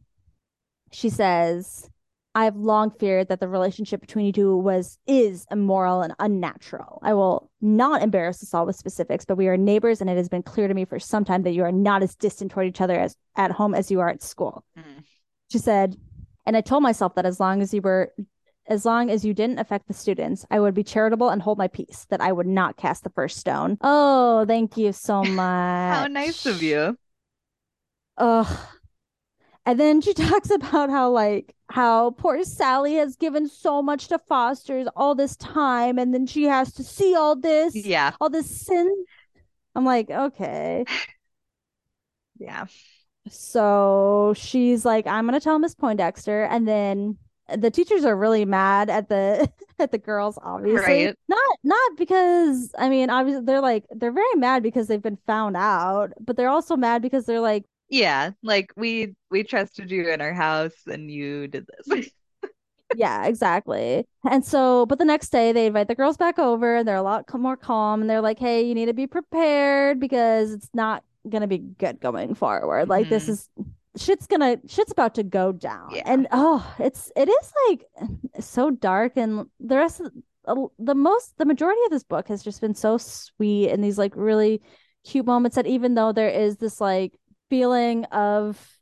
[0.92, 1.90] she says,
[2.36, 7.00] I've long feared that the relationship between you two was is immoral and unnatural.
[7.02, 10.28] I will not embarrass us all with specifics, but we are neighbors, and it has
[10.28, 12.82] been clear to me for some time that you are not as distant toward each
[12.82, 14.64] other as at home as you are at school.
[14.78, 15.02] Mm.
[15.50, 15.96] She said,
[16.44, 18.12] and I told myself that as long as you were,
[18.68, 21.68] as long as you didn't affect the students, I would be charitable and hold my
[21.68, 23.78] peace, that I would not cast the first stone.
[23.80, 25.96] Oh, thank you so much.
[25.98, 26.98] How nice of you.
[28.18, 28.58] Ugh.
[29.64, 34.18] And then she talks about how, like, how poor Sally has given so much to
[34.18, 38.48] Foster's all this time, and then she has to see all this, Yeah, all this
[38.62, 39.04] sin.
[39.74, 40.84] I'm like, okay.
[42.38, 42.66] yeah.
[43.28, 47.18] So she's like, I'm gonna tell Miss Poindexter, and then
[47.54, 51.10] the teachers are really mad at the at the girls, obviously.
[51.10, 51.16] Right.
[51.28, 55.56] Not not because I mean, obviously they're like they're very mad because they've been found
[55.56, 60.20] out, but they're also mad because they're like, Yeah, like we we trusted you in
[60.20, 62.10] our house and you did this.
[62.92, 64.06] yeah, exactly.
[64.30, 67.02] And so, but the next day they invite the girls back over, and they're a
[67.02, 71.04] lot more calm, and they're like, hey, you need to be prepared because it's not
[71.28, 72.88] gonna be good going forward.
[72.88, 73.28] Like this Mhm.
[73.28, 73.48] is
[73.96, 76.02] shit's gonna shit's about to go down Yeah.
[76.06, 77.86] and oh it's it is like
[78.40, 80.12] so dark and the rest of
[80.44, 83.98] the, the most the majority of this book has just been so sweet and these
[83.98, 84.60] like really
[85.04, 87.18] cute moments that even though there is this like
[87.50, 88.78] feeling of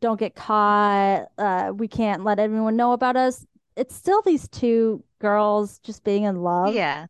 [0.00, 5.04] don't get caught uh we can't let everyone know about us it's still these two
[5.20, 7.06] girls just being in love Yeah.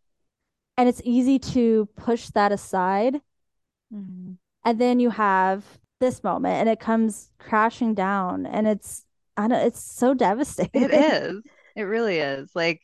[0.76, 3.20] and it's easy to push that aside
[3.94, 4.36] Mhm.
[4.64, 5.64] and then you have
[6.00, 9.04] this moment and it comes crashing down and it's
[9.36, 10.84] I don't it's so devastating.
[10.84, 11.42] It is.
[11.76, 12.50] It really is.
[12.54, 12.80] Like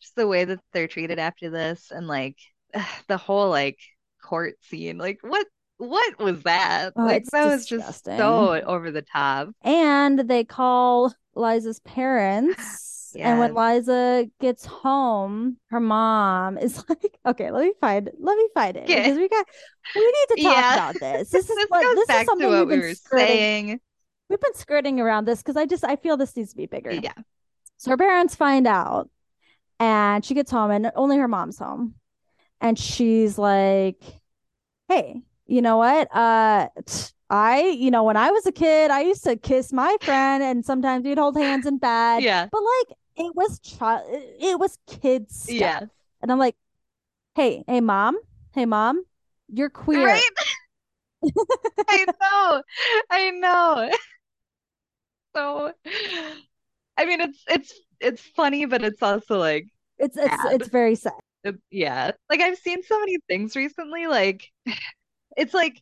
[0.00, 2.36] just the way that they're treated after this and like
[3.08, 3.78] the whole like
[4.22, 4.98] court scene.
[4.98, 5.46] Like what
[5.78, 6.92] what was that?
[6.96, 9.50] Oh, Like it's that was just so over the top.
[9.62, 12.84] And they call Liza's parents.
[13.16, 18.48] And when Liza gets home, her mom is like, okay, let me find let me
[18.54, 19.46] find it because we got
[19.94, 20.74] we need to talk Yeah.
[20.74, 21.30] about this.
[21.30, 23.26] This is This what this is something what we've we been were skirting.
[23.26, 23.80] saying.
[24.28, 26.92] We've been skirting around this because I just I feel this needs to be bigger.
[26.92, 27.14] Yeah.
[27.78, 29.08] So her parents find out,
[29.80, 31.94] and she gets home, and only her mom's home.
[32.60, 34.02] And she's like,
[34.88, 36.14] "Hey, you know what?
[36.14, 39.96] Uh, t- I, you know, when I was a kid, I used to kiss my
[40.00, 42.22] friend, and sometimes we'd hold hands in bed.
[42.22, 42.48] Yeah.
[42.50, 44.02] But like, it was child,
[44.40, 45.54] it was kids stuff.
[45.54, 45.80] Yeah.
[46.22, 46.56] And I'm like,
[47.34, 48.18] hey, hey, mom,
[48.54, 49.02] hey, mom,
[49.48, 50.06] you're queer.
[50.06, 50.22] Right?
[51.88, 52.62] I know.
[53.10, 53.90] I know.
[55.36, 55.72] So
[56.96, 59.66] I mean it's it's it's funny, but it's also like
[59.98, 60.52] It's it's Sad.
[60.52, 61.12] it's very sad.
[61.44, 62.12] it- yeah.
[62.28, 64.48] Like I've seen so many things recently, like
[65.36, 65.80] it's like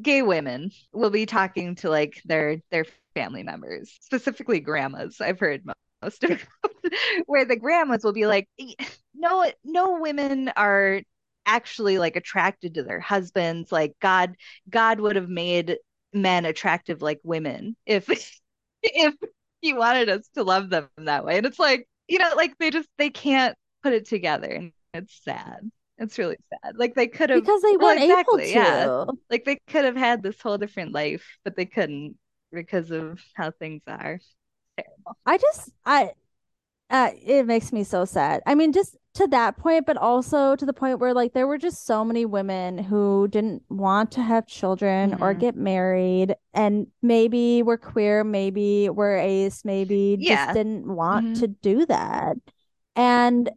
[0.00, 5.20] gay women will be talking to like their their family members, specifically grandmas.
[5.20, 5.64] I've heard
[6.02, 6.44] most of
[7.26, 8.48] where the grandmas will be like,
[9.14, 11.00] no, no women are
[11.46, 13.72] actually like attracted to their husbands.
[13.72, 14.36] Like God,
[14.68, 15.78] God would have made
[16.12, 18.08] men attractive like women if
[18.82, 19.14] if
[19.60, 21.36] he wanted us to love them that way.
[21.38, 24.50] And it's like, you know, like they just they can't put it together.
[24.50, 25.70] And it's sad.
[25.98, 26.76] It's really sad.
[26.76, 28.90] Like they could have because they well, weren't exactly, able to.
[28.90, 28.90] yeah.
[29.30, 32.16] Like they could have had this whole different life, but they couldn't
[32.52, 34.20] because of how things are.
[34.76, 35.16] Terrible.
[35.24, 36.12] I just I
[36.90, 38.42] uh it makes me so sad.
[38.46, 41.58] I mean just to that point, but also to the point where like there were
[41.58, 46.88] just so many women who didn't want to have children or hmm get married and
[47.02, 50.52] maybe were queer, maybe were ace, maybe just Yeah.
[50.52, 52.36] didn't want hmm to do that.
[52.96, 53.50] And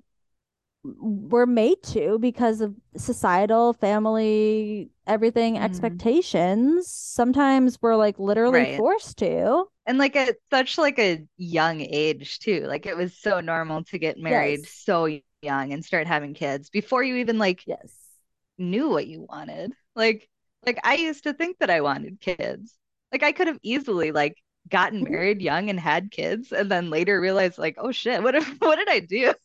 [0.84, 6.88] were made to because of societal, family, everything, hmm expectations.
[6.90, 8.76] Sometimes we're like literally Right.
[8.76, 9.66] forced to.
[9.86, 12.62] And like at such like a young age too.
[12.68, 14.70] Like it was so normal to get married Yes.
[14.70, 15.06] so
[15.42, 18.20] young and start having kids before you even like Yes.
[18.58, 19.74] knew what you wanted.
[19.96, 20.30] Like
[20.66, 22.78] like I used to think that I wanted kids.
[23.12, 24.38] Like I could have easily like
[24.70, 28.48] gotten married young and had kids and then later realized like, oh shit, what if,
[28.62, 29.34] what did I do?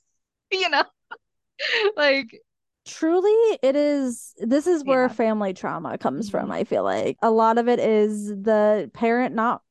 [0.52, 0.84] You know?
[1.96, 2.42] Like
[2.86, 4.34] Truly, it is.
[4.38, 5.08] This is where yeah.
[5.08, 6.50] family trauma comes from.
[6.50, 9.62] hmm I feel like a lot of it is the parent not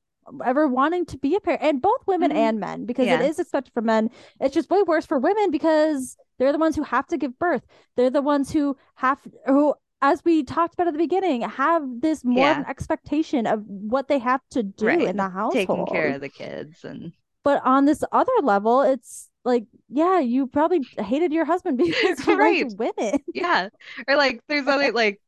[0.43, 3.21] ever wanting to be a parent, and both women hmm and men, because it Yeah.
[3.21, 4.09] is expected for men.
[4.39, 7.63] It's just way worse for women because they're the ones who have to give birth.
[7.95, 12.23] They're the ones who have, who, as we talked about at the beginning, have this
[12.23, 12.65] more Yeah.
[12.67, 15.09] expectation of what they have to do Right.
[15.09, 19.29] in the household, Taking care of the kids and But on this other level, it's
[19.45, 22.67] like, yeah, you probably hated your husband because you right.
[22.69, 23.19] women.
[23.33, 23.69] Yeah.
[24.07, 25.21] Or like there's other like,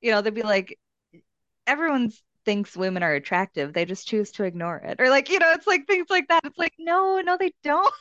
[0.00, 0.78] you know, they'd be like,
[1.66, 2.12] everyone
[2.44, 3.72] thinks women are attractive.
[3.72, 5.00] They just choose to ignore it.
[5.00, 6.42] Or like, you know, it's like things like that.
[6.44, 7.94] It's like, no, no, they don't.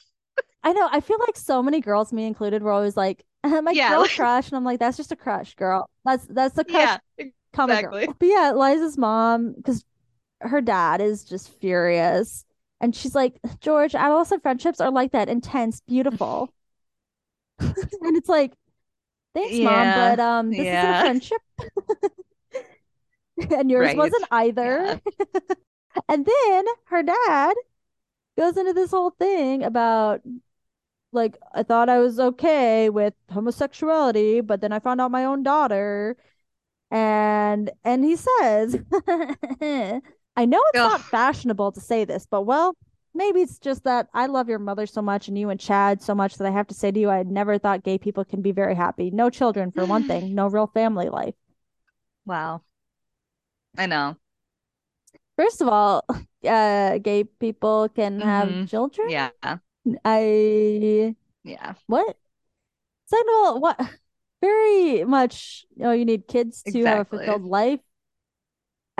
[0.63, 0.87] I know.
[0.91, 4.11] I feel like so many girls, me included, were always like, my Yeah, girl like,
[4.15, 5.89] crush, and I'm like, that's just a crush, girl.
[6.05, 6.99] That's that's the crush, yeah,
[7.53, 8.07] exactly.
[8.19, 9.85] But yeah, Liza's mom, because
[10.41, 12.45] her dad is just furious,
[12.81, 16.53] and she's like, George, adolescent friendships are like that, intense, beautiful,
[17.59, 18.53] and it's like,
[19.33, 21.41] thanks, mom, but um, this isn't a friendship,
[23.55, 23.97] and yours right.
[23.97, 24.99] wasn't either.
[25.19, 25.39] Yeah.
[26.07, 27.53] And then her dad
[28.37, 30.21] goes into this whole thing about
[31.11, 35.43] like I thought I was okay with homosexuality, but then I found out my own
[35.43, 36.17] daughter
[36.91, 38.77] and and he says,
[40.35, 42.75] I know it's not fashionable to say this, but well,
[43.13, 46.15] maybe it's just that I love your mother so much and you and Chad so
[46.15, 48.51] much that I have to say to you, I never thought gay people can be
[48.51, 49.11] very happy.
[49.11, 51.35] No children for one thing, no real family life.
[52.25, 52.61] wow.
[53.77, 54.17] I know.
[55.35, 56.05] First of all,
[56.47, 59.09] uh, gay people can have hmm children.
[59.09, 59.31] Yeah,
[60.05, 62.17] I yeah, what?
[63.07, 63.79] Second of all, what?
[64.41, 67.81] Very much, you know, you need kids to have a fulfilled life.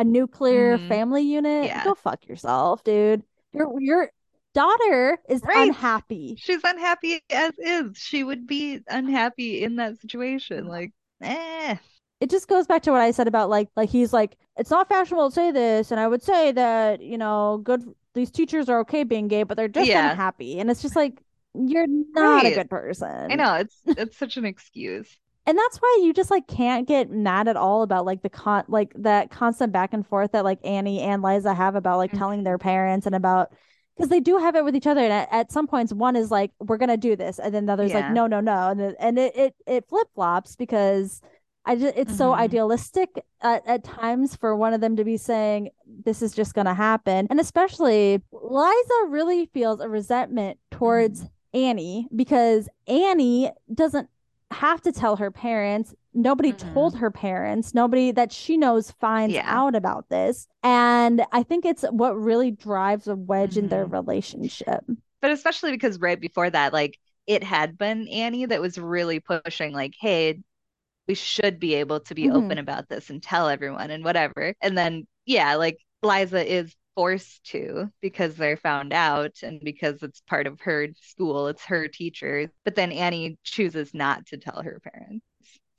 [0.02, 1.80] A nuclear hmm family unit.
[1.80, 1.82] Yeah.
[1.82, 3.24] Go fuck yourself, dude.
[3.54, 4.12] Your your
[4.54, 5.54] daughter is Right.
[5.54, 6.38] unhappy.
[6.38, 7.98] She's unhappy as is.
[7.98, 10.68] She would be unhappy in that situation.
[10.68, 11.78] Like, eh.
[12.20, 14.88] It just goes back to what I said about like like he's like, it's not
[14.90, 17.84] fashionable to say this, and I would say that, you know, good
[18.14, 20.60] these teachers are okay being gay, but they're just Yeah, unhappy.
[20.60, 21.22] And it's just like,
[21.54, 23.32] you're not a good person.
[23.32, 25.18] I know it's it's such an excuse.
[25.46, 28.64] And that's why you just like can't get mad at all about like the con
[28.68, 32.44] like that constant back and forth that like Annie and Liza have about like telling
[32.44, 32.46] Mhm.
[32.46, 33.52] their parents and about
[33.96, 35.02] because they do have it with each other.
[35.02, 37.74] And at, at some points, one is like, "We're gonna do this," and then the
[37.74, 41.22] other's like, "No, no, no," and it, and it it, it flip flops because
[41.66, 43.10] I just it's so hmm idealistic
[43.42, 47.28] at, at times for one of them to be saying this is just gonna happen,
[47.30, 54.10] and especially Liza really feels a resentment towards hmm Annie because Annie doesn't
[54.52, 55.94] have to tell her parents.
[56.14, 57.74] Nobody hmm told her parents.
[57.74, 59.44] Nobody that she knows finds Yeah.
[59.46, 60.48] out about this.
[60.64, 64.84] And I think it's what really drives a wedge in their hmm relationship.
[65.22, 66.98] But especially because right before that, like
[67.28, 70.42] it had been Annie that was really pushing, like, hey,
[71.08, 74.56] we should be able to be hmm open about this and tell everyone and whatever.
[74.62, 80.22] And then, yeah, like Liza is forced to because they're found out and because it's
[80.22, 82.50] part of her school, it's her teachers.
[82.66, 85.26] But then Annie chooses not to tell her parents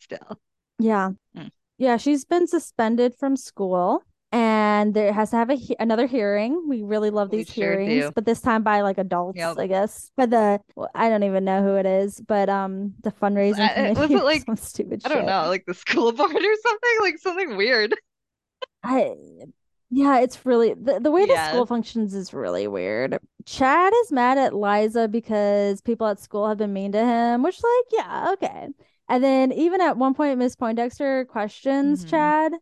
[0.01, 0.41] still.
[0.79, 1.11] Yeah.
[1.37, 1.97] Mm, Yeah.
[1.99, 4.03] She's been suspended from school
[4.35, 6.65] and there has to have a he- another hearing.
[6.67, 8.13] We really love these sure hearings, do.
[8.15, 9.59] but this time by like adults, Yep.
[9.59, 10.11] I guess.
[10.17, 13.93] But the well, I don't even know who it is, but um the fundraising I-
[13.93, 15.27] was it like, some stupid I don't shit.
[15.27, 16.97] know, like the school board or something?
[17.01, 17.95] Like something weird.
[18.83, 19.15] I
[19.95, 23.19] yeah, it's really the, the way the school functions is really weird.
[23.45, 27.61] Chad is mad at Liza because people at school have been mean to him, which
[27.63, 28.69] like, yeah, okay.
[29.09, 32.53] And then even at one point Miss Poindexter questions hmm Chad,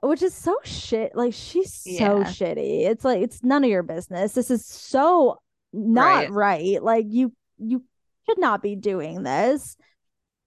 [0.00, 1.14] which is so shit.
[1.14, 2.24] Like she's so Yeah.
[2.24, 2.86] shitty.
[2.86, 4.32] It's like it's none of your business.
[4.32, 5.38] This is so
[5.72, 6.30] not Right.
[6.30, 6.82] right.
[6.82, 7.84] Like you you
[8.26, 9.76] should not be doing this.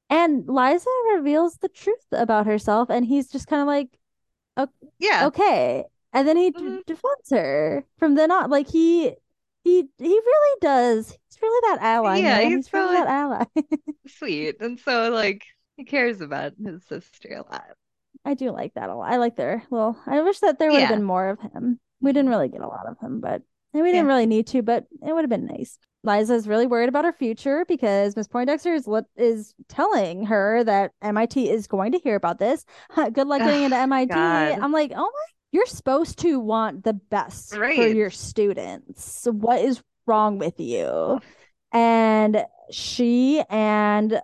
[0.09, 3.89] And Liza reveals the truth about herself and he's just kind of like
[4.99, 5.27] Yeah.
[5.27, 5.85] okay.
[6.13, 8.49] And then he d- hmm defends her from then on.
[8.49, 9.15] Like he
[9.63, 11.09] he he really does.
[11.11, 13.45] He's really that ally, Yeah, he's He's really that ally.
[14.07, 14.57] sweet.
[14.61, 15.45] And so like
[15.77, 17.75] he cares about his sister a lot.
[18.25, 19.11] I do like that a lot.
[19.11, 20.89] I like their well, I wish that there would have Yeah.
[20.89, 21.79] been more of him.
[22.01, 23.41] We didn't really get a lot of him, but
[23.73, 24.07] and we didn't Yeah.
[24.07, 25.77] really need to, but it would have been nice.
[26.03, 30.63] Liza is really worried about her future because Miss Poindexter is lit- is telling her
[30.65, 32.65] that MIT is going to hear about this.
[33.13, 34.53] Good luck getting into MIT.
[34.53, 34.59] God.
[34.61, 39.05] I'm like, oh my, you're supposed to want the best for your students.
[39.05, 41.21] So what is wrong with you?
[41.71, 44.21] And she and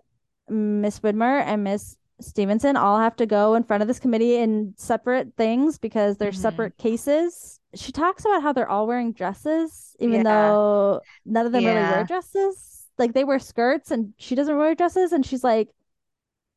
[0.49, 4.73] Miss Widmer and Miss Stevenson all have to go in front of this committee in
[4.77, 7.59] separate things because they're hmm separate cases.
[7.75, 10.23] She talks about how they're all wearing dresses, even Yeah.
[10.23, 12.87] though none of them really wear dresses.
[12.97, 15.13] Like they wear skirts and she doesn't wear dresses.
[15.13, 15.69] And she's like,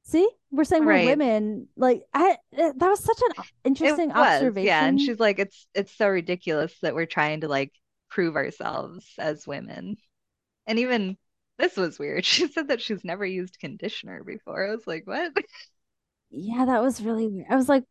[0.04, 1.68] see, we're saying we're women.
[1.76, 4.50] Like I eh, that was such an interesting was.
[4.60, 4.84] Yeah.
[4.86, 7.72] And she's like, it's it's so ridiculous that we're trying to like
[8.10, 9.96] prove ourselves as women.
[10.66, 11.18] And even
[11.58, 12.24] this was weird.
[12.26, 14.68] She said that she's never used conditioner before.
[14.68, 15.32] I was like, what?
[16.30, 17.46] Yeah, that was really weird.
[17.50, 17.84] I was like,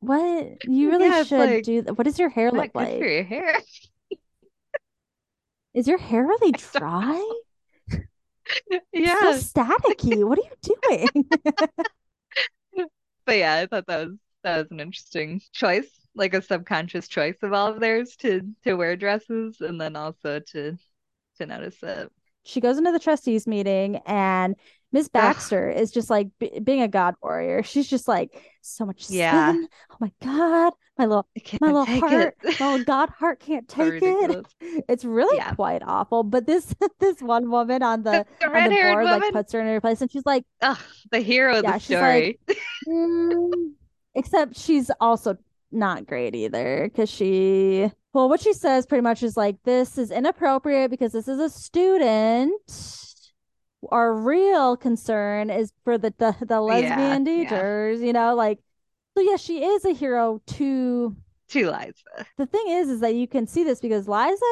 [0.00, 0.58] what?
[0.66, 1.94] You really Yeah, should like do that.
[1.96, 3.06] What does your hair look not good for like?
[3.06, 3.60] your hair.
[5.72, 7.24] Is your hair really dry?
[8.92, 9.32] It's so Yeah.
[9.32, 10.24] staticky.
[10.24, 10.76] What are you
[11.12, 11.30] doing?
[13.24, 17.36] But yeah, I thought that was that was an interesting choice, like a subconscious choice
[17.42, 20.78] of all of theirs to to wear dresses and then also to
[21.38, 22.10] to notice it.
[22.44, 24.56] She goes into the trustees meeting and
[24.92, 27.62] Miss Ugh, Baxter is just like b being a god warrior.
[27.62, 28.30] She's just like
[28.62, 29.68] so much yeah, sin.
[29.90, 30.72] Oh my God.
[30.96, 31.28] My little
[31.60, 32.10] my little take it.
[32.10, 34.46] heart, my little god heart can't take it.
[34.88, 35.54] It's really Yeah.
[35.54, 36.22] quite awful.
[36.24, 39.66] But this this one woman on The, the on the board like puts her in
[39.66, 40.78] her place and she's like, ugh,
[41.10, 42.56] the hero of the she's like, story.
[42.88, 43.72] Mm,
[44.14, 45.36] except she's also
[45.70, 50.10] not great either because she, well, what she says pretty much is like, this is
[50.10, 53.07] inappropriate because this is a student.
[53.90, 57.64] Our real concern is for the the, the Yeah, lesbian yeah.
[57.64, 58.60] teachers, you know, like,
[59.16, 61.16] so yeah, she is a hero to
[61.48, 62.26] To Liza.
[62.36, 64.44] the thing is, is that you can see this because Liza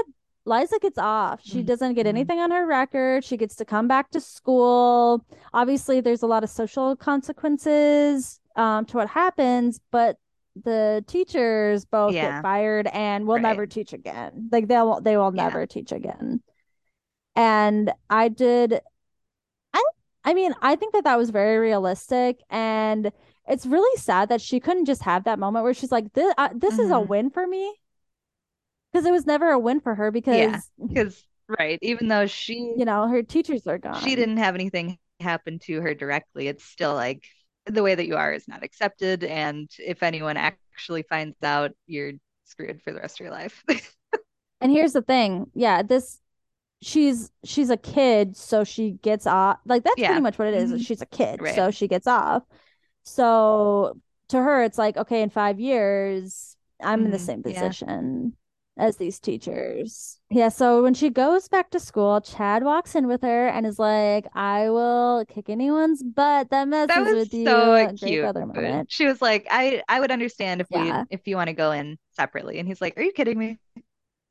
[0.44, 1.40] Liza gets off.
[1.42, 3.24] She doesn't get hmm anything on her record.
[3.24, 5.24] She gets to come back to school.
[5.52, 10.18] Obviously, there's a lot of social consequences um, to what happens, but
[10.64, 13.40] the teachers both get fired and will right.
[13.40, 14.48] never teach again.
[14.52, 15.32] Like they'll they will Yeah.
[15.32, 16.42] never teach again.
[17.34, 18.80] And I did
[20.26, 23.12] I mean, I think that that was very realistic and
[23.48, 26.50] it's really sad that she couldn't just have that moment where she's like this uh,
[26.54, 27.76] this is a hmm win for me
[28.92, 30.94] because it was never a win for her because Yeah.
[30.94, 31.24] Because,
[31.58, 34.02] right, even though she you know her teachers are gone.
[34.02, 37.24] she didn't have anything happen to her directly, it's still like
[37.66, 39.24] the way that you are is not accepted.
[39.24, 42.12] And if anyone actually finds out, you're
[42.44, 43.64] screwed for the rest of your life.
[44.60, 46.20] and here's the thing yeah this
[46.86, 50.72] she's she's a kid so she gets off like that's pretty much what it is
[50.72, 51.48] hmm she's a kid Right.
[51.48, 52.44] so she gets off
[53.04, 53.96] so
[54.28, 57.74] to her it's like okay in five years i'm in the hmm same Yeah.
[57.74, 58.36] position
[58.78, 63.22] as these teachers yeah so when she goes back to school chad walks in with
[63.22, 67.88] her and is like i will kick anyone's butt that That messes was with so
[68.00, 68.32] you great cute.
[68.88, 71.98] She was like, I I would understand if we if you want to go in
[72.12, 72.58] separately.
[72.58, 73.58] And he's like, Are you kidding me?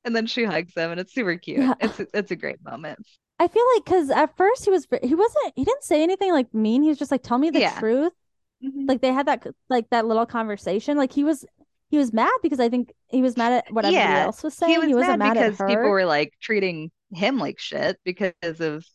[0.06, 1.62] And then she hugs him and it's super cute.
[1.62, 3.00] yeah It's it's a great moment.
[3.40, 6.54] I feel like because at first he was he wasn't he didn't say anything like
[6.54, 6.84] mean.
[6.84, 7.62] He was just like, tell me the Yeah.
[7.62, 8.14] truth.
[8.62, 10.98] hmm Like they had that like that little conversation.
[10.98, 11.46] Like he was
[11.90, 14.84] he was mad because I think he was mad at what everybody else was saying.
[14.84, 18.34] He was wasn't mad mad at because people were like treating him like shit because
[18.62, 18.86] of,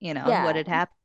[0.00, 0.96] you know, what had happened.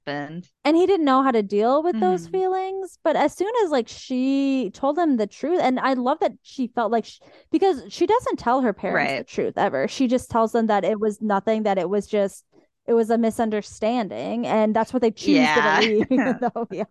[0.65, 2.97] And he didn't know how to deal with those hmm feelings.
[3.03, 6.67] But as soon as like she told him the truth, and I love that she
[6.67, 7.19] felt like sh
[7.51, 9.88] because she doesn't tell her parents the truth ever.
[9.89, 12.45] She just tells them that it was nothing, that it was just
[12.88, 16.07] it was a misunderstanding, and that's what they choose to believe,
[16.39, 16.85] though yeah,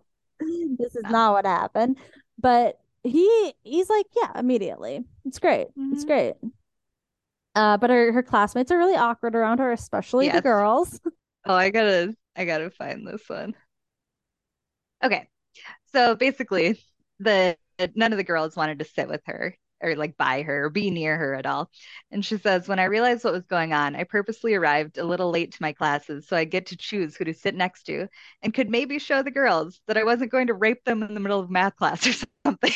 [0.79, 1.97] this is not what happened.
[2.39, 5.03] But he he's like, yeah, immediately.
[5.25, 5.69] It's great.
[5.91, 6.35] It's hmm great.
[7.55, 10.99] Uh, but her her classmates are really awkward around her, especially the girls.
[11.45, 13.55] Oh, I gotta I gotta find this one.
[15.03, 15.27] Okay.
[15.93, 16.79] So basically,
[17.19, 17.57] the
[17.95, 20.89] none of the girls wanted to sit with her or like by her or be
[20.91, 21.69] near her at all.
[22.11, 25.29] And she says, When I realized what was going on, I purposely arrived a little
[25.31, 28.07] late to my classes so I get to choose who to sit next to
[28.41, 31.19] and could maybe show the girls that I wasn't going to rape them in the
[31.19, 32.13] middle of math class or
[32.45, 32.71] something.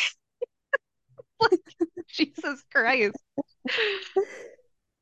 [1.39, 1.59] like,
[2.07, 3.17] Jesus Christ.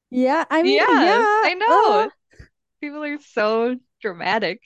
[0.10, 1.24] Yeah, I mean, Yeah, yeah.
[1.44, 2.00] I know.
[2.02, 2.10] Uh,
[2.82, 4.62] People are so dramatic,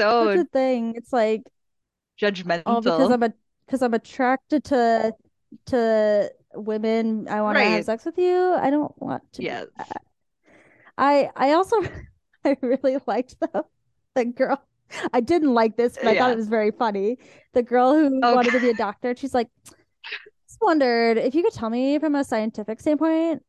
[0.00, 0.94] so a thing.
[0.96, 1.42] It's like,
[2.64, 3.10] oh, because judgmental.
[3.10, 3.32] I'm a
[3.66, 5.14] because I'm attracted to
[5.66, 8.54] to women, I want to have sex with you.
[8.54, 9.66] I don't want to Yes.
[9.78, 10.02] that.
[10.98, 11.76] I I also
[12.44, 13.64] I really liked the
[14.14, 14.62] the girl.
[15.12, 17.18] I didn't like this, but I thought it was very funny.
[17.54, 18.32] The girl who Okay.
[18.32, 19.48] wanted to be a doctor, she's like,
[20.48, 23.42] just wondered if you could tell me from a scientific standpoint,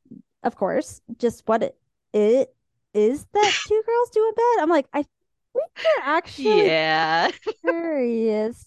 [0.44, 1.78] of course, just what it,
[2.14, 2.56] it
[2.94, 4.64] is that two girls do in bed.
[4.64, 7.32] I'm like, I think you're actually Yeah.
[7.64, 8.66] curious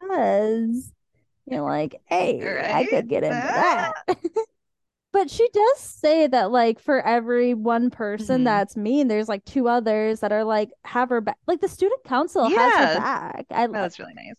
[0.00, 0.92] because
[1.46, 3.94] you're like, hey, I could get into that.
[5.12, 8.44] But she does say that, like, for every one person Mhm.
[8.44, 11.38] that's mean, there's like two others that are like, have her back.
[11.48, 13.46] Like, the student council has her back.
[13.50, 14.36] I That like, was really nice.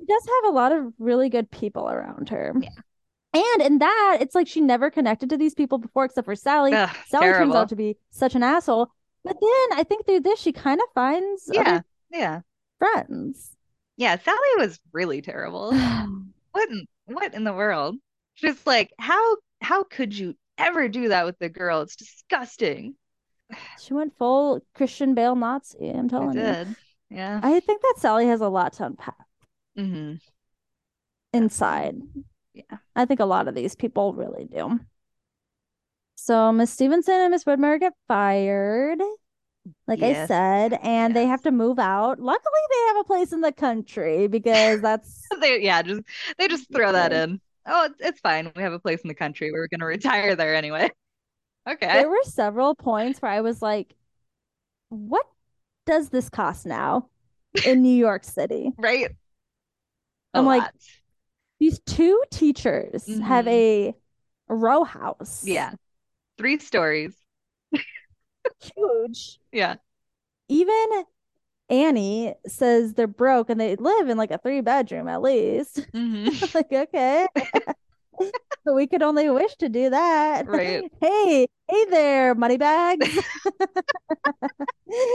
[0.00, 2.54] she does have a lot of really good people around her.
[2.58, 2.68] Yeah.
[3.34, 6.72] And in that, it's like she never connected to these people before except for Sally.
[6.74, 8.88] Ugh, Sally turns out to be such an asshole.
[9.24, 11.80] But then I think through this, she kind of finds Yeah.
[12.10, 12.40] Yeah.
[12.78, 13.56] friends.
[13.96, 14.18] Yeah.
[14.18, 15.72] Sally was really terrible.
[16.52, 17.96] What in what in the world?
[18.36, 21.80] Just like how how could you ever do that with the girl?
[21.80, 22.94] It's disgusting.
[23.80, 26.76] She went full Christian Bale Nazi, I'm I telling you.
[27.10, 27.40] Yeah.
[27.42, 29.16] I think that Sally has a lot to unpack
[29.76, 30.14] hmm
[31.32, 31.96] inside.
[32.54, 32.78] Yeah.
[32.96, 34.80] I think a lot of these people really do.
[36.14, 39.00] So Miss Stevenson and Miss Widmer get fired,
[39.88, 42.20] like I said, and they have to move out.
[42.20, 46.02] Luckily, they have a place in the country because that's They yeah, just
[46.38, 47.40] they just throw that in.
[47.66, 48.50] Oh, it's, it's fine.
[48.56, 49.50] We have a place in the country.
[49.52, 50.90] We're gonna retire there anyway.
[51.68, 51.88] Okay.
[51.92, 53.94] There were several points where I was like,
[54.90, 55.26] what
[55.86, 57.08] does this cost now
[57.64, 58.72] in New York City?
[58.78, 59.12] Right?
[60.34, 60.74] A I'm like, lot.
[61.62, 63.94] These two teachers have hmm a
[64.48, 65.74] row house, Yeah.
[66.36, 67.14] Three stories.
[68.60, 69.38] huge.
[69.52, 69.76] Yeah.
[70.48, 71.04] Even
[71.70, 75.86] Annie says they're broke and they live in like a three bedroom at least.
[75.94, 77.28] hmm Like, okay.
[78.64, 80.46] But we could only wish to do that.
[80.46, 80.90] Right.
[81.00, 83.06] Hey, hey there, money bags.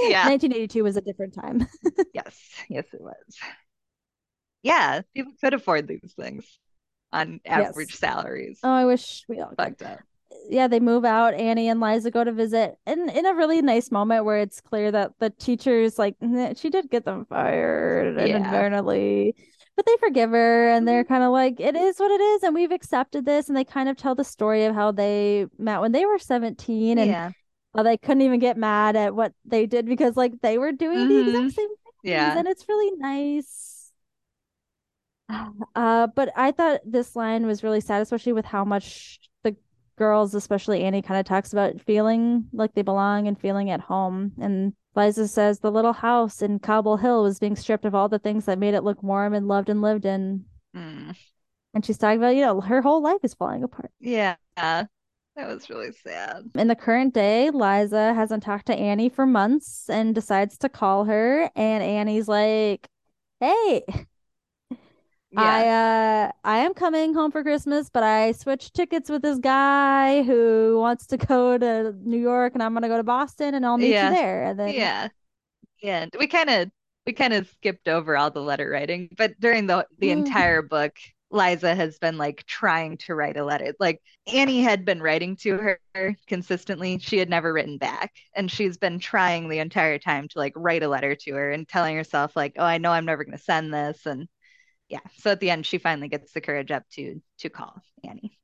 [0.09, 0.23] Yeah.
[0.29, 1.67] 1982 was a different time.
[2.13, 2.39] Yes.
[2.69, 3.37] Yes, it was.
[4.68, 6.60] Yeah, people could afford these things
[7.14, 7.99] on average Yes.
[7.99, 8.60] salaries.
[8.64, 9.53] Oh, I wish we all.
[9.57, 9.99] Fucked up.
[10.49, 11.34] Yeah, they move out.
[11.34, 14.91] Annie and Liza go to visit, and in a really nice moment where it's clear
[14.91, 16.15] that the teacher's like,
[16.56, 18.38] she did get them fired Yeah.
[18.38, 19.35] inadvertently,
[19.76, 21.07] but they forgive her, and they're Mhm.
[21.07, 23.48] kind of like, it is what it is, and we've accepted this.
[23.48, 26.98] And they kind of tell the story of how they met when they were 17,
[26.98, 27.31] and Yeah.
[27.76, 31.07] how they couldn't even get mad at what they did because like they were doing
[31.07, 32.38] the exact same things, Yeah.
[32.38, 33.66] and it's really nice.
[35.75, 39.55] Uh, but I thought this line was really sad, especially with how much the
[39.97, 44.31] girls, especially Annie, kind of talks about feeling like they belong and feeling at home.
[44.39, 48.19] And Liza says the little house in Cobble Hill was being stripped of all the
[48.19, 50.45] things that made it look warm and loved and lived in.
[50.75, 51.15] Mm.
[51.73, 53.91] And she's talking about, you know, her whole life is falling apart.
[53.99, 54.35] Yeah.
[54.55, 54.87] That
[55.35, 56.49] was really sad.
[56.55, 61.05] In the current day, Liza hasn't talked to Annie for months and decides to call
[61.05, 61.51] her.
[61.55, 62.87] And Annie's like,
[63.39, 63.83] Hey,
[65.38, 65.64] Yeah.
[65.64, 70.23] I uh I am coming home for Christmas, but I switched tickets with this guy
[70.23, 73.77] who wants to go to New York and I'm gonna go to Boston and I'll
[73.77, 74.43] meet you there.
[74.45, 75.09] And then Yeah.
[75.84, 76.72] And we kind of
[77.07, 80.61] we kind of skipped over all the letter writing, but during the the Mm, entire
[80.64, 80.93] book,
[81.31, 83.73] Liza has been like trying to write a letter.
[83.80, 85.80] Like Annie had been writing to her
[86.27, 86.99] consistently.
[86.99, 90.84] She had never written back, and she's been trying the entire time to like write
[90.84, 93.43] a letter to her and telling herself like, "Oh, I know I'm never going to
[93.43, 94.27] send this." And
[94.89, 98.39] yeah, so at the end, she finally gets the courage up to to call Annie.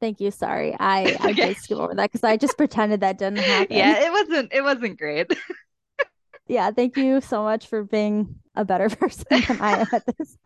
[0.00, 0.30] thank you.
[0.30, 0.74] Sorry.
[0.78, 1.32] I I Okay.
[1.32, 3.68] did skip over that because I just pretended that didn't happen.
[3.70, 5.30] Yeah, it wasn't it wasn't great.
[6.46, 10.36] Yeah, thank you so much for being a better person than I am at this.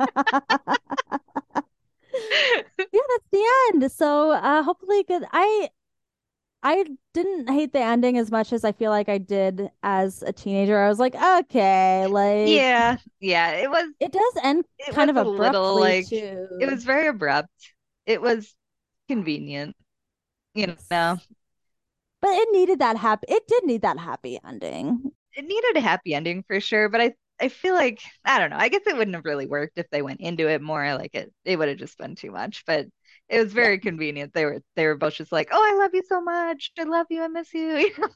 [2.92, 3.92] Yeah, that's the end.
[3.92, 5.24] So uh hopefully good.
[5.32, 5.68] I
[6.62, 10.32] I didn't hate the ending as much as I feel like I did as a
[10.32, 10.78] teenager.
[10.78, 15.16] I was like, okay, like Yeah, yeah, it was it does end it kind of
[15.16, 16.46] a little abruptly like too.
[16.58, 17.50] it was very abrupt.
[18.06, 18.54] It was
[19.08, 19.76] convenient,
[20.54, 20.92] you Yes.
[20.92, 21.20] know.
[22.20, 23.26] But it needed that happy.
[23.28, 25.10] It did need that happy ending.
[25.34, 28.56] It needed a happy ending for sure, but I I feel like I don't know.
[28.58, 30.94] I guess it wouldn't have really worked if they went into it more.
[30.96, 32.64] Like it, it would have just been too much.
[32.66, 32.86] But
[33.28, 33.68] it was Yeah.
[33.68, 34.34] very convenient.
[34.34, 36.72] They were they were both just like, "Oh, I love you so much.
[36.78, 37.22] I love you.
[37.22, 37.90] I miss you."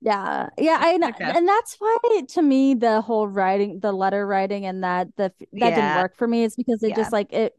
[0.00, 0.48] Yeah.
[0.58, 1.10] Yeah, I know.
[1.10, 1.34] Okay.
[1.34, 1.96] And that's why
[2.28, 6.28] to me the whole writing, the letter writing and that the that didn't work for
[6.28, 6.44] me.
[6.44, 6.94] It's because it Yeah.
[6.94, 7.54] just like it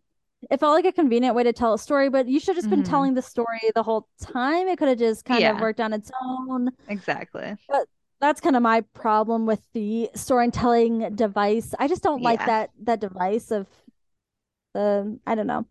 [0.50, 2.70] it felt like a convenient way to tell a story, but you should have just
[2.70, 4.68] been hmm telling the story the whole time.
[4.70, 6.70] It could have just kind of worked on its own.
[6.88, 7.58] Exactly.
[7.68, 7.88] But
[8.22, 11.74] that's kind of my problem with the storytelling device.
[11.80, 13.68] I just don't like that that device of
[14.74, 15.66] the I don't know.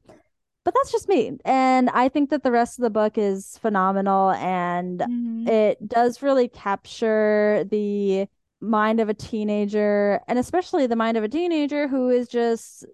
[0.65, 1.39] But that's just me.
[1.45, 6.23] And I think that the rest of the book is phenomenal and hmm it does
[6.23, 8.27] really capture the
[8.61, 12.85] mind of a teenager and especially the mind of a teenager who is just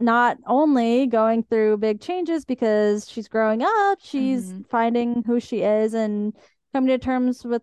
[0.00, 5.62] not only going through big changes because she's growing up, she's hmm finding who she
[5.62, 6.34] is and
[6.72, 7.62] coming to terms with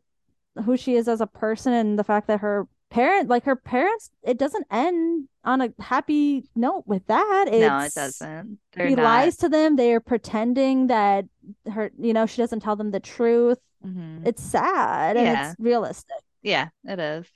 [0.66, 4.12] who she is as a person and the fact that her parent, like her parents,
[4.24, 7.45] it doesn't end on a happy note with that.
[7.56, 8.60] No, it doesn't.
[8.74, 9.34] They're she not.
[9.34, 9.76] lies to them.
[9.76, 11.26] They are pretending that
[11.72, 13.60] her, you know, she doesn't tell them the truth.
[13.84, 15.34] hmm It's sad and Yeah.
[15.34, 16.18] it's realistic.
[16.44, 17.28] Yeah, it is.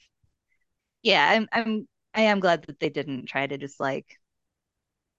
[1.04, 4.18] Yeah, I'm I'm I am glad that they didn't try to just like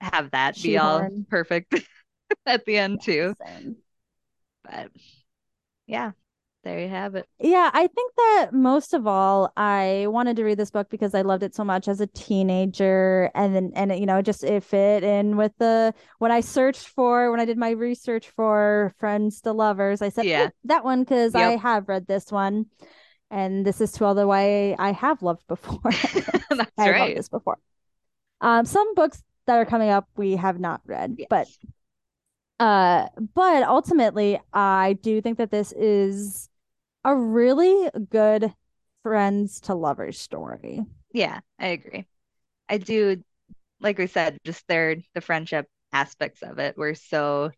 [0.01, 1.74] have that be all perfect
[2.47, 3.36] at the end Yeah, too.
[3.40, 3.77] same.
[4.65, 4.90] But
[5.86, 6.12] yeah,
[6.62, 7.27] there you have it.
[7.39, 11.23] Yeah, I think that most of all, I wanted to read this book because I
[11.23, 15.03] loved it so much as a teenager, and then and you know, just it fit
[15.03, 19.53] in with the when I searched for when I did my research for Friends to
[19.53, 20.49] Lovers, I said, Yeah.
[20.49, 22.66] "Oh, that one because I have read this one,
[23.31, 25.81] and this is to all the way I have loved before.
[26.51, 27.16] That's I loved right.
[27.16, 27.59] this before.
[28.43, 31.49] Um, some books that are coming up we have not read, but
[32.59, 36.49] uh, but ultimately, I do think that this is
[37.05, 38.52] a really good
[39.02, 40.85] friends to lovers story.
[41.12, 42.06] Yeah, I agree.
[42.68, 43.22] I do,
[43.81, 47.52] like we said, just their the friendship aspects of it were so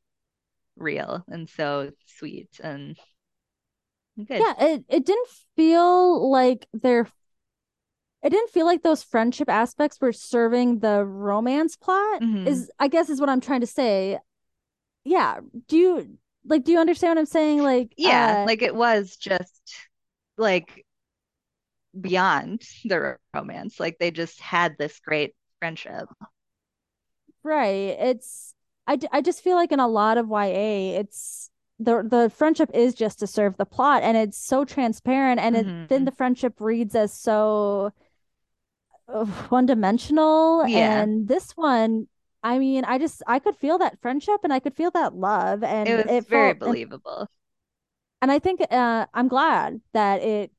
[0.76, 2.98] real and so sweet and
[4.26, 4.38] good.
[4.38, 7.08] Yeah, it it didn't feel like they're
[8.22, 12.88] it didn't feel like those friendship aspects were serving the romance plot hmm is I
[12.88, 14.18] guess is what I'm trying to say.
[15.04, 17.62] Yeah, do you like do you understand what I'm saying?
[17.62, 19.60] Like Yeah, uh like it was just
[20.36, 20.84] like
[21.98, 23.78] beyond the romance.
[23.78, 26.08] Like they just had this great friendship.
[27.42, 28.54] right, it's
[28.86, 32.70] I d- I just feel like in a lot of YA it's the the friendship
[32.74, 36.60] is just to serve the plot and it's so transparent and it then the friendship
[36.60, 37.92] reads as so
[39.08, 42.06] uh, one-dimensional Yeah, and this one
[42.42, 45.62] I mean I just I could feel that friendship and I could feel that love
[45.64, 47.28] and it and was it very felt believable.
[48.20, 50.50] and I think uh I'm glad that it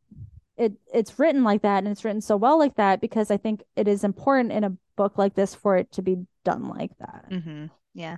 [0.58, 3.64] it it's written like that and it's written so well like that because I think
[3.76, 7.26] it is important in a book like this for it to be done like that.
[7.30, 8.18] hmm Yeah.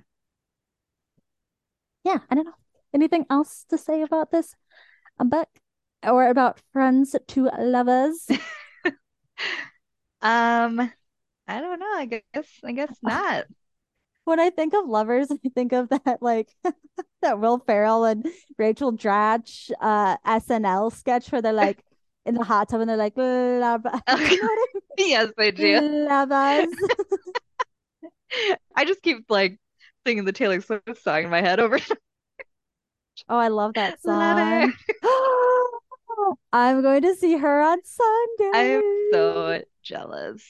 [2.04, 2.54] Yeah, I don't know.
[2.94, 4.54] Anything else to say about this
[5.18, 5.48] a book
[6.02, 8.28] or about friends to lovers?
[10.22, 10.92] Um,
[11.48, 11.92] I don't know.
[11.94, 13.46] I guess I guess not.
[14.24, 16.48] When I think of lovers, I think of that like
[17.22, 18.26] that Will Ferrell and
[18.58, 21.82] Rachel Dratch uh SNL sketch where they're like
[22.24, 23.82] in the hot tub and they're like love.
[24.16, 24.58] Do you know what
[24.98, 26.68] Yes, I I do.
[28.74, 29.58] I just keep like
[30.04, 31.78] singing the Taylor Swift song in my head over
[33.28, 34.72] Oh, I love that song.
[36.52, 38.50] I'm going to see her on Sunday.
[38.54, 38.82] I am
[39.12, 40.44] so jealous.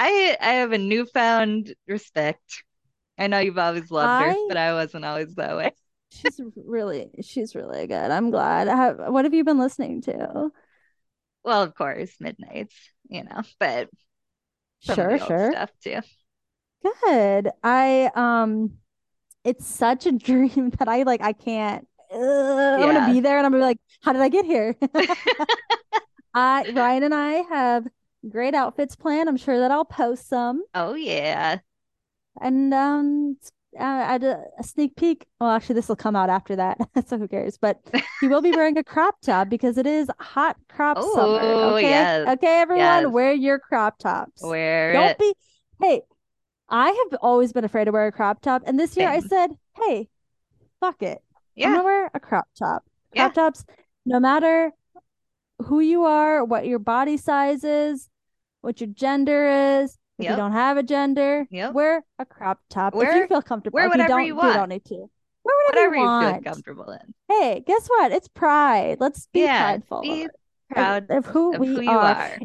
[0.00, 2.64] I I have a newfound respect.
[3.18, 5.72] I know you've always loved her, but I wasn't always that way.
[6.10, 8.10] she's really she's really good.
[8.10, 8.66] I'm glad.
[8.68, 10.50] Have, what have you been listening to?
[11.44, 12.74] Well, of course, Midnights,
[13.08, 13.90] you know, but
[14.80, 15.50] Sure, sure.
[15.50, 16.00] stuff too.
[17.04, 17.50] Good.
[17.62, 18.78] I um
[19.44, 23.46] it's such a dream that I like I can't uh, I'm gonna be there and
[23.46, 24.76] I'm gonna be like, how did I get here?
[26.34, 27.86] I Ryan and I have
[28.28, 29.28] great outfits planned.
[29.28, 30.62] I'm sure that I'll post some.
[30.74, 31.58] Oh yeah.
[32.40, 33.36] And um
[33.78, 35.26] uh, at a, a sneak peek.
[35.40, 36.78] Well, actually this will come out after that.
[37.06, 37.56] So who cares?
[37.58, 37.78] But
[38.20, 41.40] he will be wearing a crop top because it is hot crop summer.
[41.40, 41.88] Oh Okay.
[41.88, 42.28] yes.
[42.28, 43.12] Okay, everyone, Yes.
[43.12, 44.42] wear your crop tops.
[44.42, 45.18] Wear Don't it.
[45.18, 45.34] be,
[45.80, 46.02] hey,
[46.68, 48.62] I have always been afraid to wear a crop top.
[48.66, 50.08] And this year I said, hey,
[50.80, 51.18] fuck it.
[51.18, 51.22] I'm
[51.56, 51.70] Yeah.
[51.72, 52.84] gonna wear a crop top.
[53.14, 53.30] Yeah.
[53.30, 53.64] Crop tops,
[54.04, 54.72] no matter
[55.64, 58.08] who you are, what your body size is,
[58.62, 59.96] what your gender is.
[60.18, 61.72] If you don't have a gender, Yep.
[61.72, 62.94] wear a crop top.
[62.94, 64.54] If you feel comfortable, wear you whatever don't, you you want.
[64.54, 64.94] don't need to.
[65.42, 67.14] Wear whatever Whatever you you feel comfortable in.
[67.28, 68.12] Hey, guess what?
[68.12, 68.98] It's pride.
[69.00, 69.62] Let's be Yeah.
[69.62, 70.30] prideful Be it, of,
[70.76, 72.14] proud of who of we who you are.
[72.14, 72.38] are.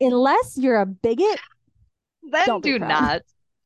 [0.00, 1.40] unless you're a bigot,
[2.30, 3.22] Then Don't do not.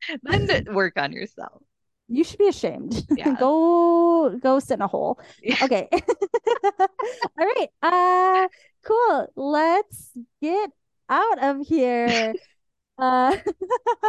[0.23, 1.61] Then work on yourself.
[2.09, 3.05] you should be ashamed.
[3.17, 3.35] Yeah.
[3.35, 5.19] go go sit in a hole.
[5.43, 5.57] Yeah.
[5.65, 5.89] Okay.
[5.93, 6.89] All
[7.39, 7.69] right.
[7.83, 8.49] Uh
[8.85, 9.27] cool.
[9.35, 10.71] Let's get
[11.11, 12.32] out of here.
[12.99, 13.35] Uh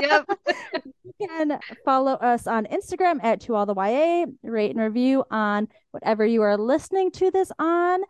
[0.02, 0.26] Yep.
[1.06, 5.70] you can follow us on Instagram at to all the YA, rate and review on
[5.92, 8.02] whatever you are listening to this on.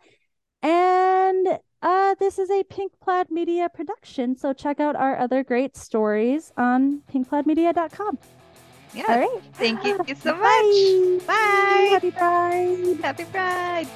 [0.60, 1.46] And
[1.82, 6.52] uh this is a Pink Plaid Media production, so check out our other great stories
[6.56, 8.18] on pinkplaidmedia.com.
[8.92, 9.08] Yes.
[9.08, 9.40] All right.
[9.54, 11.16] Thank you so Bye.
[11.18, 11.26] much.
[11.28, 11.88] Bye.
[11.92, 12.96] Happy Pride.
[13.00, 13.88] Happy Pride.